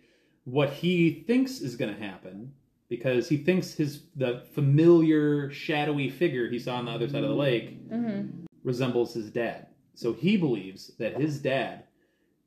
What 0.45 0.71
he 0.71 1.25
thinks 1.27 1.61
is 1.61 1.77
going 1.77 1.95
to 1.95 2.01
happen, 2.01 2.53
because 2.89 3.29
he 3.29 3.37
thinks 3.37 3.75
his 3.75 4.03
the 4.17 4.43
familiar 4.55 5.51
shadowy 5.51 6.09
figure 6.11 6.49
he 6.49 6.59
saw 6.59 6.77
on 6.77 6.87
the 6.87 6.93
other 6.93 7.09
side 7.09 7.23
of 7.25 7.31
the 7.31 7.35
lake 7.37 7.89
Mm-hmm. 7.91 8.45
resembles 8.65 9.15
his 9.15 9.31
dad. 9.31 9.67
So 9.95 10.13
he 10.13 10.37
believes 10.37 10.93
that 10.99 11.21
his 11.21 11.39
dad 11.41 11.85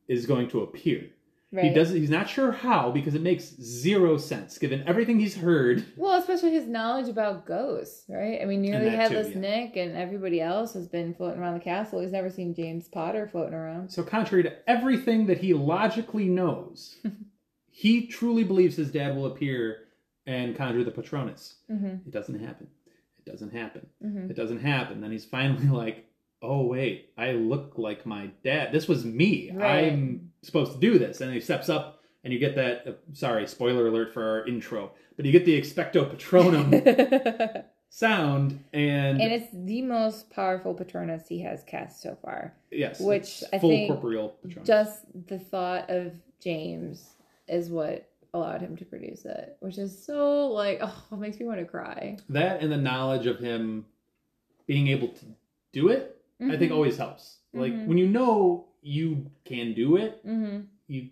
is 0.08 0.26
going 0.26 0.50
to 0.50 0.62
appear. 0.62 1.10
Right. 1.54 1.66
He 1.66 1.70
doesn't. 1.70 1.96
He's 1.96 2.10
not 2.10 2.28
sure 2.28 2.52
how 2.52 2.90
because 2.90 3.14
it 3.14 3.22
makes 3.22 3.56
zero 3.62 4.18
sense 4.18 4.58
given 4.58 4.84
everything 4.88 5.20
he's 5.20 5.36
heard. 5.36 5.86
Well, 5.96 6.20
especially 6.20 6.52
his 6.52 6.68
knowledge 6.68 7.08
about 7.10 7.46
ghosts, 7.46 8.06
right? 8.10 8.42
I 8.42 8.46
mean, 8.46 8.60
nearly 8.64 8.86
that 8.86 9.10
too, 9.10 9.16
headless 9.16 9.36
yeah. 9.36 9.40
Nick 9.40 9.76
and 9.78 9.96
everybody 9.96 10.42
else 10.42 10.74
has 10.74 10.88
been 10.88 11.14
floating 11.14 11.40
around 11.40 11.54
the 11.54 11.60
castle. 11.60 12.02
He's 12.02 12.12
never 12.12 12.32
seen 12.32 12.56
James 12.56 12.88
Potter 12.88 13.30
floating 13.32 13.54
around. 13.54 13.92
So 13.92 14.02
contrary 14.02 14.42
to 14.44 14.68
everything 14.68 15.28
that 15.28 15.38
he 15.38 15.54
logically 15.54 16.28
knows, 16.28 16.98
he 17.70 18.08
truly 18.08 18.44
believes 18.44 18.76
his 18.76 18.92
dad 18.92 19.16
will 19.16 19.28
appear 19.28 19.84
and 20.26 20.58
conjure 20.58 20.84
the 20.84 20.90
Patronus. 20.90 21.58
Mm-hmm. 21.72 22.08
It 22.08 22.12
doesn't 22.12 22.40
happen. 22.40 22.68
It 23.20 23.30
doesn't 23.30 23.54
happen. 23.54 23.86
Mm-hmm. 24.04 24.32
It 24.32 24.36
doesn't 24.36 24.60
happen. 24.60 25.02
Then 25.02 25.12
he's 25.12 25.26
finally 25.26 25.68
like, 25.68 26.06
"Oh 26.44 26.66
wait, 26.66 27.10
I 27.18 27.32
look 27.32 27.74
like 27.78 28.06
my 28.06 28.30
dad. 28.44 28.72
This 28.72 28.88
was 28.88 29.06
me. 29.06 29.50
Right. 29.54 29.92
I'm 29.92 30.32
supposed 30.44 30.74
to 30.74 30.78
do 30.78 31.00
this." 31.00 31.22
And 31.22 31.34
he 31.34 31.40
steps 31.40 31.70
up, 31.70 32.02
and 32.24 32.32
you 32.34 32.40
get 32.40 32.56
that. 32.56 32.88
Uh, 32.88 32.92
sorry, 33.14 33.48
spoiler 33.48 33.88
alert 33.88 34.14
for 34.14 34.24
our 34.24 34.48
intro, 34.48 34.92
but 35.16 35.26
you 35.26 35.32
get 35.32 35.46
the 35.46 35.60
expecto 35.60 36.10
patronum 36.14 37.64
sound, 37.90 38.64
and, 38.74 39.22
and 39.22 39.32
it's 39.32 39.50
the 39.54 39.82
most 39.84 40.30
powerful 40.32 40.74
Patronus 40.74 41.28
he 41.28 41.42
has 41.42 41.64
cast 41.64 42.02
so 42.02 42.18
far. 42.22 42.54
yes, 42.72 43.00
which 43.00 43.44
I 43.54 43.60
full 43.60 43.70
think 43.70 43.88
corporeal 43.92 44.30
patronus. 44.44 44.68
Just 44.68 45.28
the 45.28 45.40
thought 45.40 45.90
of 45.90 46.14
James 46.42 47.12
is 47.48 47.70
what 47.70 48.10
allowed 48.34 48.62
him 48.62 48.76
to 48.78 48.86
produce 48.86 49.26
it, 49.26 49.58
which 49.60 49.78
is 49.78 50.04
so 50.06 50.48
like, 50.48 50.80
oh, 50.82 51.04
it 51.12 51.20
makes 51.20 51.40
me 51.40 51.46
want 51.46 51.60
to 51.60 51.66
cry. 51.66 52.18
that 52.30 52.62
and 52.62 52.72
the 52.72 52.78
knowledge 52.78 53.28
of 53.28 53.38
him 53.40 53.86
being 54.66 54.88
able 54.88 55.10
to 55.10 55.26
do 55.72 55.90
it, 55.90 56.18
I 56.52 56.58
think 56.58 56.72
Mhm. 56.72 56.76
always 56.76 56.98
helps. 56.98 57.38
Like 57.54 57.74
Mhm. 57.74 57.88
when 57.88 57.98
you 57.98 58.08
know 58.08 58.66
you 58.82 59.28
can 59.46 59.74
do 59.74 59.98
it, 59.98 60.26
Mm-hmm. 60.26 60.62
you 60.88 61.10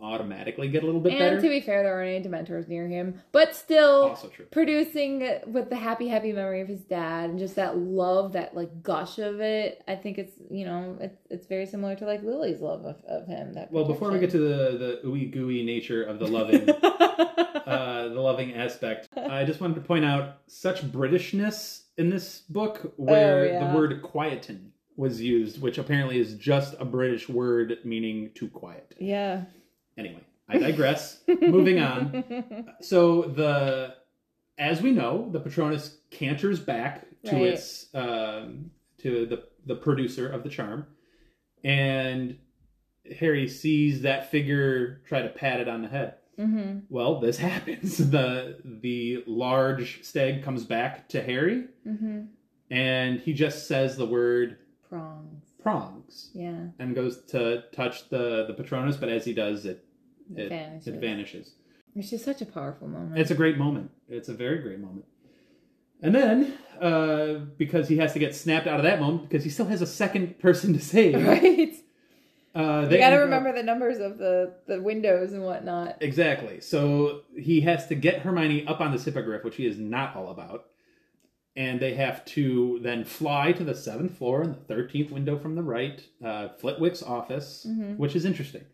automatically 0.00 0.68
get 0.68 0.82
a 0.82 0.86
little 0.86 1.00
bit 1.00 1.12
And 1.12 1.18
better. 1.18 1.34
And 1.36 1.42
to 1.44 1.48
be 1.48 1.60
fair, 1.60 1.82
there 1.82 1.94
aren't 1.94 2.10
any 2.10 2.24
Dementors 2.24 2.68
near 2.68 2.86
him, 2.88 3.22
but 3.32 3.54
still. 3.54 4.02
also 4.10 4.28
true. 4.28 4.44
producing 4.50 5.26
with 5.46 5.70
the 5.70 5.76
happy 5.76 6.08
happy 6.08 6.32
memory 6.32 6.60
of 6.60 6.68
his 6.68 6.82
dad 6.82 7.30
and 7.30 7.38
just 7.38 7.54
that 7.56 7.78
love 7.78 8.32
that 8.34 8.54
like 8.54 8.82
gush 8.82 9.18
of 9.18 9.40
it 9.40 9.82
i 9.88 9.94
think 9.94 10.18
it's 10.18 10.34
you 10.50 10.64
know 10.66 10.98
it's, 11.00 11.16
it's 11.30 11.46
very 11.46 11.64
similar 11.64 11.94
to 11.94 12.04
like 12.04 12.22
lily's 12.22 12.60
love 12.60 12.84
of, 12.84 13.02
of 13.06 13.26
him 13.26 13.54
that 13.54 13.72
Well, 13.72 13.84
before 13.86 14.10
we 14.12 14.18
get 14.18 14.30
to 14.32 14.38
the 14.38 14.76
the 14.76 15.08
ooey 15.08 15.30
gooey 15.30 15.62
nature 15.64 16.02
of 16.02 16.18
the 16.18 16.26
loving, 16.26 16.68
uh, 17.66 18.08
the 18.08 18.20
loving 18.20 18.54
aspect, 18.54 19.08
I 19.16 19.44
just 19.44 19.60
wanted 19.60 19.74
to 19.76 19.80
point 19.80 20.04
out 20.04 20.38
such 20.48 20.82
Britishness 20.82 21.84
in 21.96 22.10
this 22.10 22.40
book, 22.40 22.92
where 22.96 23.40
Oh, 23.40 23.44
yeah. 23.44 23.66
the 23.70 23.74
word 23.74 24.02
"quieten" 24.02 24.72
was 24.96 25.20
used, 25.20 25.60
which 25.60 25.78
apparently 25.78 26.18
is 26.18 26.34
just 26.34 26.74
a 26.78 26.84
British 26.84 27.28
word 27.28 27.78
meaning 27.84 28.30
too 28.34 28.48
quiet. 28.48 28.94
yeah 28.98 29.42
Anyway, 29.96 30.20
I 30.48 30.58
digress. 30.58 31.20
Moving 31.28 31.80
on. 31.80 32.24
So 32.80 33.22
the, 33.22 33.94
as 34.58 34.82
we 34.82 34.90
know, 34.92 35.28
the 35.30 35.40
Patronus 35.40 35.98
canters 36.10 36.58
back 36.60 37.06
to 37.26 37.34
Right. 37.36 37.42
its 37.54 37.86
um, 37.94 38.70
to 38.98 39.24
the 39.26 39.44
the 39.66 39.76
producer 39.76 40.28
of 40.28 40.42
the 40.42 40.50
charm, 40.50 40.86
and 41.62 42.36
Harry 43.18 43.48
sees 43.48 44.02
that 44.02 44.30
figure 44.30 45.00
try 45.06 45.22
to 45.22 45.28
pat 45.28 45.60
it 45.60 45.68
on 45.68 45.82
the 45.82 45.88
head. 45.88 46.14
hmm 46.36 46.80
Well, 46.90 47.20
this 47.20 47.38
happens. 47.50 47.98
the 48.10 48.58
The 48.64 49.24
large 49.26 50.02
stag 50.04 50.42
comes 50.42 50.64
back 50.64 51.08
to 51.10 51.22
Harry, 51.22 51.66
hmm 51.84 52.22
and 52.70 53.20
he 53.20 53.32
just 53.34 53.68
says 53.68 53.96
the 53.96 54.06
word 54.06 54.56
prongs 54.98 55.44
prongs 55.62 56.30
yeah 56.34 56.66
and 56.78 56.94
goes 56.94 57.22
to 57.24 57.64
touch 57.72 58.08
the 58.10 58.44
the 58.46 58.54
Patronus, 58.54 58.96
but 58.96 59.08
as 59.08 59.24
he 59.24 59.32
does, 59.34 59.64
it 59.66 59.84
it 60.36 60.48
Vanishes. 60.48 60.86
It 60.86 61.00
vanishes. 61.00 61.54
it's 61.96 62.10
just 62.10 62.24
such 62.24 62.40
a 62.42 62.46
powerful 62.46 62.88
moment 62.88 63.18
It's 63.18 63.30
a 63.30 63.34
great 63.34 63.58
moment. 63.58 63.90
It's 64.08 64.28
a 64.28 64.34
very 64.34 64.58
great 64.58 64.80
moment. 64.80 65.04
And 66.02 66.14
then, 66.14 66.54
uh, 66.80 67.34
because 67.56 67.88
he 67.88 67.96
has 67.98 68.12
to 68.12 68.18
get 68.18 68.34
snapped 68.34 68.66
out 68.66 68.78
of 68.78 68.82
that 68.84 69.00
moment, 69.00 69.28
because 69.28 69.42
he 69.44 69.48
still 69.50 69.66
has 69.66 69.80
a 69.80 69.86
second 69.86 70.38
person 70.38 70.72
to 70.74 70.80
save, 70.80 71.14
right 71.26 71.74
Uh, 72.54 72.84
they 72.86 72.96
You 72.96 73.00
gotta 73.00 73.14
end 73.14 73.14
up- 73.14 73.20
remember 73.24 73.52
the 73.52 73.62
numbers 73.62 73.98
of 73.98 74.18
the 74.18 74.54
the 74.66 74.80
windows 74.80 75.32
and 75.32 75.42
whatnot. 75.44 75.96
Exactly. 76.00 76.60
So 76.60 77.22
he 77.36 77.60
has 77.62 77.86
to 77.88 77.94
get 77.94 78.20
Hermione 78.20 78.66
up 78.66 78.80
on 78.80 78.92
this 78.92 79.04
hippogriff, 79.04 79.42
which 79.44 79.56
he 79.56 79.66
is 79.66 79.78
not 79.78 80.14
all 80.16 80.28
about. 80.30 80.66
And 81.56 81.78
they 81.80 81.94
have 81.94 82.24
to 82.26 82.80
then 82.82 83.04
fly 83.04 83.52
to 83.52 83.62
the 83.62 83.74
seventh 83.76 84.18
floor 84.18 84.42
and 84.42 84.54
the 84.54 84.60
thirteenth 84.60 85.12
window 85.12 85.38
from 85.38 85.54
the 85.54 85.62
right, 85.62 86.04
uh, 86.24 86.48
Flitwick's 86.58 87.02
office, 87.02 87.64
Mhm. 87.68 87.96
which 87.96 88.16
is 88.16 88.24
interesting. 88.24 88.64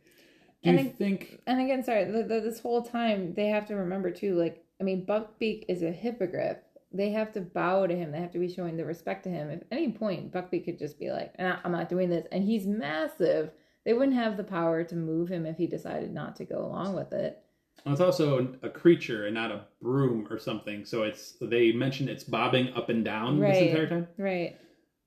Do 0.63 0.71
And 0.71 0.81
you 0.81 0.89
think? 0.91 1.41
And 1.47 1.61
again, 1.61 1.83
sorry, 1.85 2.05
the, 2.05 2.23
the, 2.23 2.41
this 2.41 2.61
whole 2.61 2.83
time 2.83 3.35
they 3.35 3.49
have 3.49 3.67
to 3.67 3.75
remember 3.77 4.11
too. 4.11 4.35
Like, 4.35 4.65
I 4.81 4.85
mean, 4.85 5.05
Buckbeak 5.05 5.65
is 5.69 5.83
a 5.83 5.91
hippogriff. 5.91 6.57
They 6.93 7.11
have 7.11 7.33
to 7.33 7.41
bow 7.43 7.87
to 7.87 7.95
him. 7.95 8.13
They 8.13 8.19
have 8.21 8.33
to 8.33 8.39
be 8.39 8.49
showing 8.53 8.77
the 8.77 8.85
respect 8.85 9.25
to 9.25 9.31
him. 9.31 9.51
At 9.51 9.63
any 9.71 9.93
point, 9.93 10.33
Buckbeak 10.33 10.65
could 10.65 10.79
just 10.79 10.99
be 10.99 11.11
like, 11.13 11.39
"Nah, 11.39 11.59
"I'm 11.65 11.73
not 11.73 11.89
doing 11.89 12.09
this," 12.11 12.27
and 12.33 12.43
he's 12.45 12.67
massive. 12.67 13.53
They 13.85 13.93
wouldn't 13.93 14.17
have 14.17 14.37
the 14.37 14.45
power 14.45 14.85
to 14.85 14.97
move 14.97 15.29
him 15.29 15.47
if 15.47 15.57
he 15.57 15.67
decided 15.67 16.13
not 16.13 16.35
to 16.37 16.45
go 16.45 16.65
along 16.65 16.95
with 16.95 17.13
it. 17.13 17.43
Well, 17.85 17.93
it's 17.93 18.01
also 18.01 18.55
a 18.63 18.69
creature 18.69 19.27
and 19.27 19.35
not 19.35 19.51
a 19.51 19.65
broom 19.81 20.27
or 20.31 20.39
something. 20.39 20.85
So 20.85 21.03
it's 21.03 21.37
they 21.41 21.73
mentioned 21.73 22.09
it's 22.09 22.25
bobbing 22.25 22.73
up 22.75 22.89
and 22.89 23.05
down 23.05 23.41
this 23.41 23.59
entire 23.59 23.89
time. 23.89 24.09
Right. 24.17 24.59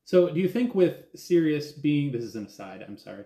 So, 0.06 0.30
do 0.30 0.40
you 0.40 0.50
think 0.50 0.76
with 0.76 1.06
Sirius 1.16 1.72
being 1.72 2.12
this 2.12 2.24
is 2.24 2.36
an 2.36 2.46
aside? 2.48 2.84
I'm 2.86 2.98
sorry. 2.98 3.24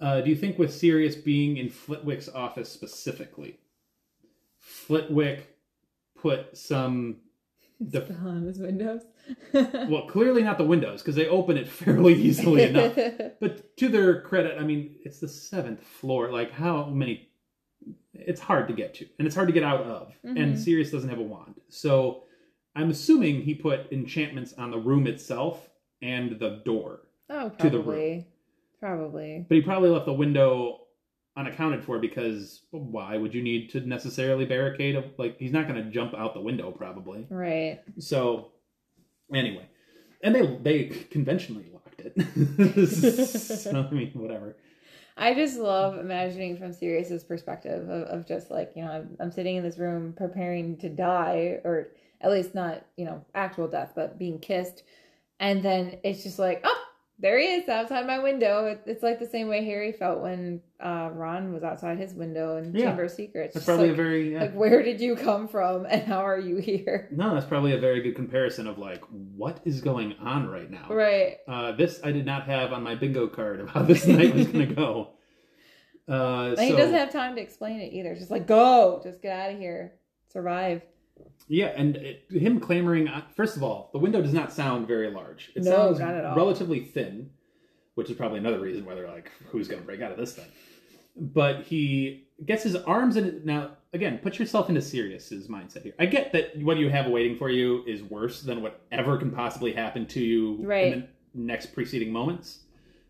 Uh, 0.00 0.22
do 0.22 0.30
you 0.30 0.36
think 0.36 0.58
with 0.58 0.72
Sirius 0.72 1.14
being 1.14 1.58
in 1.58 1.68
Flitwick's 1.68 2.28
office 2.28 2.70
specifically, 2.70 3.58
Flitwick 4.58 5.56
put 6.16 6.56
some 6.56 7.16
the 7.80 8.04
Spell 8.04 8.28
on 8.28 8.42
his 8.42 8.58
windows. 8.58 9.02
well, 9.52 10.06
clearly 10.06 10.42
not 10.42 10.58
the 10.58 10.64
windows 10.64 11.00
because 11.00 11.14
they 11.14 11.28
open 11.28 11.56
it 11.56 11.68
fairly 11.82 12.14
easily 12.14 12.64
enough. 12.64 12.94
But 13.40 13.76
to 13.78 13.88
their 13.88 14.20
credit, 14.22 14.58
I 14.58 14.64
mean, 14.64 14.96
it's 15.04 15.20
the 15.20 15.28
seventh 15.28 15.82
floor. 15.82 16.30
Like, 16.30 16.52
how 16.52 16.86
many? 16.86 17.29
It's 18.14 18.40
hard 18.40 18.68
to 18.68 18.74
get 18.74 18.94
to, 18.94 19.06
and 19.18 19.26
it's 19.26 19.34
hard 19.34 19.48
to 19.48 19.54
get 19.54 19.62
out 19.64 19.80
of. 19.82 20.12
And 20.22 20.36
Mhm. 20.54 20.58
Sirius 20.58 20.90
doesn't 20.90 21.08
have 21.08 21.18
a 21.18 21.22
wand, 21.22 21.54
so 21.68 22.24
I'm 22.76 22.90
assuming 22.90 23.42
he 23.42 23.54
put 23.54 23.90
enchantments 23.92 24.52
on 24.54 24.70
the 24.70 24.78
room 24.78 25.06
itself 25.06 25.68
and 26.02 26.38
the 26.38 26.62
door. 26.64 27.02
oh, 27.30 27.48
to 27.60 27.70
the 27.70 27.78
room. 27.78 27.84
probably. 27.84 28.26
Probably. 28.80 29.46
But 29.48 29.54
he 29.56 29.62
probably 29.62 29.88
left 29.90 30.06
the 30.06 30.12
window 30.12 30.80
unaccounted 31.36 31.84
for 31.84 31.98
because 32.00 32.62
well, 32.72 32.82
why 32.82 33.16
would 33.16 33.32
you 33.34 33.42
need 33.42 33.70
to 33.70 33.80
necessarily 33.80 34.44
barricade? 34.46 34.96
A, 34.96 35.04
like 35.16 35.38
he's 35.38 35.52
not 35.52 35.68
going 35.68 35.82
to 35.84 35.90
jump 35.90 36.12
out 36.14 36.34
the 36.34 36.40
window 36.40 36.70
probably. 36.72 37.26
Right. 37.30 37.80
So 37.98 38.50
anyway, 39.32 39.66
and 40.22 40.34
they 40.34 40.56
they 40.62 40.84
conventionally 41.10 41.66
locked 41.72 42.00
it. 42.04 42.86
so, 42.88 43.88
I 43.90 43.94
mean, 43.94 44.10
whatever. 44.14 44.56
I 45.20 45.34
just 45.34 45.58
love 45.58 45.98
imagining 45.98 46.56
from 46.56 46.72
Sirius's 46.72 47.22
perspective 47.22 47.88
of, 47.90 48.02
of 48.04 48.26
just 48.26 48.50
like, 48.50 48.72
you 48.74 48.82
know, 48.82 48.90
I'm, 48.90 49.16
I'm 49.20 49.30
sitting 49.30 49.56
in 49.56 49.62
this 49.62 49.78
room 49.78 50.14
preparing 50.16 50.78
to 50.78 50.88
die, 50.88 51.60
or 51.62 51.88
at 52.22 52.30
least 52.30 52.54
not, 52.54 52.86
you 52.96 53.04
know, 53.04 53.22
actual 53.34 53.68
death, 53.68 53.92
but 53.94 54.18
being 54.18 54.38
kissed. 54.38 54.82
And 55.38 55.62
then 55.62 55.98
it's 56.02 56.22
just 56.22 56.38
like, 56.38 56.62
oh, 56.64 56.84
there 57.20 57.38
he 57.38 57.44
is 57.46 57.68
outside 57.68 58.06
my 58.06 58.18
window. 58.18 58.76
It's 58.86 59.02
like 59.02 59.18
the 59.18 59.26
same 59.28 59.48
way 59.48 59.64
Harry 59.64 59.92
felt 59.92 60.20
when 60.20 60.60
uh, 60.80 61.10
Ron 61.12 61.52
was 61.52 61.62
outside 61.62 61.98
his 61.98 62.14
window 62.14 62.56
in 62.56 62.74
Yeah. 62.74 62.86
Chamber 62.86 63.04
of 63.04 63.10
Secrets. 63.10 63.54
That's 63.54 63.66
probably 63.66 63.88
like, 63.88 63.94
a 63.94 63.96
very 64.02 64.32
yeah. 64.32 64.40
like, 64.40 64.54
where 64.54 64.82
did 64.82 65.00
you 65.00 65.16
come 65.16 65.46
from 65.46 65.86
and 65.86 66.02
how 66.02 66.20
are 66.26 66.38
you 66.38 66.56
here? 66.56 67.08
no. 67.12 67.34
That's 67.34 67.46
probably 67.46 67.72
a 67.74 67.78
very 67.78 68.00
good 68.02 68.16
comparison 68.16 68.66
of 68.66 68.78
like 68.78 69.02
what 69.36 69.60
is 69.64 69.80
going 69.80 70.14
on 70.14 70.48
right 70.48 70.70
now. 70.70 70.86
Right. 70.88 71.36
Uh, 71.46 71.72
this 71.72 72.00
I 72.02 72.10
did 72.12 72.24
not 72.26 72.46
have 72.46 72.72
on 72.72 72.82
my 72.82 72.94
bingo 72.94 73.26
card 73.28 73.60
of 73.60 73.68
how 73.68 73.82
this 73.82 74.06
night 74.06 74.34
was 74.34 74.46
going 74.46 74.68
to 74.68 74.74
go. 74.74 75.10
Uh, 76.08 76.56
And 76.58 76.60
he 76.66 76.72
doesn't 76.72 76.94
have 76.96 77.12
time 77.12 77.36
to 77.36 77.40
explain 77.40 77.78
it 77.80 77.92
either. 77.92 78.16
Just 78.16 78.32
like, 78.32 78.44
go, 78.48 79.00
just 79.04 79.22
get 79.22 79.38
out 79.38 79.52
of 79.52 79.58
here, 79.60 79.92
survive. 80.32 80.82
Yeah, 81.48 81.72
and 81.76 81.96
it, 81.96 82.24
him 82.30 82.60
clamoring. 82.60 83.08
uh, 83.08 83.22
First 83.34 83.56
of 83.56 83.62
all, 83.62 83.90
the 83.92 83.98
window 83.98 84.22
does 84.22 84.32
not 84.32 84.52
sound 84.52 84.86
very 84.86 85.10
large. 85.10 85.50
It 85.56 85.64
No, 85.64 85.70
sounds 85.70 85.98
not 85.98 86.14
at 86.14 86.24
all. 86.24 86.36
relatively 86.36 86.80
thin, 86.80 87.30
which 87.94 88.08
is 88.08 88.16
probably 88.16 88.38
another 88.38 88.60
reason 88.60 88.84
why 88.84 88.94
they're 88.94 89.08
like, 89.08 89.30
"Who's 89.48 89.66
going 89.66 89.80
to 89.80 89.86
break 89.86 90.00
out 90.00 90.12
of 90.12 90.18
this 90.18 90.34
thing?" 90.34 90.46
But 91.16 91.62
he 91.64 92.28
gets 92.46 92.62
his 92.62 92.76
arms 92.76 93.16
in 93.16 93.24
it. 93.24 93.44
Now, 93.44 93.76
again, 93.92 94.18
put 94.18 94.38
yourself 94.38 94.68
into 94.68 94.80
Sirius's 94.80 95.48
mindset 95.48 95.82
here. 95.82 95.94
I 95.98 96.06
get 96.06 96.32
that 96.32 96.56
what 96.62 96.76
you 96.78 96.88
have 96.88 97.08
waiting 97.08 97.36
for 97.36 97.50
you 97.50 97.82
is 97.86 98.02
worse 98.04 98.42
than 98.42 98.62
whatever 98.62 99.16
can 99.18 99.32
possibly 99.32 99.72
happen 99.72 100.06
to 100.06 100.20
you 100.20 100.56
Right. 100.60 100.92
in 100.92 101.00
the 101.00 101.08
next 101.34 101.74
preceding 101.74 102.12
moments. 102.12 102.60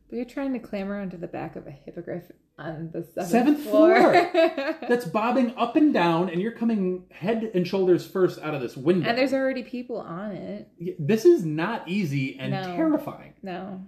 But 0.09 0.17
you're 0.17 0.25
trying 0.25 0.55
to 0.55 0.59
clamber 0.59 0.97
onto 0.99 1.17
the 1.19 1.29
back 1.29 1.55
of 1.57 1.67
a 1.67 1.71
hippogriff 1.71 2.25
on 2.61 2.91
the 2.93 3.03
seventh, 3.03 3.31
Seventh 3.31 3.61
floor. 3.63 4.13
That's 4.89 5.05
bobbing 5.07 5.55
up 5.57 5.77
and 5.77 5.93
down, 5.95 6.29
and 6.29 6.41
you're 6.41 6.53
coming 6.53 7.05
head 7.11 7.51
and 7.55 7.67
shoulders 7.67 8.07
first 8.07 8.39
out 8.41 8.55
of 8.55 8.61
this 8.61 8.77
window. 8.77 9.09
and 9.09 9.17
there's 9.19 9.33
already 9.33 9.63
people 9.63 9.97
on 9.99 10.33
it. 10.33 10.69
this 10.99 11.25
is 11.25 11.45
not 11.45 11.89
easy 11.89 12.39
and 12.39 12.53
No. 12.53 12.63
terrifying. 12.77 13.35
No. 13.43 13.85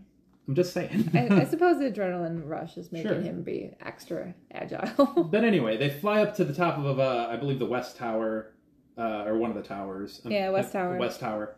I'm 0.48 0.54
just 0.56 0.72
saying. 0.72 1.08
I, 1.14 1.28
I 1.42 1.44
suppose 1.50 1.78
the 1.78 1.90
adrenaline 1.90 2.42
rush 2.48 2.76
is 2.76 2.90
making 2.90 3.10
Sure. 3.12 3.20
him 3.20 3.42
be 3.42 3.70
extra 3.80 4.34
agile. 4.52 5.24
but 5.30 5.44
anyway, 5.44 5.76
they 5.76 5.88
fly 5.90 6.20
up 6.22 6.34
to 6.36 6.44
the 6.44 6.54
top 6.54 6.78
of, 6.78 6.98
uh, 6.98 7.28
I 7.30 7.36
believe, 7.36 7.58
the 7.60 7.66
West 7.66 7.96
Tower, 7.96 8.52
uh, 8.98 9.22
or 9.24 9.38
one 9.38 9.50
of 9.50 9.56
the 9.56 9.62
towers. 9.62 10.20
Yeah, 10.24 10.50
West 10.50 10.72
Tower. 10.72 10.98
West 10.98 11.20
Tower. 11.20 11.56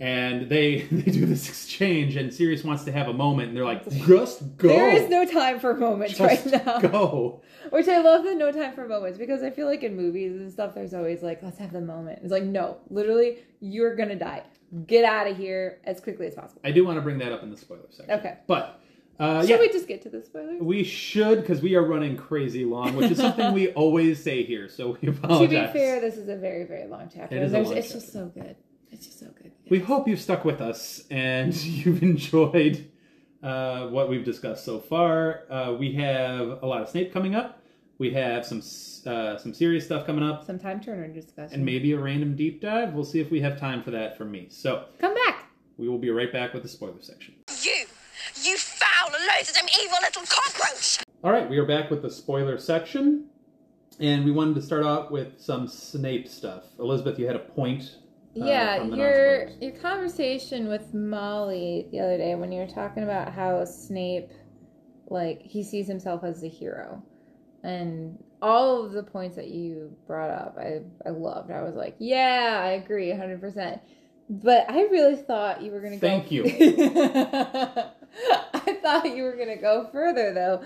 And 0.00 0.48
they 0.48 0.82
they 0.90 1.12
do 1.12 1.24
this 1.24 1.48
exchange, 1.48 2.16
and 2.16 2.34
Sirius 2.34 2.64
wants 2.64 2.84
to 2.84 2.92
have 2.92 3.06
a 3.08 3.12
moment, 3.12 3.48
and 3.48 3.56
they're 3.56 3.64
like, 3.64 3.88
"Just 3.88 4.56
go, 4.56 4.68
there 4.68 4.90
is 4.90 5.08
no 5.08 5.24
time 5.24 5.60
for 5.60 5.74
moments 5.74 6.18
Just 6.18 6.46
right 6.46 6.64
now. 6.66 6.80
go." 6.80 7.42
Which 7.70 7.88
I 7.88 8.00
love 8.00 8.24
the 8.24 8.34
no 8.34 8.52
time 8.52 8.74
for 8.74 8.86
moments 8.88 9.18
because 9.18 9.42
I 9.42 9.50
feel 9.50 9.66
like 9.66 9.82
in 9.82 9.96
movies 9.96 10.32
and 10.32 10.52
stuff, 10.52 10.74
there's 10.74 10.92
always 10.94 11.22
like, 11.22 11.42
let's 11.42 11.58
have 11.58 11.72
the 11.72 11.80
moment. 11.80 12.20
It's 12.22 12.30
like, 12.32 12.42
no, 12.42 12.78
literally, 12.90 13.38
you're 13.60 13.94
gonna 13.94 14.16
die. 14.16 14.42
Get 14.86 15.04
out 15.04 15.28
of 15.28 15.36
here 15.36 15.78
as 15.84 16.00
quickly 16.00 16.26
as 16.26 16.34
possible. 16.34 16.60
I 16.64 16.72
do 16.72 16.84
want 16.84 16.96
to 16.98 17.00
bring 17.00 17.18
that 17.18 17.32
up 17.32 17.42
in 17.42 17.50
the 17.50 17.56
spoiler 17.56 17.82
section. 17.90 18.18
Okay. 18.18 18.38
but 18.48 18.80
uh, 19.20 19.42
Should 19.42 19.50
yeah, 19.50 19.60
we 19.60 19.68
just 19.68 19.86
get 19.86 20.02
to 20.02 20.08
the 20.10 20.22
spoilers? 20.22 20.60
we 20.60 20.82
should 20.82 21.40
because 21.40 21.62
we 21.62 21.76
are 21.76 21.84
running 21.84 22.16
crazy 22.16 22.64
long, 22.64 22.96
which 22.96 23.12
is 23.12 23.18
something 23.18 23.52
we 23.52 23.68
always 23.74 24.20
say 24.22 24.42
here. 24.42 24.68
So 24.68 24.98
we 25.00 25.08
apologize. 25.08 25.68
to 25.68 25.72
be 25.72 25.78
fair, 25.78 26.00
this 26.00 26.16
is 26.16 26.28
a 26.28 26.36
very, 26.36 26.64
very 26.64 26.88
long 26.88 27.08
chapter. 27.14 27.36
It 27.36 27.42
is 27.44 27.52
a 27.52 27.60
long 27.60 27.76
it's 27.76 27.92
just 27.92 28.12
so 28.12 28.26
good. 28.26 28.56
It's 28.94 29.06
just 29.06 29.18
so 29.18 29.26
good. 29.42 29.50
We 29.68 29.80
hope 29.80 30.06
you've 30.06 30.20
stuck 30.20 30.44
with 30.44 30.60
us 30.60 31.02
and 31.10 31.52
you've 31.64 32.02
enjoyed 32.02 32.88
uh, 33.42 33.88
what 33.88 34.08
we've 34.08 34.24
discussed 34.24 34.64
so 34.64 34.78
far. 34.78 35.42
Uh, 35.50 35.74
we 35.78 35.92
have 35.94 36.62
a 36.62 36.66
lot 36.66 36.80
of 36.80 36.88
Snape 36.88 37.12
coming 37.12 37.34
up. 37.34 37.60
We 37.98 38.12
have 38.12 38.44
some 38.46 38.58
uh, 39.06 39.36
some 39.36 39.52
serious 39.52 39.84
stuff 39.84 40.06
coming 40.06 40.24
up, 40.24 40.44
Some 40.46 40.58
time 40.58 40.80
turner 40.80 41.06
discussion. 41.08 41.54
and 41.54 41.64
maybe 41.64 41.92
a 41.92 41.98
random 41.98 42.34
deep 42.36 42.60
dive. 42.60 42.92
We'll 42.94 43.04
see 43.04 43.20
if 43.20 43.30
we 43.30 43.40
have 43.40 43.58
time 43.58 43.82
for 43.82 43.90
that 43.92 44.16
from 44.16 44.30
me. 44.30 44.46
So 44.50 44.84
Come 45.00 45.14
back. 45.14 45.44
we 45.76 45.88
will 45.88 45.98
be 45.98 46.10
right 46.10 46.32
back 46.32 46.54
with 46.54 46.62
the 46.62 46.68
spoiler 46.68 47.00
section. 47.02 47.34
You! 47.62 47.84
You 48.42 48.56
foul, 48.56 49.10
loathsome, 49.12 49.68
evil 49.82 49.98
little 50.02 50.22
cockroach! 50.28 50.98
All 51.22 51.30
right, 51.32 51.48
we 51.48 51.56
are 51.58 51.66
back 51.66 51.90
with 51.90 52.02
the 52.02 52.10
spoiler 52.10 52.58
section, 52.58 53.26
and 54.00 54.24
we 54.24 54.30
wanted 54.32 54.54
to 54.56 54.62
start 54.62 54.84
out 54.84 55.12
with 55.12 55.40
some 55.40 55.68
Snape 55.68 56.26
stuff. 56.28 56.64
Elizabeth, 56.80 57.18
you 57.18 57.26
had 57.26 57.36
a 57.36 57.40
point. 57.40 57.96
Uh, 58.40 58.44
yeah, 58.44 58.82
your 58.82 59.48
your 59.60 59.72
conversation 59.72 60.68
with 60.68 60.92
Molly 60.92 61.86
the 61.92 62.00
other 62.00 62.18
day 62.18 62.34
when 62.34 62.50
you 62.50 62.60
were 62.60 62.66
talking 62.66 63.02
about 63.02 63.32
how 63.32 63.64
Snape, 63.64 64.30
like, 65.06 65.42
he 65.42 65.62
sees 65.62 65.86
himself 65.86 66.24
as 66.24 66.42
a 66.42 66.48
hero, 66.48 67.02
and 67.62 68.18
all 68.42 68.84
of 68.84 68.92
the 68.92 69.02
points 69.02 69.36
that 69.36 69.48
you 69.48 69.96
brought 70.06 70.30
up, 70.30 70.56
I 70.58 70.80
I 71.06 71.10
loved. 71.10 71.50
I 71.50 71.62
was 71.62 71.74
like, 71.74 71.94
yeah, 71.98 72.60
I 72.62 72.70
agree, 72.72 73.10
hundred 73.12 73.40
percent. 73.40 73.80
But 74.28 74.68
I 74.70 74.82
really 74.82 75.16
thought 75.16 75.62
you 75.62 75.70
were 75.70 75.80
gonna 75.80 75.96
go. 75.96 76.08
Thank 76.08 76.32
you. 76.32 76.44
I 78.54 78.78
thought 78.82 79.14
you 79.14 79.22
were 79.22 79.36
gonna 79.36 79.60
go 79.60 79.88
further 79.92 80.32
though, 80.32 80.64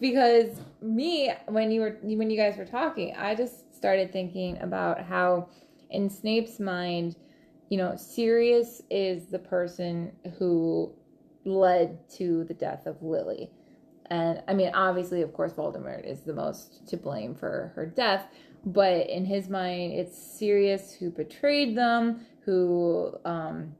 because 0.00 0.60
me 0.80 1.32
when 1.46 1.70
you 1.70 1.80
were 1.80 1.98
when 2.02 2.30
you 2.30 2.36
guys 2.36 2.56
were 2.56 2.66
talking, 2.66 3.14
I 3.16 3.34
just 3.34 3.74
started 3.74 4.12
thinking 4.12 4.58
about 4.60 5.02
how 5.02 5.48
in 5.90 6.08
Snape's 6.08 6.60
mind, 6.60 7.16
you 7.68 7.78
know, 7.78 7.96
Sirius 7.96 8.82
is 8.90 9.26
the 9.26 9.38
person 9.38 10.12
who 10.38 10.92
led 11.44 12.08
to 12.10 12.44
the 12.44 12.54
death 12.54 12.86
of 12.86 13.02
Lily. 13.02 13.50
And 14.06 14.42
I 14.48 14.54
mean, 14.54 14.72
obviously, 14.74 15.22
of 15.22 15.32
course, 15.32 15.52
Voldemort 15.52 16.04
is 16.04 16.20
the 16.22 16.32
most 16.32 16.86
to 16.88 16.96
blame 16.96 17.34
for 17.34 17.72
her 17.76 17.86
death, 17.86 18.26
but 18.64 19.08
in 19.08 19.24
his 19.24 19.48
mind, 19.48 19.92
it's 19.92 20.18
Sirius 20.18 20.92
who 20.92 21.10
betrayed 21.10 21.76
them, 21.76 22.26
who, 22.44 23.14
um, 23.24 23.74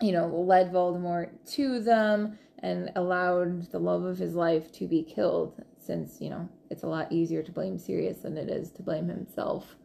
you 0.00 0.12
know, 0.12 0.28
led 0.28 0.72
Voldemort 0.72 1.30
to 1.54 1.80
them 1.80 2.38
and 2.60 2.90
allowed 2.94 3.70
the 3.72 3.78
love 3.78 4.04
of 4.04 4.18
his 4.18 4.34
life 4.34 4.70
to 4.72 4.86
be 4.86 5.02
killed, 5.02 5.62
since, 5.78 6.20
you 6.20 6.30
know, 6.30 6.48
it's 6.70 6.84
a 6.84 6.88
lot 6.88 7.10
easier 7.10 7.42
to 7.42 7.52
blame 7.52 7.76
Sirius 7.76 8.18
than 8.18 8.36
it 8.36 8.48
is 8.48 8.70
to 8.72 8.82
blame 8.82 9.08
himself 9.08 9.76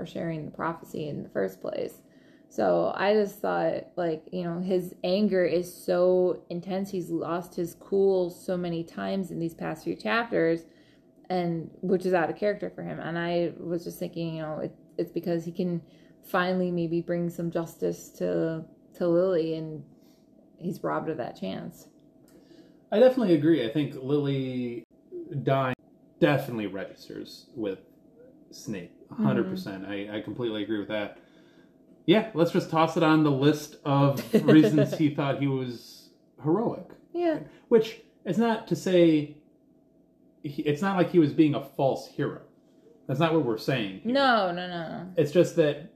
for 0.00 0.06
sharing 0.06 0.46
the 0.46 0.50
prophecy 0.50 1.08
in 1.08 1.22
the 1.22 1.28
first 1.28 1.60
place. 1.60 2.00
So 2.48 2.92
I 2.96 3.12
just 3.12 3.38
thought, 3.38 3.88
like, 3.96 4.24
you 4.32 4.44
know, 4.44 4.58
his 4.58 4.94
anger 5.04 5.44
is 5.44 5.72
so 5.72 6.42
intense. 6.48 6.90
He's 6.90 7.10
lost 7.10 7.54
his 7.54 7.76
cool 7.78 8.30
so 8.30 8.56
many 8.56 8.82
times 8.82 9.30
in 9.30 9.38
these 9.38 9.54
past 9.54 9.84
few 9.84 9.94
chapters, 9.94 10.64
and 11.28 11.70
which 11.82 12.06
is 12.06 12.14
out 12.14 12.30
of 12.30 12.36
character 12.36 12.70
for 12.70 12.82
him. 12.82 12.98
And 12.98 13.18
I 13.18 13.52
was 13.58 13.84
just 13.84 13.98
thinking, 13.98 14.36
you 14.36 14.42
know, 14.42 14.58
it, 14.60 14.74
it's 14.96 15.12
because 15.12 15.44
he 15.44 15.52
can 15.52 15.82
finally 16.24 16.70
maybe 16.70 17.02
bring 17.02 17.28
some 17.28 17.50
justice 17.50 18.08
to 18.18 18.64
to 18.94 19.06
Lily, 19.06 19.54
and 19.54 19.84
he's 20.56 20.82
robbed 20.82 21.10
of 21.10 21.18
that 21.18 21.38
chance. 21.38 21.88
I 22.90 22.98
definitely 22.98 23.34
agree. 23.34 23.64
I 23.64 23.72
think 23.72 23.94
Lily 24.02 24.82
dying 25.44 25.76
definitely 26.18 26.66
registers 26.66 27.46
with 27.54 27.78
Snape. 28.50 28.99
Mm-hmm. 29.12 29.26
100%. 29.26 29.50
percent 29.50 29.86
I, 29.86 30.18
I 30.18 30.20
completely 30.20 30.62
agree 30.62 30.78
with 30.78 30.88
that. 30.88 31.18
Yeah, 32.06 32.30
let's 32.34 32.50
just 32.50 32.70
toss 32.70 32.96
it 32.96 33.02
on 33.02 33.24
the 33.24 33.30
list 33.30 33.76
of 33.84 34.22
reasons 34.44 34.96
he 34.96 35.14
thought 35.14 35.38
he 35.40 35.46
was 35.46 36.08
heroic. 36.42 36.86
Yeah. 37.12 37.40
Which 37.68 38.00
is 38.24 38.38
not 38.38 38.66
to 38.68 38.76
say 38.76 39.36
he, 40.42 40.62
it's 40.62 40.82
not 40.82 40.96
like 40.96 41.10
he 41.10 41.18
was 41.18 41.32
being 41.32 41.54
a 41.54 41.62
false 41.62 42.08
hero. 42.08 42.40
That's 43.06 43.20
not 43.20 43.34
what 43.34 43.44
we're 43.44 43.58
saying. 43.58 44.00
here. 44.04 44.12
No, 44.12 44.52
no, 44.52 44.68
no. 44.68 45.06
It's 45.16 45.32
just 45.32 45.56
that 45.56 45.89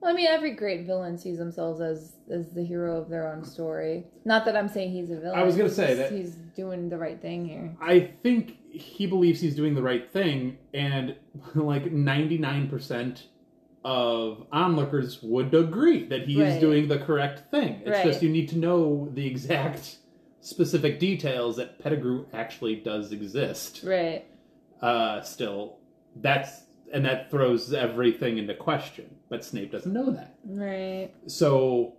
Well, 0.00 0.12
I 0.12 0.14
mean, 0.16 0.26
every 0.26 0.52
great 0.52 0.86
villain 0.86 1.16
sees 1.18 1.38
themselves 1.38 1.80
as 1.80 2.12
as 2.30 2.52
the 2.52 2.64
hero 2.64 2.96
of 3.00 3.08
their 3.08 3.32
own 3.32 3.44
story. 3.44 4.04
Not 4.24 4.44
that 4.44 4.56
I'm 4.56 4.68
saying 4.68 4.92
he's 4.92 5.10
a 5.10 5.16
villain. 5.20 5.38
I 5.38 5.42
was 5.44 5.56
gonna 5.56 5.70
say 5.70 5.94
that- 5.94 6.12
he's 6.12 6.34
doing 6.54 6.88
the 6.88 6.98
right 6.98 7.20
thing 7.20 7.46
here. 7.46 7.74
I 7.80 8.00
think 8.22 8.56
he 8.70 9.06
believes 9.06 9.40
he's 9.40 9.56
doing 9.56 9.74
the 9.74 9.82
right 9.82 10.10
thing, 10.10 10.58
and 10.74 11.16
like 11.54 11.84
99% 11.92 13.22
of 13.84 14.46
onlookers 14.52 15.22
would 15.22 15.54
agree 15.54 16.04
that 16.06 16.22
he 16.26 16.40
is 16.40 16.54
Right. 16.54 16.60
doing 16.60 16.88
the 16.88 16.98
correct 16.98 17.50
thing. 17.52 17.80
It's 17.82 17.90
Right. 17.90 18.04
just 18.04 18.22
you 18.22 18.28
need 18.28 18.48
to 18.50 18.58
know 18.58 19.08
the 19.14 19.24
exact 19.26 19.98
specific 20.40 20.98
details 20.98 21.56
that 21.56 21.78
Pettigrew 21.78 22.26
actually 22.32 22.76
does 22.76 23.12
exist. 23.12 23.82
Right. 23.84 24.24
Uh, 24.82 25.20
still, 25.22 25.78
that's 26.16 26.62
and 26.92 27.04
that 27.04 27.30
throws 27.30 27.72
everything 27.72 28.38
into 28.38 28.54
question. 28.54 29.14
But 29.28 29.44
Snape 29.44 29.72
doesn't 29.72 29.92
know 29.92 30.10
that. 30.10 30.34
Right. 30.44 31.10
So, 31.26 31.94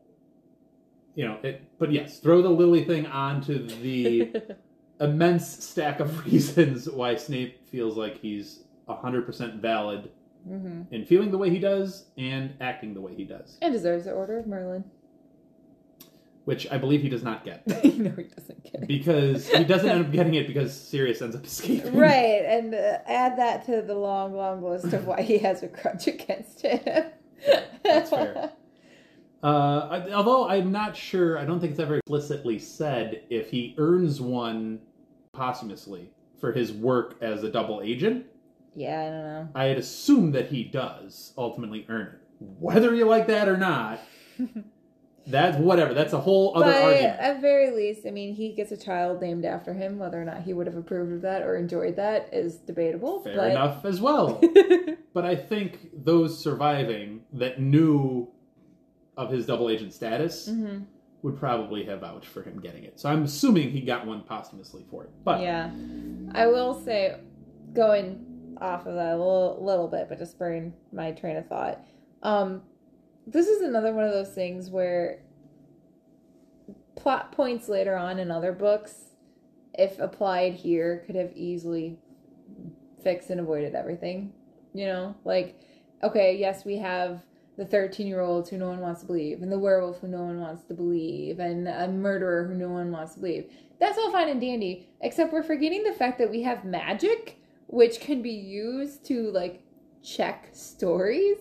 you 1.16 1.26
know, 1.26 1.38
it. 1.44 1.64
But 1.80 1.92
yes, 1.92 2.20
throw 2.20 2.42
the 2.42 2.50
Lily 2.50 2.84
thing 2.86 3.06
onto 3.06 3.68
the 3.68 4.32
immense 5.00 5.64
stack 5.66 6.00
of 6.00 6.26
reasons 6.32 6.90
why 6.90 7.16
Snape 7.16 7.68
feels 7.70 7.98
like 7.98 8.20
he's 8.20 8.64
100% 8.88 9.60
valid 9.60 10.10
hmm 10.48 10.84
in 10.92 11.04
feeling 11.04 11.30
the 11.30 11.38
way 11.38 11.50
he 11.50 11.60
does 11.60 12.06
and 12.18 12.54
acting 12.62 12.94
the 12.94 13.02
way 13.02 13.14
he 13.14 13.26
does, 13.26 13.58
And 13.62 13.74
deserves 13.74 14.06
the 14.06 14.14
Order 14.14 14.40
of 14.40 14.48
Merlin. 14.48 14.86
Which 16.48 16.66
I 16.72 16.78
believe 16.78 17.02
he 17.02 17.10
does 17.10 17.24
not 17.24 17.44
get. 17.44 17.68
no, 17.68 17.74
he 17.84 17.84
doesn't 18.24 18.64
get 18.64 18.76
it. 18.84 18.88
Because 18.88 19.50
he 19.50 19.66
doesn't 19.66 19.90
end 19.90 20.06
up 20.06 20.12
getting 20.14 20.36
it 20.36 20.48
because 20.48 20.74
Sirius 20.74 21.22
ends 21.22 21.36
up 21.36 21.46
escaping. 21.46 21.94
Right, 21.94 22.42
and 22.48 22.74
uh, 22.74 23.00
add 23.06 23.38
that 23.38 23.66
to 23.66 23.82
the 23.82 23.94
long, 23.96 24.34
long 24.34 24.64
list 24.64 24.94
of 24.94 25.06
why 25.06 25.24
he 25.24 25.40
has 25.40 25.62
a 25.62 25.68
grudge 25.68 26.08
against 26.08 26.62
him. 26.62 26.80
That's 27.84 28.10
fair. 28.10 28.52
Uh, 29.44 29.88
I- 29.92 30.12
although 30.14 30.48
I'm 30.50 30.72
not 30.72 30.98
sure, 30.98 31.38
I 31.38 31.46
don't 31.46 31.60
think 31.60 31.72
it's 31.72 31.80
ever 31.80 31.98
explicitly 31.98 32.58
said 32.58 33.22
if 33.30 33.52
he 33.52 33.76
earns 33.78 34.20
one 34.20 34.80
posthumously 35.32 36.10
for 36.42 36.52
his 36.52 36.74
work 36.74 37.18
as 37.22 37.44
a 37.44 37.52
double 37.52 37.82
agent. 37.84 38.26
yeah, 38.74 39.00
I 39.00 39.10
don't 39.12 39.24
know. 39.24 39.50
I'd 39.54 39.78
assume 39.78 40.32
that 40.32 40.48
he 40.50 40.64
does 40.64 41.34
ultimately 41.38 41.86
earn 41.88 42.08
it. 42.08 42.20
Whether 42.60 42.96
you 42.96 43.06
like 43.06 43.28
that 43.28 43.48
or 43.48 43.58
not, 43.58 44.00
that's 45.28 45.58
whatever. 45.58 45.94
That's 45.94 46.14
a 46.14 46.20
whole 46.20 46.56
other 46.56 46.72
But 46.72 46.84
argument. 46.84 47.20
at 47.20 47.42
very 47.42 47.72
least, 47.72 48.06
I 48.08 48.12
mean, 48.12 48.34
he 48.34 48.54
gets 48.54 48.72
a 48.72 48.78
child 48.78 49.22
named 49.22 49.46
after 49.46 49.74
him. 49.74 50.00
Whether 50.00 50.22
or 50.22 50.26
not 50.26 50.42
he 50.44 50.54
would 50.54 50.68
have 50.68 50.76
approved 50.78 51.12
of 51.14 51.22
that 51.22 51.42
or 51.42 51.58
enjoyed 51.58 51.96
that 51.98 52.30
is 52.34 52.58
debatable. 52.58 53.22
Fair 53.22 53.36
but... 53.36 53.52
enough 53.52 53.86
as 53.86 54.00
well. 54.00 54.42
but 55.14 55.26
I 55.26 55.36
think 55.36 55.90
those 55.94 56.42
surviving 56.42 57.22
that 57.34 57.60
knew 57.60 58.30
of 59.18 59.32
his 59.32 59.46
double 59.46 59.70
agent 59.70 59.94
status 59.94 60.48
Mhm. 60.48 60.86
would 61.24 61.38
probably 61.38 61.84
have 61.86 62.02
vouched 62.02 62.28
for 62.28 62.44
him 62.44 62.60
getting 62.62 62.84
it. 62.84 63.00
So 63.00 63.10
I'm 63.10 63.24
assuming 63.24 63.72
he 63.72 63.82
got 63.82 64.06
one 64.06 64.22
posthumously 64.22 64.86
for 64.90 65.04
it. 65.04 65.10
But 65.24 65.42
Yeah, 65.42 65.72
I 66.34 66.48
will 66.48 66.74
say, 66.74 67.20
going 67.74 68.56
off 68.62 68.86
of 68.86 68.96
that 68.96 69.14
a 69.14 69.18
little, 69.18 69.58
little 69.62 69.88
bit, 69.88 70.08
but 70.10 70.20
just 70.20 70.32
spurring 70.32 70.74
my 70.92 71.12
train 71.12 71.36
of 71.38 71.48
thought. 71.48 71.84
Um, 72.24 72.62
this 73.28 73.48
is 73.48 73.62
another 73.62 73.94
one 73.94 74.06
of 74.06 74.12
those 74.12 74.34
things 74.34 74.70
where 74.70 75.20
plot 76.96 77.32
points 77.32 77.68
later 77.68 77.96
on 77.96 78.20
in 78.20 78.32
other 78.32 78.54
books, 78.54 78.96
if 79.74 80.00
applied 80.00 80.54
here, 80.54 81.04
could 81.06 81.16
have 81.16 81.32
easily 81.36 82.00
fixed 83.04 83.30
and 83.30 83.40
avoided 83.40 83.76
everything. 83.76 84.34
You 84.74 84.88
know, 84.88 85.16
like, 85.26 85.60
okay, 86.04 86.38
yes, 86.38 86.64
we 86.66 86.78
have 86.78 87.22
the 87.58 87.66
13 87.66 88.08
year 88.08 88.22
olds 88.22 88.50
who 88.50 88.58
no 88.58 88.70
one 88.70 88.80
wants 88.80 89.02
to 89.02 89.08
believe, 89.08 89.42
and 89.42 89.52
the 89.52 89.60
werewolf 89.60 90.00
who 90.00 90.08
no 90.08 90.24
one 90.24 90.40
wants 90.40 90.64
to 90.66 90.74
believe, 90.74 91.40
and 91.40 91.68
a 91.68 91.88
murderer 91.88 92.48
who 92.48 92.54
no 92.54 92.70
one 92.70 92.92
wants 92.92 93.16
to 93.16 93.20
believe. 93.20 93.52
That's 93.80 93.98
all 93.98 94.12
fine 94.12 94.30
and 94.30 94.40
dandy, 94.40 94.88
except 95.02 95.34
we're 95.34 95.44
forgetting 95.44 95.84
the 95.84 95.94
fact 95.94 96.18
that 96.20 96.32
we 96.32 96.44
have 96.44 96.64
magic, 96.64 97.40
which 97.68 98.00
can 98.00 98.22
be 98.22 98.32
used 98.32 99.06
to, 99.06 99.32
like, 99.32 99.64
check 100.04 100.50
stories. 100.54 101.38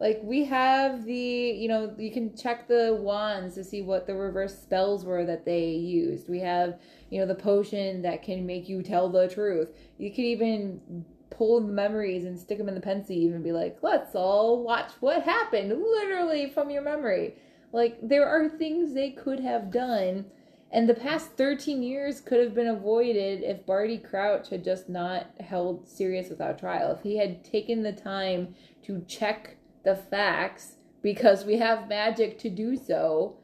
Like, 0.00 0.20
we 0.22 0.44
have 0.46 1.04
the, 1.04 1.14
you 1.14 1.68
know, 1.68 1.94
you 1.96 2.10
can 2.10 2.36
check 2.36 2.66
the 2.66 2.98
wands 3.00 3.54
to 3.54 3.64
see 3.64 3.80
what 3.80 4.06
the 4.06 4.14
reverse 4.14 4.58
spells 4.60 5.04
were 5.04 5.24
that 5.24 5.44
they 5.44 5.70
used. 5.70 6.28
We 6.28 6.40
have, 6.40 6.80
you 7.10 7.20
know, 7.20 7.26
the 7.26 7.34
potion 7.34 8.02
that 8.02 8.22
can 8.22 8.44
make 8.44 8.68
you 8.68 8.82
tell 8.82 9.08
the 9.08 9.28
truth. 9.28 9.68
You 9.96 10.10
could 10.10 10.24
even 10.24 11.04
pull 11.30 11.60
the 11.60 11.72
memories 11.72 12.24
and 12.24 12.38
stick 12.38 12.58
them 12.58 12.68
in 12.68 12.74
the 12.74 12.80
pensieve 12.80 13.32
and 13.32 13.44
be 13.44 13.52
like, 13.52 13.78
let's 13.82 14.14
all 14.14 14.62
watch 14.62 14.90
what 15.00 15.22
happened, 15.22 15.70
literally 15.70 16.50
from 16.50 16.70
your 16.70 16.82
memory. 16.82 17.36
Like, 17.72 17.98
there 18.02 18.28
are 18.28 18.48
things 18.48 18.94
they 18.94 19.10
could 19.10 19.40
have 19.40 19.70
done, 19.70 20.26
and 20.70 20.88
the 20.88 20.94
past 20.94 21.30
13 21.36 21.82
years 21.82 22.20
could 22.20 22.40
have 22.40 22.54
been 22.54 22.68
avoided 22.68 23.42
if 23.42 23.66
Barty 23.66 23.98
Crouch 23.98 24.48
had 24.50 24.64
just 24.64 24.88
not 24.88 25.26
held 25.40 25.88
Sirius 25.88 26.28
without 26.28 26.58
trial. 26.58 26.92
If 26.92 27.02
he 27.02 27.16
had 27.16 27.44
taken 27.44 27.82
the 27.82 27.92
time 27.92 28.54
to 28.82 29.04
check 29.06 29.56
the 29.84 29.94
facts, 29.96 30.76
because 31.02 31.44
we 31.44 31.56
have 31.58 31.88
magic 31.88 32.38
to 32.40 32.50
do 32.50 32.76
so, 32.76 33.36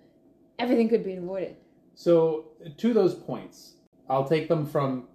everything 0.59 0.89
could 0.89 1.05
be 1.05 1.15
avoided. 1.15 1.57
so 1.95 2.47
to 2.77 2.93
those 2.95 3.15
points, 3.15 3.75
I'll 4.09 4.29
take 4.29 4.49
them 4.49 4.67
from 4.67 5.07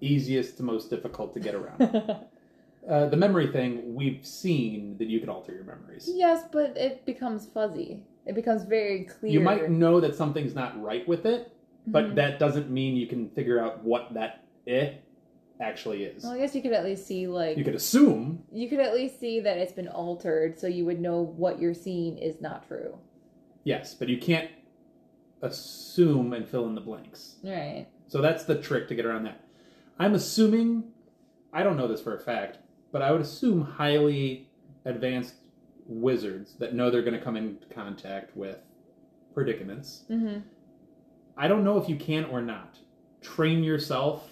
easiest 0.00 0.56
to 0.56 0.62
most 0.62 0.90
difficult 0.90 1.32
to 1.34 1.40
get 1.40 1.54
around. 1.54 1.80
uh, 2.88 3.06
the 3.08 3.16
memory 3.16 3.46
thing, 3.52 3.94
we've 3.94 4.26
seen 4.26 4.96
that 4.98 5.06
you 5.08 5.20
can 5.20 5.28
alter 5.28 5.52
your 5.52 5.64
memories. 5.64 6.10
yes, 6.12 6.44
but 6.50 6.76
it 6.76 7.04
becomes 7.06 7.46
fuzzy. 7.46 8.02
It 8.26 8.34
becomes 8.34 8.64
very 8.64 9.04
clear. 9.04 9.32
You 9.32 9.40
might 9.40 9.70
know 9.70 10.00
that 10.00 10.14
something's 10.14 10.54
not 10.54 10.80
right 10.82 11.06
with 11.06 11.26
it, 11.26 11.52
but 11.86 12.04
Mhm. 12.04 12.14
that 12.16 12.38
doesn't 12.38 12.70
mean 12.70 12.96
you 12.96 13.06
can 13.06 13.28
figure 13.30 13.58
out 13.60 13.84
what 13.84 14.14
that 14.14 14.44
eh 14.66 14.94
actually 15.62 16.04
is. 16.04 16.24
Well, 16.24 16.32
I 16.32 16.38
guess 16.38 16.54
you 16.54 16.60
could 16.60 16.72
at 16.72 16.84
least 16.84 17.06
see 17.06 17.26
like 17.26 17.56
You 17.56 17.64
could 17.64 17.74
assume, 17.74 18.42
you 18.52 18.68
could 18.68 18.80
at 18.80 18.92
least 18.94 19.18
see 19.20 19.40
that 19.40 19.56
it's 19.56 19.72
been 19.72 19.88
altered, 19.88 20.58
so 20.58 20.66
you 20.66 20.84
would 20.84 21.00
know 21.00 21.22
what 21.22 21.60
you're 21.60 21.72
seeing 21.74 22.18
is 22.18 22.40
not 22.40 22.66
true. 22.66 22.98
yes, 23.64 23.94
but 23.94 24.08
you 24.08 24.18
can't 24.18 24.50
assume 25.40 26.32
and 26.32 26.48
fill 26.48 26.66
in 26.66 26.74
the 26.74 26.80
blanks. 26.80 27.36
Right. 27.42 27.86
So 28.08 28.20
that's 28.20 28.44
the 28.44 28.60
trick 28.60 28.88
to 28.88 28.94
get 28.94 29.06
around 29.06 29.24
that. 29.24 29.44
I'm 29.98 30.14
assuming, 30.14 30.84
I 31.52 31.62
don't 31.62 31.76
know 31.76 31.88
this 31.88 32.00
for 32.00 32.14
a 32.16 32.20
fact, 32.20 32.58
but 32.92 33.02
I 33.02 33.10
would 33.12 33.20
assume 33.20 33.62
highly 33.62 34.48
advanced 34.84 35.34
wizards 35.86 36.54
that 36.58 36.74
know 36.74 36.90
they're 36.90 37.02
going 37.02 37.18
to 37.18 37.24
come 37.24 37.36
in 37.36 37.58
contact 37.74 38.36
with 38.36 38.58
predicaments. 39.34 40.04
Mm-hmm. 40.10 40.40
I 41.36 41.48
don't 41.48 41.64
know 41.64 41.78
if 41.78 41.88
you 41.88 41.96
can 41.96 42.24
or 42.26 42.42
not 42.42 42.78
train 43.20 43.64
yourself 43.64 44.31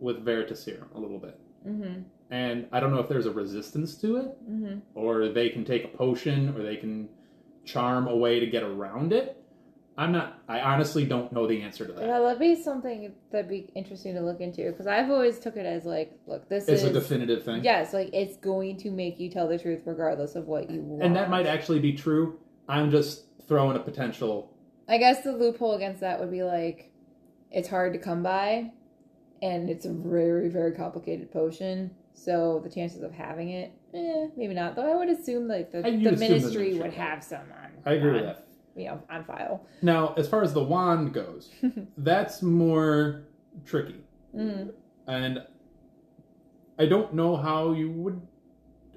with 0.00 0.24
Veritaserum 0.24 0.94
a 0.94 0.98
little 0.98 1.18
bit. 1.18 1.38
Mm-hmm. 1.66 2.02
And 2.30 2.66
I 2.72 2.80
don't 2.80 2.92
know 2.92 2.98
if 3.00 3.08
there's 3.08 3.26
a 3.26 3.30
resistance 3.30 3.96
to 3.98 4.16
it, 4.16 4.50
Mm-hmm. 4.50 4.78
or 4.94 5.28
they 5.28 5.48
can 5.50 5.64
take 5.64 5.84
a 5.84 5.88
potion, 5.88 6.54
or 6.56 6.62
they 6.62 6.76
can 6.76 7.08
charm 7.64 8.06
a 8.08 8.16
way 8.16 8.40
to 8.40 8.46
get 8.46 8.62
around 8.62 9.12
it. 9.12 9.42
I'm 9.98 10.12
not, 10.12 10.40
I 10.46 10.60
honestly 10.60 11.06
don't 11.06 11.32
know 11.32 11.46
the 11.46 11.62
answer 11.62 11.86
to 11.86 11.92
that. 11.94 12.04
Yeah, 12.06 12.18
that'd 12.20 12.38
be 12.38 12.54
something 12.54 13.12
that'd 13.32 13.48
be 13.48 13.70
interesting 13.74 14.14
to 14.14 14.20
look 14.20 14.40
into 14.40 14.70
because 14.70 14.86
I've 14.86 15.10
always 15.10 15.38
took 15.38 15.56
it 15.56 15.64
as 15.64 15.86
like, 15.86 16.12
look, 16.26 16.48
this 16.50 16.68
It's 16.68 16.82
is 16.82 16.90
a 16.90 16.92
definitive 16.92 17.44
thing. 17.44 17.64
yes, 17.64 17.94
like 17.94 18.10
it's 18.12 18.36
going 18.36 18.76
to 18.78 18.90
make 18.90 19.18
you 19.18 19.30
tell 19.30 19.48
the 19.48 19.58
truth 19.58 19.80
regardless 19.86 20.34
of 20.34 20.46
what 20.48 20.68
you 20.70 20.82
want. 20.82 21.02
And 21.02 21.16
that 21.16 21.30
might 21.30 21.46
actually 21.46 21.78
be 21.78 21.94
true. 21.94 22.38
I'm 22.68 22.90
just 22.90 23.24
throwing 23.48 23.74
a 23.76 23.80
potential. 23.80 24.52
I 24.86 24.98
guess 24.98 25.22
the 25.22 25.32
loophole 25.32 25.76
against 25.76 26.00
that 26.02 26.20
would 26.20 26.30
be 26.30 26.42
like, 26.42 26.92
it's 27.50 27.68
hard 27.68 27.94
to 27.94 27.98
come 27.98 28.22
by, 28.22 28.72
and 29.42 29.68
it's 29.68 29.84
a 29.86 29.92
very 29.92 30.48
very 30.48 30.72
complicated 30.72 31.32
potion. 31.32 31.90
So 32.14 32.60
the 32.64 32.70
chances 32.70 33.02
of 33.02 33.12
having 33.12 33.50
it, 33.50 33.72
eh, 33.94 34.28
maybe 34.36 34.54
not. 34.54 34.74
Though 34.74 34.90
I 34.90 34.96
would 34.96 35.10
assume 35.10 35.46
like 35.48 35.70
the, 35.70 35.82
the 35.82 35.88
assume 35.88 36.18
ministry 36.18 36.78
would 36.78 36.94
have 36.94 37.22
some 37.22 37.40
on. 37.40 37.70
I 37.84 37.92
agree 37.92 38.12
with 38.12 38.24
that. 38.24 38.46
You 38.74 38.86
know, 38.86 39.02
on 39.08 39.24
file. 39.24 39.66
Now, 39.82 40.14
as 40.16 40.28
far 40.28 40.42
as 40.42 40.52
the 40.52 40.62
wand 40.62 41.12
goes, 41.14 41.50
that's 41.98 42.42
more 42.42 43.24
tricky. 43.64 44.00
Mm. 44.34 44.72
And 45.06 45.40
I 46.78 46.86
don't 46.86 47.14
know 47.14 47.36
how 47.36 47.72
you 47.72 47.90
would, 47.90 48.20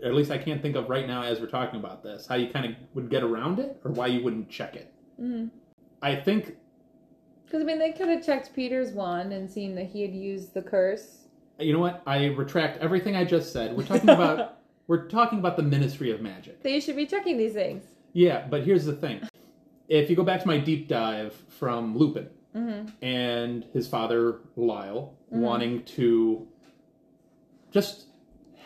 at 0.04 0.14
least 0.14 0.32
I 0.32 0.38
can't 0.38 0.62
think 0.62 0.76
of 0.76 0.90
right 0.90 1.08
now 1.08 1.24
as 1.24 1.40
we're 1.40 1.48
talking 1.48 1.80
about 1.80 2.04
this, 2.04 2.28
how 2.28 2.36
you 2.36 2.50
kind 2.50 2.66
of 2.66 2.74
would 2.94 3.10
get 3.10 3.24
around 3.24 3.60
it 3.60 3.80
or 3.86 3.92
why 3.92 4.08
you 4.08 4.24
wouldn't 4.24 4.50
check 4.50 4.76
it. 4.76 4.94
Mm. 5.22 5.50
I 6.02 6.16
think, 6.16 6.56
Because 7.50 7.62
I 7.64 7.66
mean, 7.66 7.80
they 7.80 7.92
could 7.92 8.08
have 8.10 8.24
checked 8.24 8.54
Peter's 8.54 8.92
wand 8.92 9.34
and 9.34 9.50
seen 9.50 9.74
that 9.76 9.88
he 9.88 10.04
had 10.04 10.14
used 10.14 10.54
the 10.54 10.62
curse. 10.62 11.26
you 11.60 11.74
know 11.74 11.80
what? 11.80 12.04
I 12.06 12.28
retract 12.28 12.78
everything 12.80 13.16
I 13.16 13.26
just 13.26 13.52
said. 13.52 13.76
We're 13.76 13.86
talking 13.86 14.10
about. 14.10 14.56
We're 14.88 15.08
talking 15.08 15.38
about 15.38 15.56
the 15.56 15.62
Ministry 15.64 16.10
of 16.12 16.20
Magic. 16.22 16.64
They 16.64 16.80
should 16.80 16.96
be 16.96 17.06
checking 17.06 17.38
these 17.38 17.54
things. 17.54 17.84
Yeah, 18.14 18.48
but 18.50 18.64
here's 18.64 18.86
the 18.86 18.94
thing. 18.94 19.22
If 19.88 20.10
you 20.10 20.16
go 20.16 20.24
back 20.24 20.42
to 20.42 20.48
my 20.48 20.58
deep 20.58 20.88
dive 20.88 21.34
from 21.48 21.96
Lupin 21.98 22.30
Mm-hmm. 22.56 23.06
and 23.06 23.66
his 23.74 23.88
father 23.88 24.40
Lyle 24.56 25.14
wanting 25.30 25.84
to 25.84 26.48
just 27.72 28.08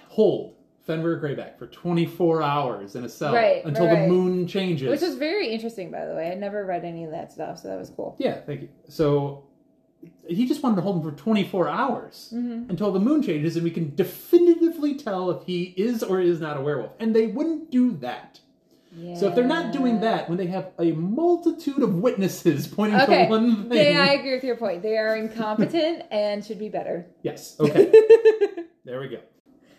hold 0.07 0.55
Fenrir 0.85 1.19
Greyback 1.21 1.57
for 1.57 1.67
24 1.67 2.41
hours 2.41 2.95
in 2.95 3.03
a 3.05 3.09
cell 3.09 3.33
Right, 3.33 3.63
until 3.65 3.87
right. 3.87 4.01
the 4.03 4.07
moon 4.07 4.47
changes. 4.47 4.89
Which 4.89 5.01
was 5.01 5.15
very 5.15 5.47
interesting, 5.49 5.91
by 5.91 6.05
the 6.05 6.13
way. 6.13 6.31
I 6.31 6.35
never 6.35 6.65
read 6.65 6.83
any 6.83 7.03
of 7.05 7.11
that 7.11 7.31
stuff, 7.31 7.59
so 7.59 7.69
that 7.69 7.77
was 7.79 7.89
cool. 7.89 8.15
yeah, 8.19 8.41
thank 8.41 8.61
you. 8.63 8.69
So 8.89 9.45
he 10.27 10.45
just 10.45 10.61
wanted 10.61 10.75
to 10.77 10.81
hold 10.81 10.97
him 10.97 11.09
for 11.11 11.17
24 11.17 11.69
hours 11.69 12.33
Mm-hmm. 12.35 12.69
until 12.69 12.91
the 12.91 12.99
moon 12.99 13.21
changes 13.23 13.55
and 13.55 13.63
we 13.63 13.71
can 13.71 13.95
definitively 13.95 14.95
tell 14.95 15.31
if 15.31 15.45
he 15.45 15.73
is 15.77 16.03
or 16.03 16.19
is 16.19 16.41
not 16.41 16.57
a 16.57 16.61
werewolf. 16.61 16.91
And 16.99 17.15
they 17.15 17.27
wouldn't 17.27 17.71
do 17.71 17.91
that. 17.97 18.41
Yeah. 18.95 19.15
So 19.15 19.29
if 19.29 19.35
they're 19.35 19.43
not 19.45 19.71
doing 19.73 20.01
that, 20.01 20.27
when 20.29 20.37
they 20.37 20.47
have 20.47 20.71
a 20.77 20.91
multitude 20.91 21.81
of 21.81 21.95
witnesses 21.95 22.67
pointing 22.67 22.99
Okay. 23.01 23.23
to 23.23 23.29
one 23.29 23.55
thing, 23.61 23.69
They, 23.69 23.95
I 23.95 24.07
agree 24.13 24.35
with 24.35 24.43
your 24.43 24.57
point. 24.57 24.83
They 24.83 24.97
are 24.97 25.15
incompetent 25.15 26.03
and 26.11 26.45
should 26.45 26.59
be 26.59 26.69
better. 26.69 27.07
yes, 27.23 27.55
okay, 27.59 27.89
there 28.85 28.99
we 28.99 29.07
go. 29.07 29.17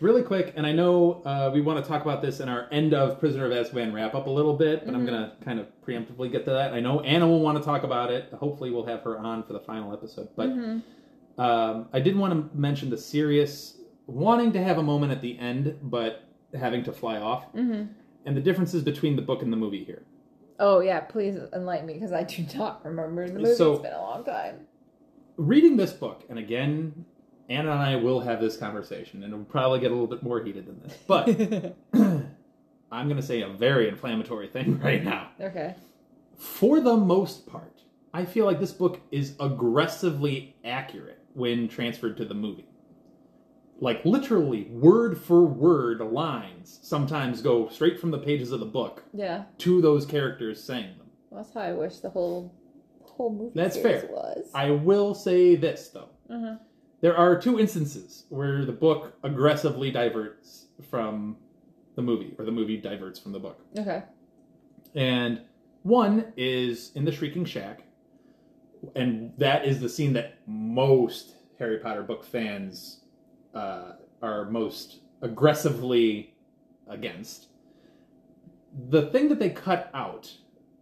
Really 0.01 0.23
quick, 0.23 0.53
and 0.57 0.65
I 0.67 0.73
know 0.73 1.21
uh, 1.25 1.51
we 1.53 1.61
want 1.61 1.81
to 1.83 1.87
talk 1.89 2.01
about 2.01 2.21
this 2.21 2.39
in 2.41 2.49
our 2.49 2.67
end 2.71 2.93
of 2.93 3.17
Prisoner 3.19 3.45
of 3.45 3.51
Azkaban 3.51 3.93
wrap 3.93 4.13
up 4.13 4.27
a 4.27 4.29
little 4.29 4.55
bit, 4.55 4.85
but 4.85 4.93
I'm 4.93 5.05
Mm-hmm. 5.05 5.15
going 5.15 5.29
to 5.31 5.45
kind 5.45 5.59
of 5.59 5.67
preemptively 5.87 6.29
get 6.31 6.43
to 6.45 6.51
that. 6.51 6.73
I 6.73 6.79
know 6.81 6.99
Anna 7.01 7.25
will 7.27 7.39
want 7.41 7.57
to 7.57 7.63
talk 7.63 7.83
about 7.83 8.11
it. 8.11 8.31
Hopefully, 8.33 8.71
we'll 8.71 8.85
have 8.85 9.01
her 9.03 9.17
on 9.17 9.43
for 9.43 9.53
the 9.53 9.59
final 9.61 9.93
episode. 9.93 10.27
But 10.35 10.49
Mm-hmm. 10.49 11.41
um, 11.41 11.87
I 11.93 11.99
did 12.01 12.15
want 12.17 12.33
to 12.51 12.57
mention 12.57 12.89
the 12.89 12.97
Sirius 12.97 13.77
wanting 14.07 14.51
to 14.53 14.61
have 14.63 14.77
a 14.77 14.83
moment 14.83 15.11
at 15.13 15.21
the 15.21 15.37
end, 15.39 15.77
but 15.81 16.23
having 16.53 16.83
to 16.83 16.91
fly 16.91 17.17
off, 17.17 17.45
Mm-hmm. 17.53 17.83
and 18.25 18.37
the 18.37 18.41
differences 18.41 18.83
between 18.83 19.15
the 19.15 19.21
book 19.21 19.41
and 19.43 19.51
the 19.53 19.57
movie 19.57 19.83
here. 19.85 20.03
Oh 20.59 20.79
yeah, 20.81 20.99
please 20.99 21.37
enlighten 21.53 21.85
me 21.87 21.93
because 21.93 22.11
I 22.11 22.23
do 22.23 22.45
not 22.57 22.83
remember 22.85 23.27
the 23.27 23.39
movie. 23.39 23.55
So- 23.55 23.73
it's 23.73 23.81
been 23.83 23.93
a 23.93 24.01
long 24.01 24.23
time. 24.25 24.67
reading 25.37 25.77
this 25.77 25.93
book, 25.93 26.23
and 26.29 26.37
again, 26.39 27.05
Anna 27.49 27.71
and 27.71 27.79
I 27.79 27.95
will 27.95 28.19
have 28.21 28.39
this 28.41 28.57
conversation, 28.57 29.23
and 29.23 29.33
it'll 29.33 29.45
probably 29.45 29.79
get 29.79 29.91
a 29.91 29.93
little 29.93 30.07
bit 30.07 30.23
more 30.23 30.43
heated 30.43 30.65
than 30.65 30.79
this. 30.81 30.97
But 31.07 31.27
I'm 32.91 33.07
going 33.07 33.17
to 33.19 33.25
say 33.25 33.41
a 33.41 33.49
very 33.49 33.87
inflammatory 33.87 34.47
thing 34.47 34.79
right 34.83 35.03
now. 35.03 35.29
Okay. 35.39 35.75
For 36.37 36.79
the 36.81 36.95
most 36.97 37.45
part, 37.47 37.81
I 38.13 38.25
feel 38.25 38.45
like 38.45 38.59
this 38.59 38.71
book 38.71 38.99
is 39.11 39.35
aggressively 39.39 40.55
accurate 40.63 41.19
when 41.33 41.67
transferred 41.67 42.17
to 42.17 42.25
the 42.25 42.33
movie. 42.33 42.65
Like, 43.79 44.05
literally, 44.05 44.63
word 44.71 45.17
for 45.17 45.43
word 45.43 45.99
lines 45.99 46.79
sometimes 46.81 47.41
go 47.41 47.67
straight 47.67 47.99
from 47.99 48.09
the 48.11 48.17
pages 48.17 48.51
of 48.53 48.61
the 48.61 48.65
book 48.65 49.03
Yeah. 49.13 49.43
to 49.59 49.81
those 49.81 50.05
characters 50.05 50.63
saying 50.63 50.97
them. 50.97 51.07
Well, 51.29 51.43
that's 51.43 51.53
how 51.53 51.59
I 51.61 51.73
wish 51.73 51.97
the 51.99 52.09
whole 52.09 52.53
whole 53.01 53.33
movie 53.33 53.51
That's 53.55 53.75
series 53.75 54.01
fair. 54.03 54.11
was. 54.11 54.49
I 54.53 54.71
will 54.71 55.13
say 55.13 55.55
this, 55.55 55.89
though. 55.89 56.09
uh-huh. 56.29 56.55
There 57.05 57.15
are 57.15 57.39
two 57.39 57.59
instances 57.59 58.23
where 58.29 58.65
the 58.65 58.71
book 58.71 59.13
aggressively 59.21 59.91
diverts 59.91 60.69
from 60.89 61.37
the 61.95 62.01
movie, 62.01 62.33
or 62.39 62.45
the 62.45 62.51
movie 62.51 62.77
diverts 62.77 63.19
from 63.19 63.31
the 63.31 63.37
book. 63.37 63.61
Okay. 63.77 64.01
And 64.95 65.41
one 65.83 66.33
is 66.35 66.93
in 66.95 67.05
the 67.05 67.11
Shrieking 67.11 67.45
Shack, 67.45 67.83
and 68.95 69.31
that 69.37 69.67
is 69.67 69.79
the 69.79 69.87
scene 69.87 70.13
that 70.13 70.39
most 70.47 71.35
Harry 71.59 71.77
Potter 71.77 72.01
book 72.01 72.25
fans 72.25 73.01
uh, 73.53 73.91
are 74.23 74.45
most 74.49 75.01
aggressively 75.21 76.33
against. 76.87 77.49
The 78.89 79.11
thing 79.11 79.29
that 79.29 79.37
they 79.37 79.51
cut 79.51 79.91
out 79.93 80.35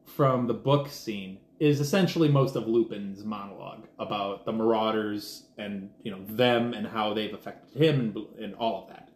from 0.06 0.48
the 0.48 0.54
book 0.54 0.88
scene 0.88 1.40
is 1.60 1.80
essentially 1.80 2.28
most 2.28 2.56
of 2.56 2.68
Lupin's 2.68 3.24
monologue 3.24 3.88
about 4.00 4.46
the 4.46 4.52
Marauders 4.52 5.44
and 5.58 5.90
you 6.04 6.12
know 6.12 6.20
them 6.28 6.74
and 6.74 6.86
how 6.88 7.14
they've 7.14 7.34
affected 7.34 7.82
him 7.82 8.00
and, 8.00 8.44
and 8.44 8.56
all 8.56 8.84
of 8.84 8.90
that. 8.90 9.10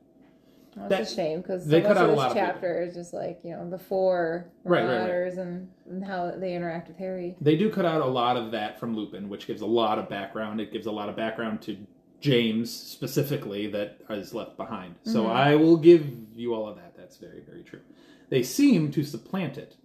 Well, 0.76 0.88
That- 0.90 0.98
That's 1.00 1.12
a 1.12 1.16
shame 1.16 1.42
because 1.42 1.66
they 1.68 1.82
cut 1.82 1.98
out 1.98 2.10
a 2.10 2.12
of 2.12 2.18
lot 2.18 2.24
this 2.30 2.32
of 2.32 2.36
people. 2.38 2.54
chapter 2.54 2.82
is 2.84 2.94
just 2.94 3.14
like 3.14 3.40
you 3.44 3.52
know 3.52 3.70
the 3.70 3.80
four 3.80 4.50
Right, 4.64 4.82
right, 4.84 4.88
right. 4.88 4.94
marauders 5.00 5.38
and, 5.38 5.68
and 5.90 6.04
how 6.06 6.32
they 6.38 6.54
interact 6.56 6.88
with 6.88 6.98
Harry. 6.98 7.36
They 7.42 7.58
do 7.58 7.70
cut 7.72 7.86
out 7.86 8.02
a 8.02 8.06
lot 8.06 8.38
of 8.38 8.52
that 8.52 8.80
from 8.80 8.96
Lupin, 8.96 9.28
which 9.30 9.48
gives 9.48 9.62
a 9.62 9.66
lot 9.66 9.98
of 10.00 10.08
background. 10.08 10.62
It 10.62 10.72
gives 10.72 10.86
a 10.86 10.92
lot 10.92 11.10
of 11.10 11.16
background 11.16 11.62
to 11.64 11.76
James 12.22 12.72
specifically 12.72 13.68
that 13.68 14.00
is 14.10 14.34
left 14.34 14.58
behind. 14.58 14.96
So 15.04 15.24
Mhm. 15.26 15.30
I 15.32 15.56
will 15.56 15.78
give 15.78 16.06
you 16.36 16.54
all 16.54 16.68
of 16.68 16.76
that. 16.78 16.96
That's 16.96 17.18
very, 17.18 17.42
very 17.42 17.64
true. 17.64 17.82
They 18.30 18.44
seem 18.44 18.92
to 18.92 19.04
supplant 19.04 19.58
it 19.58 19.76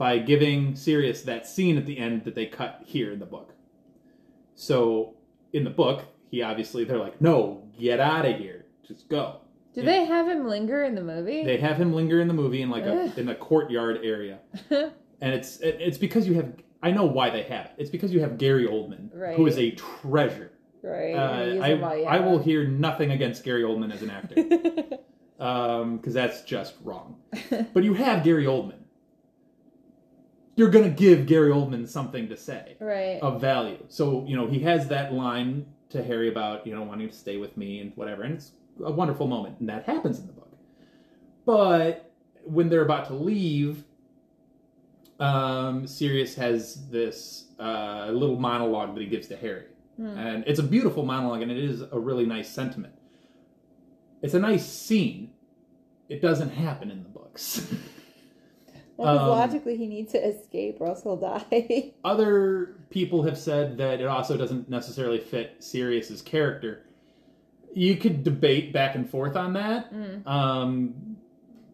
by 0.00 0.16
giving 0.16 0.74
Sirius 0.74 1.20
that 1.24 1.46
scene 1.46 1.76
at 1.76 1.84
the 1.84 1.98
end 1.98 2.24
that 2.24 2.34
they 2.34 2.46
cut 2.46 2.80
here 2.86 3.12
in 3.12 3.18
the 3.18 3.26
book. 3.26 3.52
So 4.54 5.12
in 5.52 5.62
the 5.62 5.68
book, 5.70 6.04
he 6.30 6.40
obviously 6.42 6.84
they're 6.84 6.96
like, 6.96 7.20
"No, 7.20 7.68
get 7.78 8.00
out 8.00 8.24
of 8.24 8.36
here. 8.38 8.64
Just 8.82 9.10
go." 9.10 9.42
Do 9.74 9.82
Yeah. 9.82 9.86
they 9.86 10.04
have 10.06 10.26
him 10.26 10.48
linger 10.48 10.82
in 10.84 10.94
the 10.94 11.02
movie? 11.04 11.44
They 11.44 11.58
have 11.58 11.76
him 11.76 11.92
linger 11.92 12.18
in 12.18 12.28
the 12.28 12.34
movie 12.34 12.62
in 12.62 12.70
like 12.70 12.84
a 12.84 13.12
in 13.20 13.26
the 13.26 13.34
courtyard 13.34 14.00
area 14.02 14.38
and 14.70 15.34
it's 15.34 15.60
it, 15.60 15.76
it's 15.80 15.98
because 15.98 16.26
you 16.26 16.32
have 16.34 16.50
I 16.82 16.90
know 16.92 17.04
why 17.04 17.28
they 17.28 17.42
have 17.42 17.66
it. 17.66 17.72
It's 17.76 17.90
because 17.90 18.10
you 18.14 18.20
have 18.20 18.38
Gary 18.38 18.66
Oldman, 18.66 19.10
Right. 19.12 19.36
who 19.36 19.46
is 19.46 19.58
a 19.58 19.70
treasure. 19.72 20.50
right. 20.82 21.12
Uh, 21.14 21.62
I 21.62 21.74
while 21.74 22.08
I 22.08 22.20
will 22.20 22.38
hear 22.38 22.64
nothing 22.66 23.10
against 23.10 23.44
Gary 23.44 23.62
Oldman 23.64 23.92
as 23.92 24.00
an 24.02 24.08
actor, 24.10 24.34
because 25.96 26.14
that's 26.14 26.40
just 26.42 26.74
wrong. 26.82 27.16
But 27.74 27.84
you 27.84 27.92
have 27.94 28.24
Gary 28.24 28.46
Oldman. 28.46 28.79
You're 30.60 30.68
gonna 30.68 30.90
give 30.90 31.24
Gary 31.24 31.50
Oldman 31.50 31.88
something 31.88 32.28
to 32.28 32.36
say 32.36 32.76
right. 32.80 33.18
of 33.22 33.40
value. 33.40 33.82
So 33.88 34.26
you 34.28 34.36
know 34.36 34.46
he 34.46 34.58
has 34.60 34.88
that 34.88 35.14
line 35.14 35.64
to 35.88 36.02
Harry 36.04 36.28
about 36.28 36.66
you 36.66 36.74
know 36.74 36.82
wanting 36.82 37.08
to 37.08 37.14
stay 37.14 37.38
with 37.38 37.56
me 37.56 37.80
and 37.80 37.92
whatever, 37.94 38.24
and 38.24 38.34
it's 38.34 38.52
a 38.84 38.90
wonderful 38.90 39.26
moment, 39.26 39.58
and 39.58 39.68
that 39.70 39.84
happens 39.86 40.18
in 40.18 40.26
the 40.26 40.34
book. 40.34 40.52
But 41.46 42.12
when 42.44 42.68
they're 42.68 42.82
about 42.82 43.06
to 43.06 43.14
leave, 43.14 43.84
um, 45.18 45.86
Sirius 45.86 46.34
has 46.34 46.86
this 46.90 47.46
uh, 47.58 48.10
little 48.12 48.38
monologue 48.38 48.94
that 48.96 49.00
he 49.00 49.06
gives 49.06 49.28
to 49.28 49.36
Harry, 49.38 49.64
Hmm. 49.96 50.08
and 50.08 50.44
it's 50.46 50.60
a 50.60 50.62
beautiful 50.62 51.06
monologue, 51.06 51.40
and 51.40 51.50
it 51.50 51.56
is 51.58 51.80
a 51.90 51.98
really 51.98 52.26
nice 52.26 52.50
sentiment. 52.50 52.92
It's 54.20 54.34
a 54.34 54.38
nice 54.40 54.66
scene. 54.66 55.30
It 56.10 56.20
doesn't 56.20 56.50
happen 56.50 56.90
in 56.90 57.02
the 57.02 57.08
books. 57.08 57.66
Um, 59.06 59.28
logically 59.28 59.76
he 59.76 59.86
needs 59.86 60.12
to 60.12 60.18
escape 60.18 60.76
or 60.80 60.86
else 60.88 61.02
he'll 61.02 61.16
die. 61.16 61.92
other 62.04 62.76
people 62.90 63.22
have 63.22 63.38
said 63.38 63.78
that 63.78 64.00
it 64.00 64.06
also 64.06 64.36
doesn't 64.36 64.68
necessarily 64.68 65.18
fit 65.18 65.56
Sirius's 65.62 66.22
character. 66.22 66.84
You 67.74 67.96
could 67.96 68.24
debate 68.24 68.72
back 68.72 68.94
and 68.96 69.08
forth 69.08 69.36
on 69.36 69.52
that, 69.54 69.92
Mm. 69.94 70.26
um, 70.26 71.16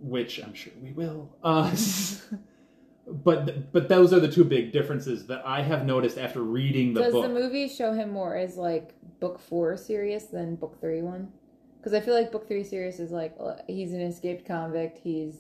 which 0.01 0.39
I'm 0.39 0.55
sure 0.55 0.73
we 0.83 0.93
will. 0.93 1.31
Uh, 1.43 1.75
but 3.07 3.73
but 3.73 3.89
those 3.89 4.13
are 4.13 4.21
the 4.21 4.31
two 4.31 4.45
big 4.45 4.73
differences 4.73 5.27
that 5.27 5.43
I 5.47 5.63
have 5.63 5.87
noticed 5.87 6.19
after 6.19 6.43
reading 6.43 6.93
the 6.93 7.01
Does 7.03 7.13
book. 7.13 7.25
Does 7.25 7.33
the 7.33 7.41
movie 7.41 7.69
show 7.69 7.93
him 7.93 8.11
more 8.11 8.37
as 8.37 8.57
like 8.57 8.95
book 9.21 9.39
four 9.41 9.77
Sirius 9.77 10.25
than 10.25 10.57
book 10.57 10.79
three 10.81 11.03
one? 11.03 11.33
Because 11.79 11.95
I 11.95 12.01
feel 12.01 12.15
like 12.15 12.33
book 12.33 12.47
three 12.49 12.65
Sirius 12.65 12.99
is 12.99 13.11
like 13.13 13.35
uh, 13.41 13.55
he's 13.69 13.93
an 13.93 14.01
escaped 14.01 14.45
convict. 14.45 14.99
He's 14.99 15.37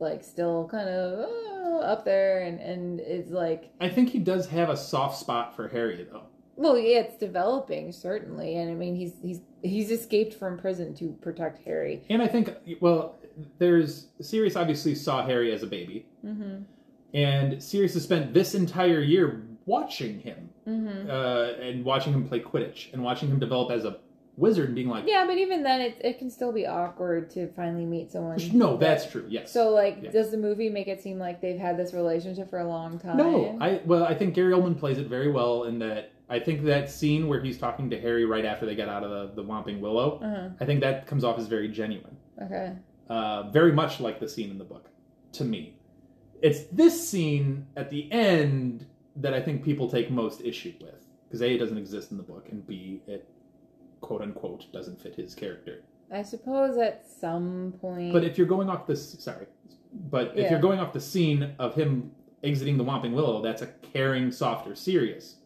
like 0.00 0.22
still 0.24 0.68
kind 0.70 0.88
of 0.88 1.18
uh, 1.20 1.78
up 1.78 2.04
there, 2.04 2.42
and 2.42 2.60
and 2.60 3.00
it's 3.00 3.30
like 3.30 3.70
I 3.80 3.88
think 3.88 4.10
he 4.10 4.18
does 4.18 4.46
have 4.48 4.68
a 4.70 4.76
soft 4.76 5.18
spot 5.18 5.54
for 5.56 5.68
Harry, 5.68 6.06
though. 6.10 6.22
well, 6.56 6.78
yeah, 6.78 7.00
it's 7.00 7.16
developing 7.16 7.92
certainly, 7.92 8.56
and 8.56 8.70
I 8.70 8.74
mean 8.74 8.94
he's 8.96 9.12
he's 9.22 9.40
he's 9.62 9.90
escaped 9.90 10.34
from 10.34 10.58
prison 10.58 10.94
to 10.96 11.12
protect 11.22 11.64
Harry. 11.64 12.02
And 12.10 12.20
I 12.22 12.28
think, 12.28 12.50
well, 12.80 13.16
there's 13.58 14.06
Sirius 14.20 14.56
obviously 14.56 14.94
saw 14.94 15.24
Harry 15.26 15.52
as 15.52 15.62
a 15.62 15.66
baby, 15.66 16.06
Mm-hmm. 16.24 16.62
and 17.14 17.62
Sirius 17.62 17.94
has 17.94 18.02
spent 18.04 18.34
this 18.34 18.54
entire 18.54 19.00
year 19.00 19.42
watching 19.66 20.20
him 20.20 20.50
Mm-hmm. 20.66 21.10
uh, 21.10 21.62
and 21.62 21.84
watching 21.84 22.14
him 22.14 22.26
play 22.26 22.40
Quidditch 22.40 22.90
and 22.94 23.02
watching 23.04 23.28
him 23.28 23.38
develop 23.38 23.70
as 23.70 23.84
a 23.84 23.98
wizard 24.36 24.66
and 24.66 24.74
being 24.74 24.88
like, 24.88 25.04
Yeah, 25.06 25.24
but 25.26 25.38
even 25.38 25.62
then, 25.62 25.80
it 25.80 25.96
it 26.02 26.18
can 26.18 26.30
still 26.30 26.52
be 26.52 26.66
awkward 26.66 27.30
to 27.30 27.48
finally 27.52 27.84
meet 27.86 28.10
someone. 28.12 28.38
no, 28.52 28.76
that's 28.76 29.10
true. 29.10 29.26
Yes. 29.28 29.52
So, 29.52 29.70
like, 29.70 29.98
Yeah. 30.02 30.10
does 30.10 30.30
the 30.30 30.36
movie 30.38 30.68
make 30.68 30.88
it 30.88 31.00
seem 31.00 31.18
like 31.18 31.40
they've 31.40 31.58
had 31.58 31.76
this 31.76 31.92
relationship 31.94 32.50
for 32.50 32.58
a 32.58 32.66
long 32.68 32.98
time? 32.98 33.16
No, 33.16 33.56
I 33.60 33.80
well, 33.84 34.04
I 34.04 34.14
think 34.14 34.34
Gary 34.34 34.52
Oldman 34.52 34.78
plays 34.78 34.98
it 34.98 35.06
very 35.08 35.30
well 35.30 35.64
in 35.64 35.78
that. 35.80 36.10
I 36.28 36.38
think 36.40 36.64
that 36.64 36.90
scene 36.90 37.28
where 37.28 37.42
he's 37.42 37.58
talking 37.58 37.90
to 37.90 38.00
Harry 38.00 38.24
right 38.24 38.46
after 38.46 38.64
they 38.64 38.74
get 38.74 38.88
out 38.88 39.04
of 39.04 39.10
the, 39.36 39.42
the 39.42 39.46
Whomping 39.46 39.80
Willow, 39.80 40.18
Uh-huh. 40.20 40.48
I 40.58 40.64
think 40.64 40.80
that 40.80 41.06
comes 41.06 41.22
off 41.22 41.38
as 41.38 41.46
very 41.46 41.68
genuine. 41.68 42.16
Okay. 42.42 42.72
Uh, 43.10 43.50
very 43.50 43.72
much 43.72 44.00
like 44.00 44.18
the 44.20 44.28
scene 44.28 44.50
in 44.50 44.56
the 44.56 44.64
book, 44.64 44.88
to 45.32 45.44
me. 45.44 45.76
It's 46.40 46.64
this 46.72 47.08
scene 47.08 47.66
at 47.76 47.90
the 47.90 48.10
end 48.10 48.86
that 49.16 49.34
I 49.34 49.40
think 49.42 49.62
people 49.62 49.88
take 49.88 50.10
most 50.10 50.40
issue 50.40 50.72
with. 50.80 51.06
Because 51.28 51.42
A, 51.42 51.52
it 51.54 51.58
doesn't 51.58 51.78
exist 51.78 52.10
in 52.10 52.16
the 52.16 52.22
book, 52.22 52.48
and 52.50 52.66
B, 52.66 53.02
it 53.06 53.28
quote 54.04 54.20
unquote 54.22 54.70
doesn't 54.72 55.00
fit 55.00 55.14
his 55.14 55.34
character. 55.34 55.82
I 56.12 56.22
suppose 56.22 56.76
at 56.76 57.06
some 57.08 57.74
point. 57.80 58.12
But 58.12 58.22
if 58.24 58.36
you're 58.38 58.46
going 58.46 58.68
off 58.68 58.86
this, 58.86 59.16
sorry, 59.18 59.46
but 60.10 60.28
if 60.32 60.36
Yeah. 60.44 60.50
you're 60.52 60.60
going 60.60 60.78
off 60.78 60.92
the 60.92 61.00
scene 61.00 61.54
of 61.58 61.74
him 61.74 62.12
exiting 62.42 62.76
the 62.76 62.84
Whomping 62.84 63.14
Willow, 63.14 63.40
that's 63.40 63.62
a 63.62 63.68
caring, 63.92 64.30
softer 64.30 64.74
Sirius, 64.74 65.36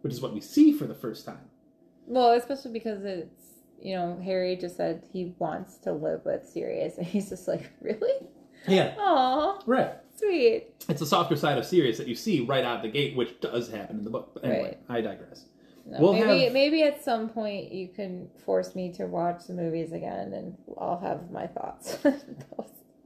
which 0.00 0.12
is 0.12 0.20
what 0.22 0.32
we 0.32 0.40
see 0.40 0.72
for 0.72 0.86
the 0.86 0.94
first 0.94 1.26
time. 1.26 1.50
Well, 2.06 2.32
especially 2.32 2.72
because 2.72 3.04
it's 3.04 3.42
you 3.80 3.94
know 3.94 4.18
Harry 4.24 4.56
just 4.56 4.76
said 4.76 5.02
he 5.12 5.34
wants 5.38 5.76
to 5.78 5.92
live 5.92 6.24
with 6.24 6.44
Sirius, 6.48 6.96
and 6.96 7.06
he's 7.06 7.28
just 7.28 7.46
like, 7.46 7.70
really? 7.80 8.26
Yeah, 8.66 8.94
Aw, 8.98 9.60
right. 9.66 9.92
sweet. 10.16 10.68
It's 10.88 11.02
a 11.02 11.06
softer 11.06 11.36
side 11.36 11.58
of 11.58 11.66
Sirius 11.66 11.98
that 11.98 12.08
you 12.08 12.14
see 12.16 12.40
right 12.40 12.64
out 12.64 12.82
the 12.82 12.88
gate, 12.88 13.14
which 13.16 13.38
does 13.40 13.70
happen 13.70 13.98
in 13.98 14.04
the 14.04 14.10
book. 14.10 14.30
But 14.34 14.44
anyway, 14.44 14.78
I 14.88 15.02
digress. 15.02 15.44
No, 15.88 16.00
We'll 16.00 16.12
maybe 16.14 16.44
have- 16.44 16.52
maybe 16.52 16.82
at 16.82 17.02
some 17.04 17.28
point 17.28 17.70
you 17.72 17.88
can 17.88 18.28
force 18.44 18.74
me 18.74 18.92
to 18.94 19.06
watch 19.06 19.44
the 19.46 19.54
movies 19.54 19.92
again, 19.92 20.32
and 20.32 20.56
I'll 20.78 20.98
have 20.98 21.30
my 21.30 21.46
thoughts. 21.46 21.98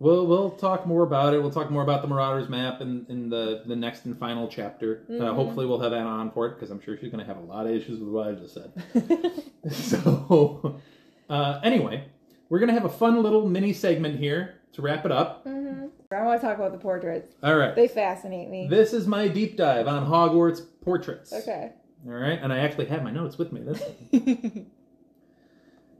We'll 0.03 0.27
we'll 0.27 0.53
talk 0.53 0.87
more 0.87 1.03
about 1.03 1.35
it. 1.35 1.43
We'll 1.43 1.51
talk 1.51 1.71
more 1.71 1.83
about 1.83 2.01
the 2.01 2.09
Marauders 2.09 2.49
map 2.49 2.81
in, 2.81 3.05
in 3.11 3.29
the, 3.29 3.65
the 3.67 3.77
next 3.77 4.07
and 4.07 4.19
final 4.19 4.49
chapter. 4.49 5.05
Uh, 5.07 5.13
Mhm. 5.13 5.35
hopefully, 5.35 5.67
we'll 5.67 5.79
have 5.81 5.93
Anna 5.93 6.09
on 6.09 6.31
for 6.31 6.47
it 6.47 6.55
because 6.55 6.71
I'm 6.71 6.81
sure 6.81 6.97
she's 6.97 7.11
going 7.13 7.21
to 7.23 7.27
have 7.27 7.37
a 7.37 7.45
lot 7.47 7.67
of 7.67 7.73
issues 7.73 8.01
with 8.01 8.09
what 8.09 8.29
I 8.29 8.33
just 8.33 8.55
said. 8.55 8.73
so, 9.71 10.81
uh, 11.29 11.61
anyway, 11.63 12.07
we're 12.49 12.61
going 12.61 12.69
to 12.69 12.73
have 12.75 12.87
a 12.87 12.89
fun 12.89 13.23
little 13.23 13.47
mini 13.47 13.75
segment 13.75 14.19
here 14.19 14.55
to 14.73 14.81
wrap 14.81 15.05
it 15.05 15.13
up. 15.13 15.45
hmm 15.45 15.89
I 16.11 16.23
want 16.25 16.41
to 16.41 16.47
talk 16.47 16.57
about 16.57 16.73
the 16.73 16.79
portraits. 16.79 17.35
All 17.43 17.57
right. 17.57 17.77
They 17.77 17.87
fascinate 17.87 18.49
me. 18.49 18.69
This 18.69 18.95
is 18.95 19.07
my 19.07 19.29
deep 19.29 19.59
dive 19.59 19.87
on 19.87 20.07
Hogwarts 20.07 20.63
portraits. 20.81 21.31
okay. 21.33 21.73
All 22.07 22.13
right, 22.13 22.39
and 22.43 22.53
I 22.53 22.59
actually 22.59 22.87
have 22.87 23.03
my 23.03 23.11
notes 23.11 23.37
with 23.39 23.53
me. 23.53 23.61
This. 23.61 23.83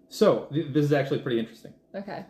so 0.09 0.49
th- 0.53 0.73
this 0.73 0.85
is 0.85 0.93
actually 0.93 1.21
pretty 1.21 1.39
interesting. 1.39 1.75
okay. 1.95 2.25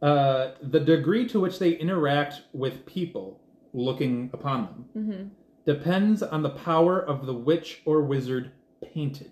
Uh, 0.00 0.52
the 0.62 0.78
degree 0.78 1.26
to 1.28 1.40
which 1.40 1.58
they 1.58 1.72
interact 1.72 2.42
with 2.52 2.86
people 2.86 3.40
looking 3.72 4.30
upon 4.32 4.64
them 4.92 5.04
hmm 5.06 5.24
depends 5.66 6.22
on 6.22 6.42
the 6.42 6.48
power 6.48 6.98
of 6.98 7.26
the 7.26 7.34
witch 7.34 7.82
or 7.84 8.00
wizard 8.00 8.52
painted. 8.94 9.30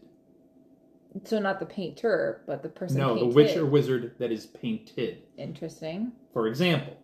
So 1.24 1.39
not 1.39 1.61
the 1.61 1.64
painter, 1.64 2.43
but 2.47 2.62
the 2.62 2.68
person. 2.68 2.99
no, 2.99 3.14
painted. 3.14 3.30
the 3.30 3.34
witch 3.34 3.57
or 3.57 3.64
wizard 3.64 4.14
that 4.18 4.30
is 4.30 4.45
painted. 4.45 5.22
Interesting. 5.39 6.12
For 6.34 6.47
example, 6.47 6.99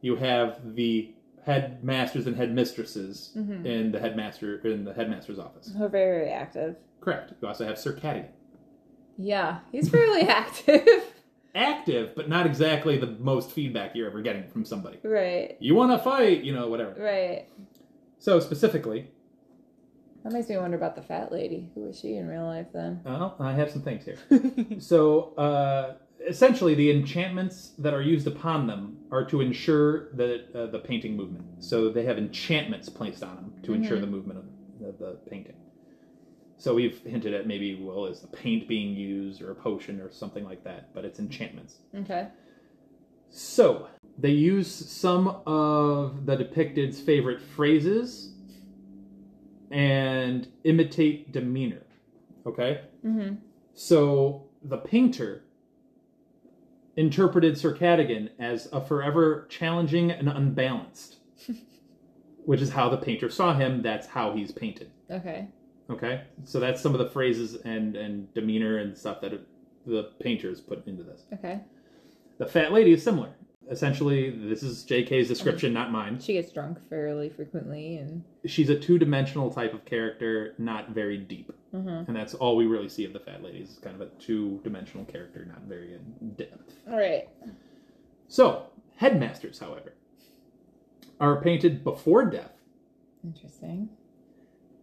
you 0.00 0.16
have 0.16 0.74
the 0.74 1.12
headmasters 1.44 2.26
and 2.26 2.36
headmistresses 2.36 3.32
Mhm. 3.36 3.64
in 3.64 3.92
the 3.92 3.98
headmaster 4.00 4.58
in 4.66 4.84
the 4.84 4.92
headmaster's 4.94 5.38
office. 5.38 5.72
Who 5.76 5.84
are 5.84 5.88
very, 5.88 6.18
very 6.20 6.30
active. 6.32 6.76
Correct. 7.00 7.32
You 7.40 7.48
also 7.48 7.64
have 7.66 7.78
Sir 7.78 7.92
Cadogan. 7.92 8.30
Yeah, 9.16 9.58
he's 9.72 9.88
fairly 9.88 10.22
active. 10.28 10.86
Active, 11.54 12.14
but 12.14 12.28
not 12.28 12.46
exactly 12.46 12.98
the 12.98 13.06
most 13.18 13.50
feedback 13.50 13.94
you're 13.96 14.06
ever 14.08 14.20
getting 14.22 14.46
from 14.48 14.64
somebody. 14.64 14.98
right. 15.02 15.56
You 15.60 15.74
want 15.74 15.92
to 15.92 15.98
fight, 15.98 16.44
you 16.44 16.52
know, 16.52 16.68
whatever. 16.68 16.94
Right. 17.02 17.46
So 18.18 18.38
specifically, 18.40 19.10
That 20.24 20.32
makes 20.32 20.48
me 20.48 20.56
wonder 20.58 20.76
about 20.76 20.94
the 20.96 21.02
fat 21.02 21.32
lady. 21.32 21.70
Who 21.74 21.88
is 21.88 21.98
she 21.98 22.16
in 22.16 22.28
real 22.28 22.44
life 22.44 22.66
then? 22.72 23.00
well, 23.04 23.34
I 23.40 23.52
have 23.54 23.70
some 23.70 23.82
things 23.82 24.04
here. 24.04 24.18
so 24.78 25.34
uh, 25.36 25.94
essentially, 26.26 26.74
the 26.74 26.90
enchantments 26.90 27.72
that 27.78 27.94
are 27.94 28.02
used 28.02 28.26
upon 28.26 28.66
them 28.66 28.98
are 29.10 29.24
to 29.26 29.40
ensure 29.40 30.12
the 30.14 30.44
uh, 30.54 30.66
the 30.70 30.78
painting 30.80 31.16
movement. 31.16 31.44
So 31.62 31.90
they 31.90 32.04
have 32.04 32.18
enchantments 32.18 32.88
placed 32.88 33.22
on 33.22 33.36
them 33.36 33.52
to 33.62 33.74
ensure 33.74 33.96
Mhm. 33.96 34.00
the 34.02 34.06
movement 34.06 34.38
of 34.40 34.44
the, 34.80 34.92
the 35.04 35.12
painting. 35.30 35.56
So 36.56 36.74
we've 36.74 36.98
hinted 37.04 37.34
at 37.34 37.46
maybe, 37.46 37.76
well, 37.80 38.06
is 38.06 38.20
the 38.20 38.26
paint 38.28 38.66
being 38.66 38.94
used 38.96 39.40
or 39.42 39.52
a 39.52 39.54
potion 39.54 40.00
or 40.00 40.10
something 40.10 40.44
like 40.44 40.64
that, 40.64 40.92
but 40.92 41.04
it's 41.04 41.20
enchantments. 41.20 41.78
Okay. 41.94 42.28
So 43.30 43.86
they 44.18 44.30
use 44.30 44.68
some 44.68 45.28
of 45.46 46.26
the 46.26 46.34
depicted's 46.34 47.00
favorite 47.00 47.40
phrases 47.40 48.34
and 49.70 50.48
imitate 50.64 51.30
demeanor. 51.32 51.82
Okay? 52.46 52.80
Mm-hmm. 53.06 53.34
So 53.74 54.48
the 54.64 54.78
painter 54.78 55.44
interpreted 56.98 57.56
Sir 57.56 57.72
Cadogan 57.72 58.28
as 58.40 58.68
a 58.72 58.80
forever 58.80 59.46
challenging 59.48 60.10
and 60.10 60.28
unbalanced, 60.28 61.18
which 62.44 62.60
is 62.60 62.70
how 62.70 62.88
the 62.88 62.96
painter 62.96 63.30
saw 63.30 63.54
him. 63.54 63.82
That's 63.82 64.08
how 64.08 64.34
he's 64.34 64.50
painted. 64.50 64.90
Okay. 65.08 65.46
Okay, 65.88 66.24
so 66.44 66.60
that's 66.60 66.82
some 66.82 66.92
of 66.94 66.98
the 66.98 67.08
phrases 67.08 67.54
and 67.64 67.96
and 67.96 68.32
demeanor 68.34 68.78
and 68.78 68.98
stuff 68.98 69.22
that 69.22 69.32
the 69.86 70.10
painter 70.20 70.48
has 70.50 70.60
put 70.60 70.86
into 70.86 71.02
this. 71.02 71.22
Okay. 71.32 71.60
The 72.38 72.46
fat 72.46 72.72
lady 72.72 72.92
is 72.92 73.02
similar. 73.02 73.30
Essentially, 73.70 74.30
this 74.30 74.62
is 74.62 74.82
J.K.'s 74.84 75.28
description, 75.28 75.72
not 75.72 75.92
mine. 75.92 76.18
She 76.20 76.34
gets 76.34 76.50
drunk 76.50 76.78
fairly 76.88 77.28
frequently, 77.28 77.98
and 77.98 78.24
She's 78.46 78.70
a 78.70 78.78
two-dimensional 78.78 79.50
type 79.50 79.74
of 79.74 79.84
character, 79.84 80.54
not 80.58 80.90
very 80.90 81.18
deep, 81.18 81.52
Mhm. 81.74 82.08
and 82.08 82.16
that's 82.16 82.34
all 82.34 82.56
we 82.56 82.66
really 82.66 82.88
see 82.88 83.04
of 83.04 83.12
the 83.12 83.20
fat 83.20 83.42
lady. 83.42 83.58
Is 83.60 83.78
kind 83.82 83.94
of 83.94 84.00
a 84.00 84.10
two-dimensional 84.18 85.04
character, 85.06 85.44
not 85.44 85.62
very 85.62 85.94
in 85.94 86.30
depth. 86.30 86.74
all 86.88 86.96
right. 86.96 87.28
So, 88.28 88.66
headmasters, 88.96 89.58
however, 89.58 89.92
are 91.20 91.40
painted 91.42 91.82
before 91.84 92.24
death, 92.26 92.52
Interesting. 93.24 93.88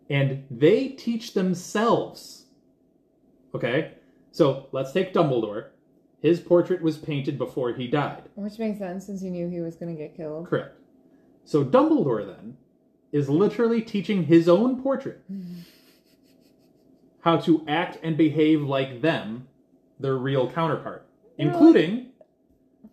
and 0.10 0.46
they 0.52 0.90
teach 0.90 1.34
themselves. 1.34 2.46
Okay, 3.54 3.94
so 4.32 4.68
let's 4.72 4.92
take 4.92 5.14
Dumbledore. 5.14 5.70
His 6.22 6.40
portrait 6.40 6.82
was 6.82 6.98
painted 6.98 7.38
before 7.38 7.72
he 7.74 7.88
died. 7.88 8.24
Which 8.36 8.58
makes 8.60 8.80
sense 8.80 9.06
since 9.06 9.22
he 9.22 9.30
knew 9.30 9.48
he 9.48 9.62
was 9.62 9.76
going 9.76 9.96
to 9.96 10.02
get 10.02 10.16
killed. 10.18 10.48
Correct. 10.48 10.76
So 11.46 11.64
Dumbledore 11.64 12.26
then 12.26 12.58
is 13.12 13.30
literally 13.30 13.82
teaching 13.82 14.24
his 14.24 14.50
own 14.50 14.82
portrait 14.82 15.22
how 17.26 17.38
to 17.38 17.66
act 17.68 17.98
and 18.04 18.16
behave 18.16 18.62
like 18.62 19.02
them, 19.02 19.48
their 20.00 20.16
real 20.16 20.50
counterpart, 20.50 21.08
including 21.40 22.12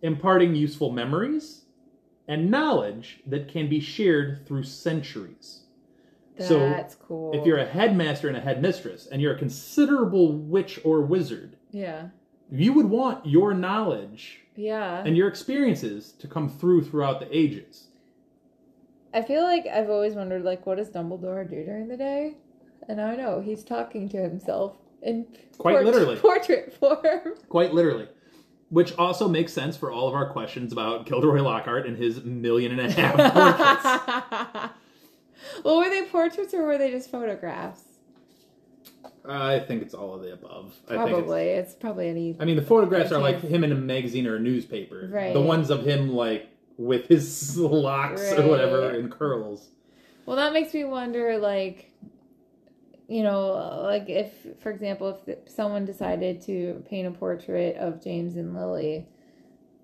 imparting 0.01 0.55
useful 0.55 0.91
memories 0.91 1.67
and 2.27 2.51
knowledge 2.51 3.21
that 3.27 3.47
can 3.47 3.69
be 3.69 3.79
shared 3.79 4.47
through 4.47 4.63
centuries. 4.63 5.65
So, 6.39 6.59
That's 6.59 6.95
cool. 6.95 7.39
If 7.39 7.45
you're 7.45 7.59
a 7.59 7.67
headmaster 7.67 8.27
and 8.27 8.37
a 8.37 8.41
headmistress 8.41 9.07
and 9.07 9.21
you're 9.21 9.35
a 9.35 9.39
considerable 9.39 10.33
witch 10.33 10.81
or 10.83 11.03
wizard, 11.03 11.59
yeah, 11.71 12.09
you 12.51 12.73
would 12.73 12.87
want 12.87 13.27
your 13.27 13.53
knowledge 13.53 14.41
yeah. 14.57 15.03
and 15.05 15.15
your 15.15 15.29
experiences 15.29 16.13
to 16.13 16.27
come 16.27 16.49
through 16.49 16.85
throughout 16.85 17.21
the 17.21 17.37
ages. 17.37 17.89
I 19.13 19.21
feel 19.21 19.43
like 19.43 19.67
I've 19.67 19.91
always 19.91 20.15
wondered, 20.15 20.43
like, 20.43 20.65
what 20.67 20.79
does 20.79 20.89
Dumbledore 20.89 21.49
do 21.49 21.63
during 21.65 21.89
the 21.89 21.99
day? 21.99 22.37
And 22.89 23.01
I 23.01 23.15
know 23.17 23.41
he's 23.41 23.63
talking 23.65 24.09
to 24.11 24.19
himself 24.19 24.77
in 25.03 25.27
Quite 25.59 25.85
literally. 25.85 26.17
portrait 26.17 26.75
form. 26.79 27.35
Quite 27.49 27.73
literally. 27.75 28.09
Which 28.71 28.97
also 28.97 29.29
makes 29.29 29.53
sense 29.53 29.77
for 29.77 29.93
all 29.93 30.09
of 30.09 30.15
our 30.15 30.31
questions 30.31 30.73
about 30.73 31.07
Gilderoy 31.07 31.43
Lockhart 31.43 31.87
and 31.87 31.97
his 31.97 32.25
million 32.25 32.79
and 32.79 32.81
a 32.81 32.91
half 32.91 33.15
portraits. 34.55 34.75
well, 35.65 35.79
were 35.79 35.91
they 35.91 36.03
portraits 36.03 36.55
or 36.55 36.63
were 36.63 36.79
they 36.79 36.91
just 36.91 37.11
photographs? 37.11 37.83
I 39.25 39.61
think 39.61 39.83
it's 39.83 39.95
all 39.95 40.15
of 40.15 40.23
the 40.23 40.33
above. 40.33 40.75
I 40.89 40.97
think 40.97 41.03
it's, 41.03 41.11
Probably. 41.13 41.43
It's, 41.43 41.75
probably 41.75 42.09
any. 42.09 42.37
I 42.41 42.45
mean, 42.45 42.57
the 42.57 42.63
photographs 42.63 43.13
are 43.13 43.21
like 43.21 43.41
him 43.41 43.63
in 43.63 43.71
a 43.71 43.77
magazine 43.77 44.27
or 44.27 44.37
a 44.37 44.41
newspaper. 44.41 45.09
Right. 45.13 45.33
The 45.33 45.41
ones 45.41 45.71
of 45.71 45.85
him 45.87 46.09
like 46.09 46.49
with 46.77 47.07
his 47.07 47.57
locks 47.59 48.33
or 48.33 48.47
whatever 48.49 48.91
and 48.91 49.11
curls. 49.13 49.69
Well, 50.27 50.37
that 50.37 50.53
makes 50.53 50.73
me 50.75 50.85
wonder, 50.85 51.39
like, 51.39 51.92
you 53.13 53.23
know, 53.23 53.83
like 53.83 54.09
if, 54.09 54.33
for 54.61 54.71
example, 54.71 55.21
if 55.27 55.47
someone 55.47 55.85
decided 55.85 56.41
to 56.43 56.83
paint 56.89 57.07
a 57.07 57.11
portrait 57.11 57.77
of 57.77 58.03
James 58.03 58.37
and 58.37 58.55
Lily, 58.55 59.07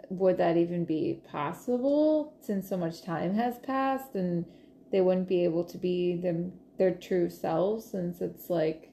would 0.09 0.39
that 0.39 0.57
even 0.57 0.87
be 0.87 1.20
possible 1.31 2.33
since 2.41 2.66
so 2.66 2.79
much 2.79 3.03
time 3.03 3.35
has 3.35 3.59
passed 3.59 4.14
and 4.14 4.47
they 4.91 5.03
wouldn't 5.03 5.29
be 5.29 5.45
able 5.45 5.62
to 5.64 5.76
be 5.76 6.16
them 6.16 6.55
their 6.79 6.95
true 6.95 7.29
selves 7.29 7.85
since 7.85 8.22
it's 8.22 8.49
like 8.49 8.91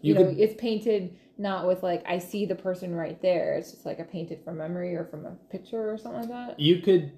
you, 0.00 0.14
You 0.14 0.14
know 0.14 0.26
could 0.26 0.38
it's 0.38 0.54
painted 0.54 1.16
not 1.36 1.66
with 1.66 1.82
like 1.82 2.04
I 2.06 2.18
see 2.18 2.46
the 2.46 2.54
person 2.54 2.94
right 2.94 3.20
there. 3.20 3.54
It's 3.54 3.72
just 3.72 3.84
like 3.84 3.98
a 3.98 4.04
painted 4.04 4.44
from 4.44 4.58
memory 4.58 4.94
or 4.94 5.06
from 5.06 5.26
a 5.26 5.32
picture 5.50 5.90
or 5.90 5.98
something 5.98 6.20
like 6.20 6.28
that. 6.28 6.60
You 6.60 6.78
could 6.78 7.10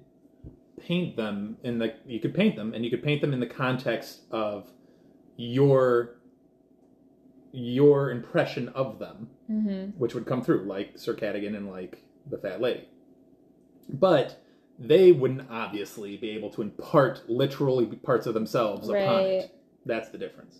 paint 0.81 1.15
them 1.15 1.57
in 1.63 1.77
the 1.77 1.93
you 2.07 2.19
could 2.19 2.33
paint 2.33 2.55
them 2.55 2.73
and 2.73 2.83
you 2.83 2.89
could 2.89 3.03
paint 3.03 3.21
them 3.21 3.33
in 3.33 3.39
the 3.39 3.45
context 3.45 4.21
of 4.31 4.71
your 5.37 6.15
your 7.53 8.11
impression 8.11 8.67
of 8.69 8.99
them, 8.99 9.29
Mm-hmm. 9.49 9.99
which 9.99 10.15
would 10.15 10.25
come 10.25 10.41
through, 10.41 10.63
like 10.63 10.97
Sir 10.97 11.13
Cadogan 11.13 11.53
and 11.53 11.69
like 11.69 12.01
the 12.29 12.37
Fat 12.37 12.59
Lady. 12.59 12.87
But 13.87 14.41
they 14.79 15.11
wouldn't 15.11 15.49
obviously 15.51 16.17
be 16.17 16.31
able 16.31 16.49
to 16.51 16.61
impart 16.61 17.29
literally 17.29 17.85
parts 17.85 18.25
of 18.25 18.33
themselves 18.33 18.89
upon 18.89 19.21
it. 19.21 19.55
That's 19.85 20.09
the 20.09 20.17
difference. 20.17 20.59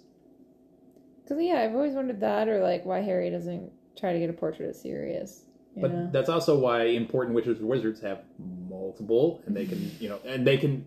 Because 1.24 1.42
yeah, 1.42 1.62
I've 1.62 1.74
always 1.74 1.94
wondered 1.94 2.20
that, 2.20 2.48
or 2.48 2.62
like 2.62 2.86
why 2.86 3.02
Harry 3.02 3.30
doesn't 3.30 3.72
try 3.98 4.14
to 4.14 4.20
get 4.20 4.30
a 4.30 4.34
portrait 4.34 4.70
of 4.70 4.76
Sirius. 4.76 5.46
But 5.76 5.92
know? 5.92 6.10
that's 6.12 6.30
also 6.30 6.60
why 6.60 6.84
important 6.84 7.34
witches 7.34 7.60
and 7.60 7.68
wizards 7.68 8.02
have 8.02 8.24
multiple, 8.70 9.42
and 9.48 9.56
they 9.56 9.66
can, 9.66 9.92
you 10.00 10.10
know, 10.10 10.20
and 10.26 10.46
they 10.46 10.58
can. 10.58 10.86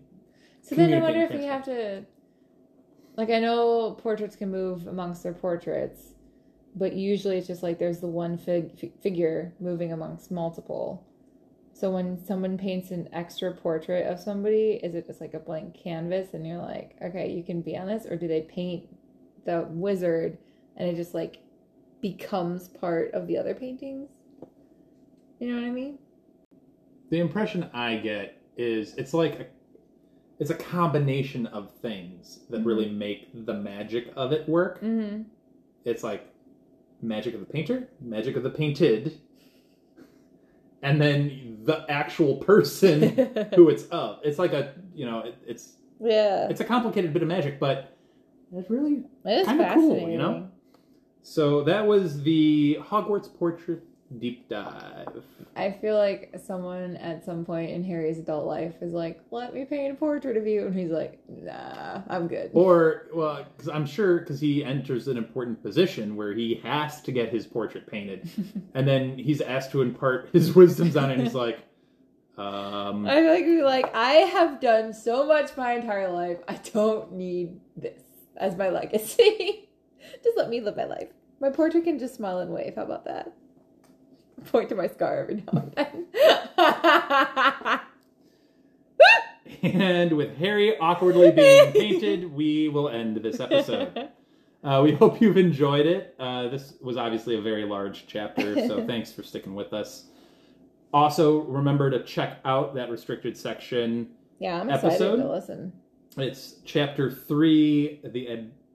So 0.61 0.75
then 0.75 0.93
I 0.93 1.01
wonder 1.01 1.23
if 1.23 1.31
we 1.31 1.45
have 1.45 1.65
to, 1.65 2.05
like, 3.17 3.31
I 3.31 3.39
know 3.39 3.97
portraits 3.99 4.35
can 4.35 4.51
move 4.51 4.87
amongst 4.87 5.23
their 5.23 5.33
portraits, 5.33 6.13
but 6.75 6.93
usually 6.93 7.37
it's 7.37 7.47
just 7.47 7.63
like 7.63 7.79
there's 7.79 7.99
the 7.99 8.07
one 8.07 8.37
fig- 8.37 8.79
fi- 8.79 8.93
figure 9.01 9.53
moving 9.59 9.91
amongst 9.91 10.29
multiple. 10.29 11.03
So 11.73 11.91
when 11.91 12.23
someone 12.23 12.57
paints 12.57 12.91
an 12.91 13.09
extra 13.13 13.51
portrait 13.51 14.05
of 14.05 14.19
somebody, 14.19 14.79
is 14.83 14.93
it 14.93 15.07
just 15.07 15.19
like 15.19 15.33
a 15.33 15.39
blank 15.39 15.75
canvas 15.75 16.33
and 16.33 16.45
you're 16.45 16.57
like, 16.57 16.95
okay, 17.03 17.31
you 17.31 17.43
can 17.43 17.61
be 17.61 17.75
on 17.75 17.87
this, 17.87 18.05
or 18.05 18.15
do 18.15 18.27
they 18.27 18.41
paint 18.41 18.87
the 19.45 19.67
wizard 19.69 20.37
and 20.75 20.87
it 20.87 20.95
just 20.95 21.15
like 21.15 21.39
becomes 22.01 22.67
part 22.67 23.11
of 23.13 23.25
the 23.25 23.37
other 23.37 23.55
paintings? 23.55 24.09
You 25.39 25.49
know 25.49 25.61
what 25.61 25.67
I 25.67 25.71
mean? 25.71 25.97
The 27.09 27.19
impression 27.19 27.69
I 27.73 27.97
get 27.97 28.41
is 28.57 28.93
it's 28.95 29.13
like 29.13 29.51
it's 30.39 30.51
a 30.51 30.55
combination 30.55 31.47
of 31.47 31.71
things 31.81 32.39
that 32.49 32.63
really 32.63 32.89
make 32.89 33.29
the 33.45 33.53
magic 33.53 34.11
of 34.15 34.31
it 34.31 34.47
work. 34.47 34.81
Mm-hmm. 34.81 35.23
It's 35.83 36.03
like 36.03 36.31
magic 37.01 37.33
of 37.33 37.39
the 37.39 37.45
painter, 37.45 37.89
magic 37.99 38.35
of 38.35 38.43
the 38.43 38.49
painted, 38.49 39.19
and 40.81 41.01
then 41.01 41.59
the 41.63 41.85
actual 41.89 42.37
person 42.37 43.01
who 43.55 43.69
it's 43.69 43.83
of. 43.85 44.19
It's 44.23 44.37
like 44.37 44.53
a 44.53 44.73
you 44.93 45.05
know 45.05 45.19
it, 45.19 45.37
it's 45.45 45.73
yeah, 45.99 46.47
it's 46.49 46.61
a 46.61 46.65
complicated 46.65 47.13
bit 47.13 47.23
of 47.23 47.27
magic, 47.27 47.59
but 47.59 47.97
it's 48.55 48.69
really 48.69 49.03
it 49.25 49.29
is 49.29 49.47
kinda 49.47 49.73
cool, 49.73 50.09
you 50.09 50.17
know? 50.17 50.49
So 51.23 51.63
that 51.63 51.85
was 51.85 52.21
the 52.23 52.77
Hogwarts 52.81 53.33
portrait 53.37 53.83
deep 54.19 54.47
dive. 54.49 55.23
I 55.55 55.71
feel 55.71 55.97
like 55.97 56.33
someone 56.45 56.95
at 56.97 57.25
some 57.25 57.45
point 57.45 57.71
in 57.71 57.83
Harry's 57.83 58.19
adult 58.19 58.45
life 58.45 58.75
is 58.81 58.93
like, 58.93 59.21
"Let 59.31 59.53
me 59.53 59.65
paint 59.65 59.93
a 59.93 59.95
portrait 59.95 60.37
of 60.37 60.47
you," 60.47 60.67
and 60.67 60.77
he's 60.77 60.91
like, 60.91 61.19
"Nah, 61.27 62.01
I'm 62.07 62.27
good." 62.27 62.51
Or, 62.53 63.07
well, 63.13 63.45
because 63.55 63.69
I'm 63.69 63.85
sure 63.85 64.19
because 64.19 64.39
he 64.39 64.63
enters 64.63 65.07
an 65.07 65.17
important 65.17 65.61
position 65.61 66.15
where 66.15 66.33
he 66.33 66.55
has 66.63 67.01
to 67.01 67.11
get 67.11 67.29
his 67.29 67.45
portrait 67.45 67.87
painted, 67.87 68.29
and 68.73 68.87
then 68.87 69.17
he's 69.17 69.41
asked 69.41 69.71
to 69.71 69.81
impart 69.81 70.29
his 70.31 70.55
wisdoms 70.55 70.95
on 70.95 71.09
it, 71.09 71.13
and 71.15 71.23
he's 71.23 71.35
like, 71.35 71.59
um, 72.37 73.07
I 73.07 73.15
feel 73.21 73.33
like 73.33 73.45
he's 73.45 73.63
like, 73.63 73.95
"I 73.95 74.11
have 74.11 74.61
done 74.61 74.93
so 74.93 75.25
much 75.25 75.57
my 75.57 75.73
entire 75.73 76.11
life. 76.11 76.39
I 76.47 76.59
don't 76.73 77.13
need 77.13 77.59
this 77.75 78.01
as 78.37 78.55
my 78.55 78.69
legacy. 78.69 79.69
just 80.23 80.37
let 80.37 80.49
me 80.49 80.61
live 80.61 80.77
my 80.77 80.85
life. 80.85 81.09
My 81.39 81.49
portrait 81.49 81.83
can 81.83 81.99
just 81.99 82.15
smile 82.15 82.39
and 82.39 82.51
wave. 82.51 82.75
How 82.75 82.83
about 82.83 83.05
that?" 83.05 83.33
Point 84.51 84.69
to 84.69 84.75
my 84.75 84.87
scar 84.87 85.17
every 85.17 85.35
now 85.35 85.53
and 85.53 85.73
then. 85.75 86.05
and 89.73 90.13
with 90.13 90.37
Harry 90.37 90.77
awkwardly 90.77 91.31
being 91.31 91.71
painted, 91.73 92.31
we 92.31 92.69
will 92.69 92.89
end 92.89 93.17
this 93.17 93.39
episode. 93.39 94.09
Uh, 94.63 94.81
we 94.83 94.91
hope 94.93 95.21
you've 95.21 95.37
enjoyed 95.37 95.85
it. 95.85 96.15
Uh, 96.19 96.49
this 96.49 96.73
was 96.81 96.97
obviously 96.97 97.37
a 97.37 97.41
very 97.41 97.63
large 97.65 98.05
chapter, 98.07 98.55
so 98.67 98.85
thanks 98.85 99.11
for 99.11 99.23
sticking 99.23 99.55
with 99.55 99.73
us. 99.73 100.05
Also, 100.93 101.41
remember 101.43 101.89
to 101.89 102.03
check 102.03 102.39
out 102.45 102.73
that 102.75 102.89
restricted 102.89 103.37
section. 103.37 104.09
yeah, 104.39 104.59
I'm 104.59 104.69
excited 104.69 104.93
Episode? 104.93 105.15
to 105.17 105.29
listen. 105.31 105.73
It's 106.17 106.55
chapter 106.65 107.11
three, 107.11 107.99
the 108.03 108.27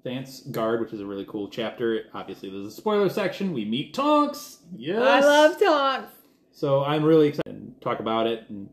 Advance 0.05 0.41
Guard, 0.41 0.81
which 0.81 0.93
is 0.93 1.01
a 1.01 1.07
really 1.07 1.25
cool 1.27 1.49
chapter. 1.49 2.05
Obviously, 2.13 2.51
there's 2.51 2.67
a 2.67 2.71
spoiler 2.71 3.09
section. 3.09 3.53
We 3.53 3.65
meet 3.65 3.95
Tonks. 3.95 4.59
Yes, 4.77 4.99
I 5.01 5.21
love 5.21 5.61
Tonks. 5.61 6.13
So 6.51 6.83
I'm 6.85 7.05
really 7.05 7.29
excited 7.29 7.75
to 7.79 7.85
talk 7.85 8.01
about 8.01 8.27
it 8.27 8.45
and 8.49 8.69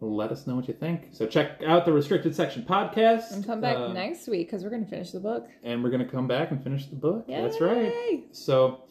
let 0.00 0.30
us 0.30 0.46
know 0.46 0.54
what 0.54 0.68
you 0.68 0.74
think. 0.74 1.08
So 1.10 1.26
check 1.26 1.62
out 1.66 1.84
the 1.84 1.92
restricted 1.92 2.34
section 2.36 2.62
podcast 2.62 3.32
And 3.32 3.44
come 3.44 3.60
back 3.60 3.76
uh, 3.76 3.92
next 3.92 4.28
week 4.28 4.46
because 4.46 4.62
we're 4.62 4.70
gonna 4.70 4.86
finish 4.86 5.10
the 5.10 5.20
book. 5.20 5.48
and 5.64 5.82
we're 5.82 5.90
gonna 5.90 6.04
come 6.08 6.28
back 6.28 6.52
and 6.52 6.62
finish 6.62 6.86
the 6.86 6.96
book. 6.96 7.26
That's 7.26 7.60
right. 7.60 8.24
So 8.30 8.82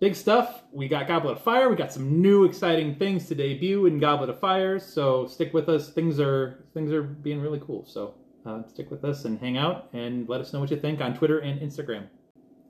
big 0.00 0.14
stuff. 0.14 0.62
We 0.72 0.88
got 0.88 1.06
Goblet 1.06 1.36
of 1.36 1.42
Fire. 1.42 1.68
We 1.68 1.76
got 1.76 1.92
some 1.92 2.22
new 2.22 2.44
exciting 2.44 2.94
things 2.96 3.26
to 3.28 3.34
debut 3.34 3.84
in 3.86 3.98
Goblet 3.98 4.30
of 4.30 4.40
Fire. 4.40 4.78
So 4.78 5.26
stick 5.26 5.52
with 5.52 5.68
us. 5.68 5.90
Things 5.90 6.18
are 6.18 6.64
things 6.72 6.92
are 6.92 7.02
being 7.02 7.40
really 7.40 7.60
cool. 7.60 7.84
So 7.86 8.14
uh, 8.46 8.62
stick 8.68 8.90
with 8.90 9.04
us 9.04 9.24
and 9.24 9.38
hang 9.40 9.56
out 9.56 9.88
and 9.92 10.28
let 10.28 10.40
us 10.40 10.52
know 10.52 10.60
what 10.60 10.70
you 10.70 10.76
think 10.76 11.00
on 11.00 11.16
Twitter 11.16 11.38
and 11.38 11.60
Instagram. 11.60 12.06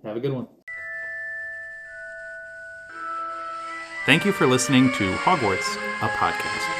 Have 0.04 0.16
a 0.16 0.20
good 0.20 0.32
one. 0.32 0.46
Thank 4.06 4.24
you 4.24 4.32
for 4.32 4.46
listening 4.46 4.90
to 4.94 5.12
Hogwarts, 5.16 5.76
a 6.02 6.08
podcast. 6.08 6.78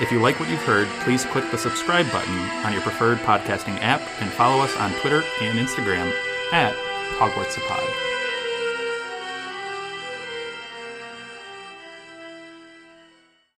If 0.00 0.10
you 0.10 0.20
like 0.20 0.40
what 0.40 0.48
you've 0.48 0.62
heard, 0.62 0.88
please 1.04 1.24
click 1.26 1.48
the 1.50 1.58
subscribe 1.58 2.10
button 2.10 2.38
on 2.64 2.72
your 2.72 2.82
preferred 2.82 3.18
podcasting 3.18 3.78
app 3.80 4.00
and 4.20 4.30
follow 4.32 4.62
us 4.62 4.74
on 4.76 4.90
Twitter 5.00 5.22
and 5.42 5.58
Instagram 5.58 6.12
at 6.52 6.74
Hogwarts 7.18 7.58
Pod. 7.68 8.11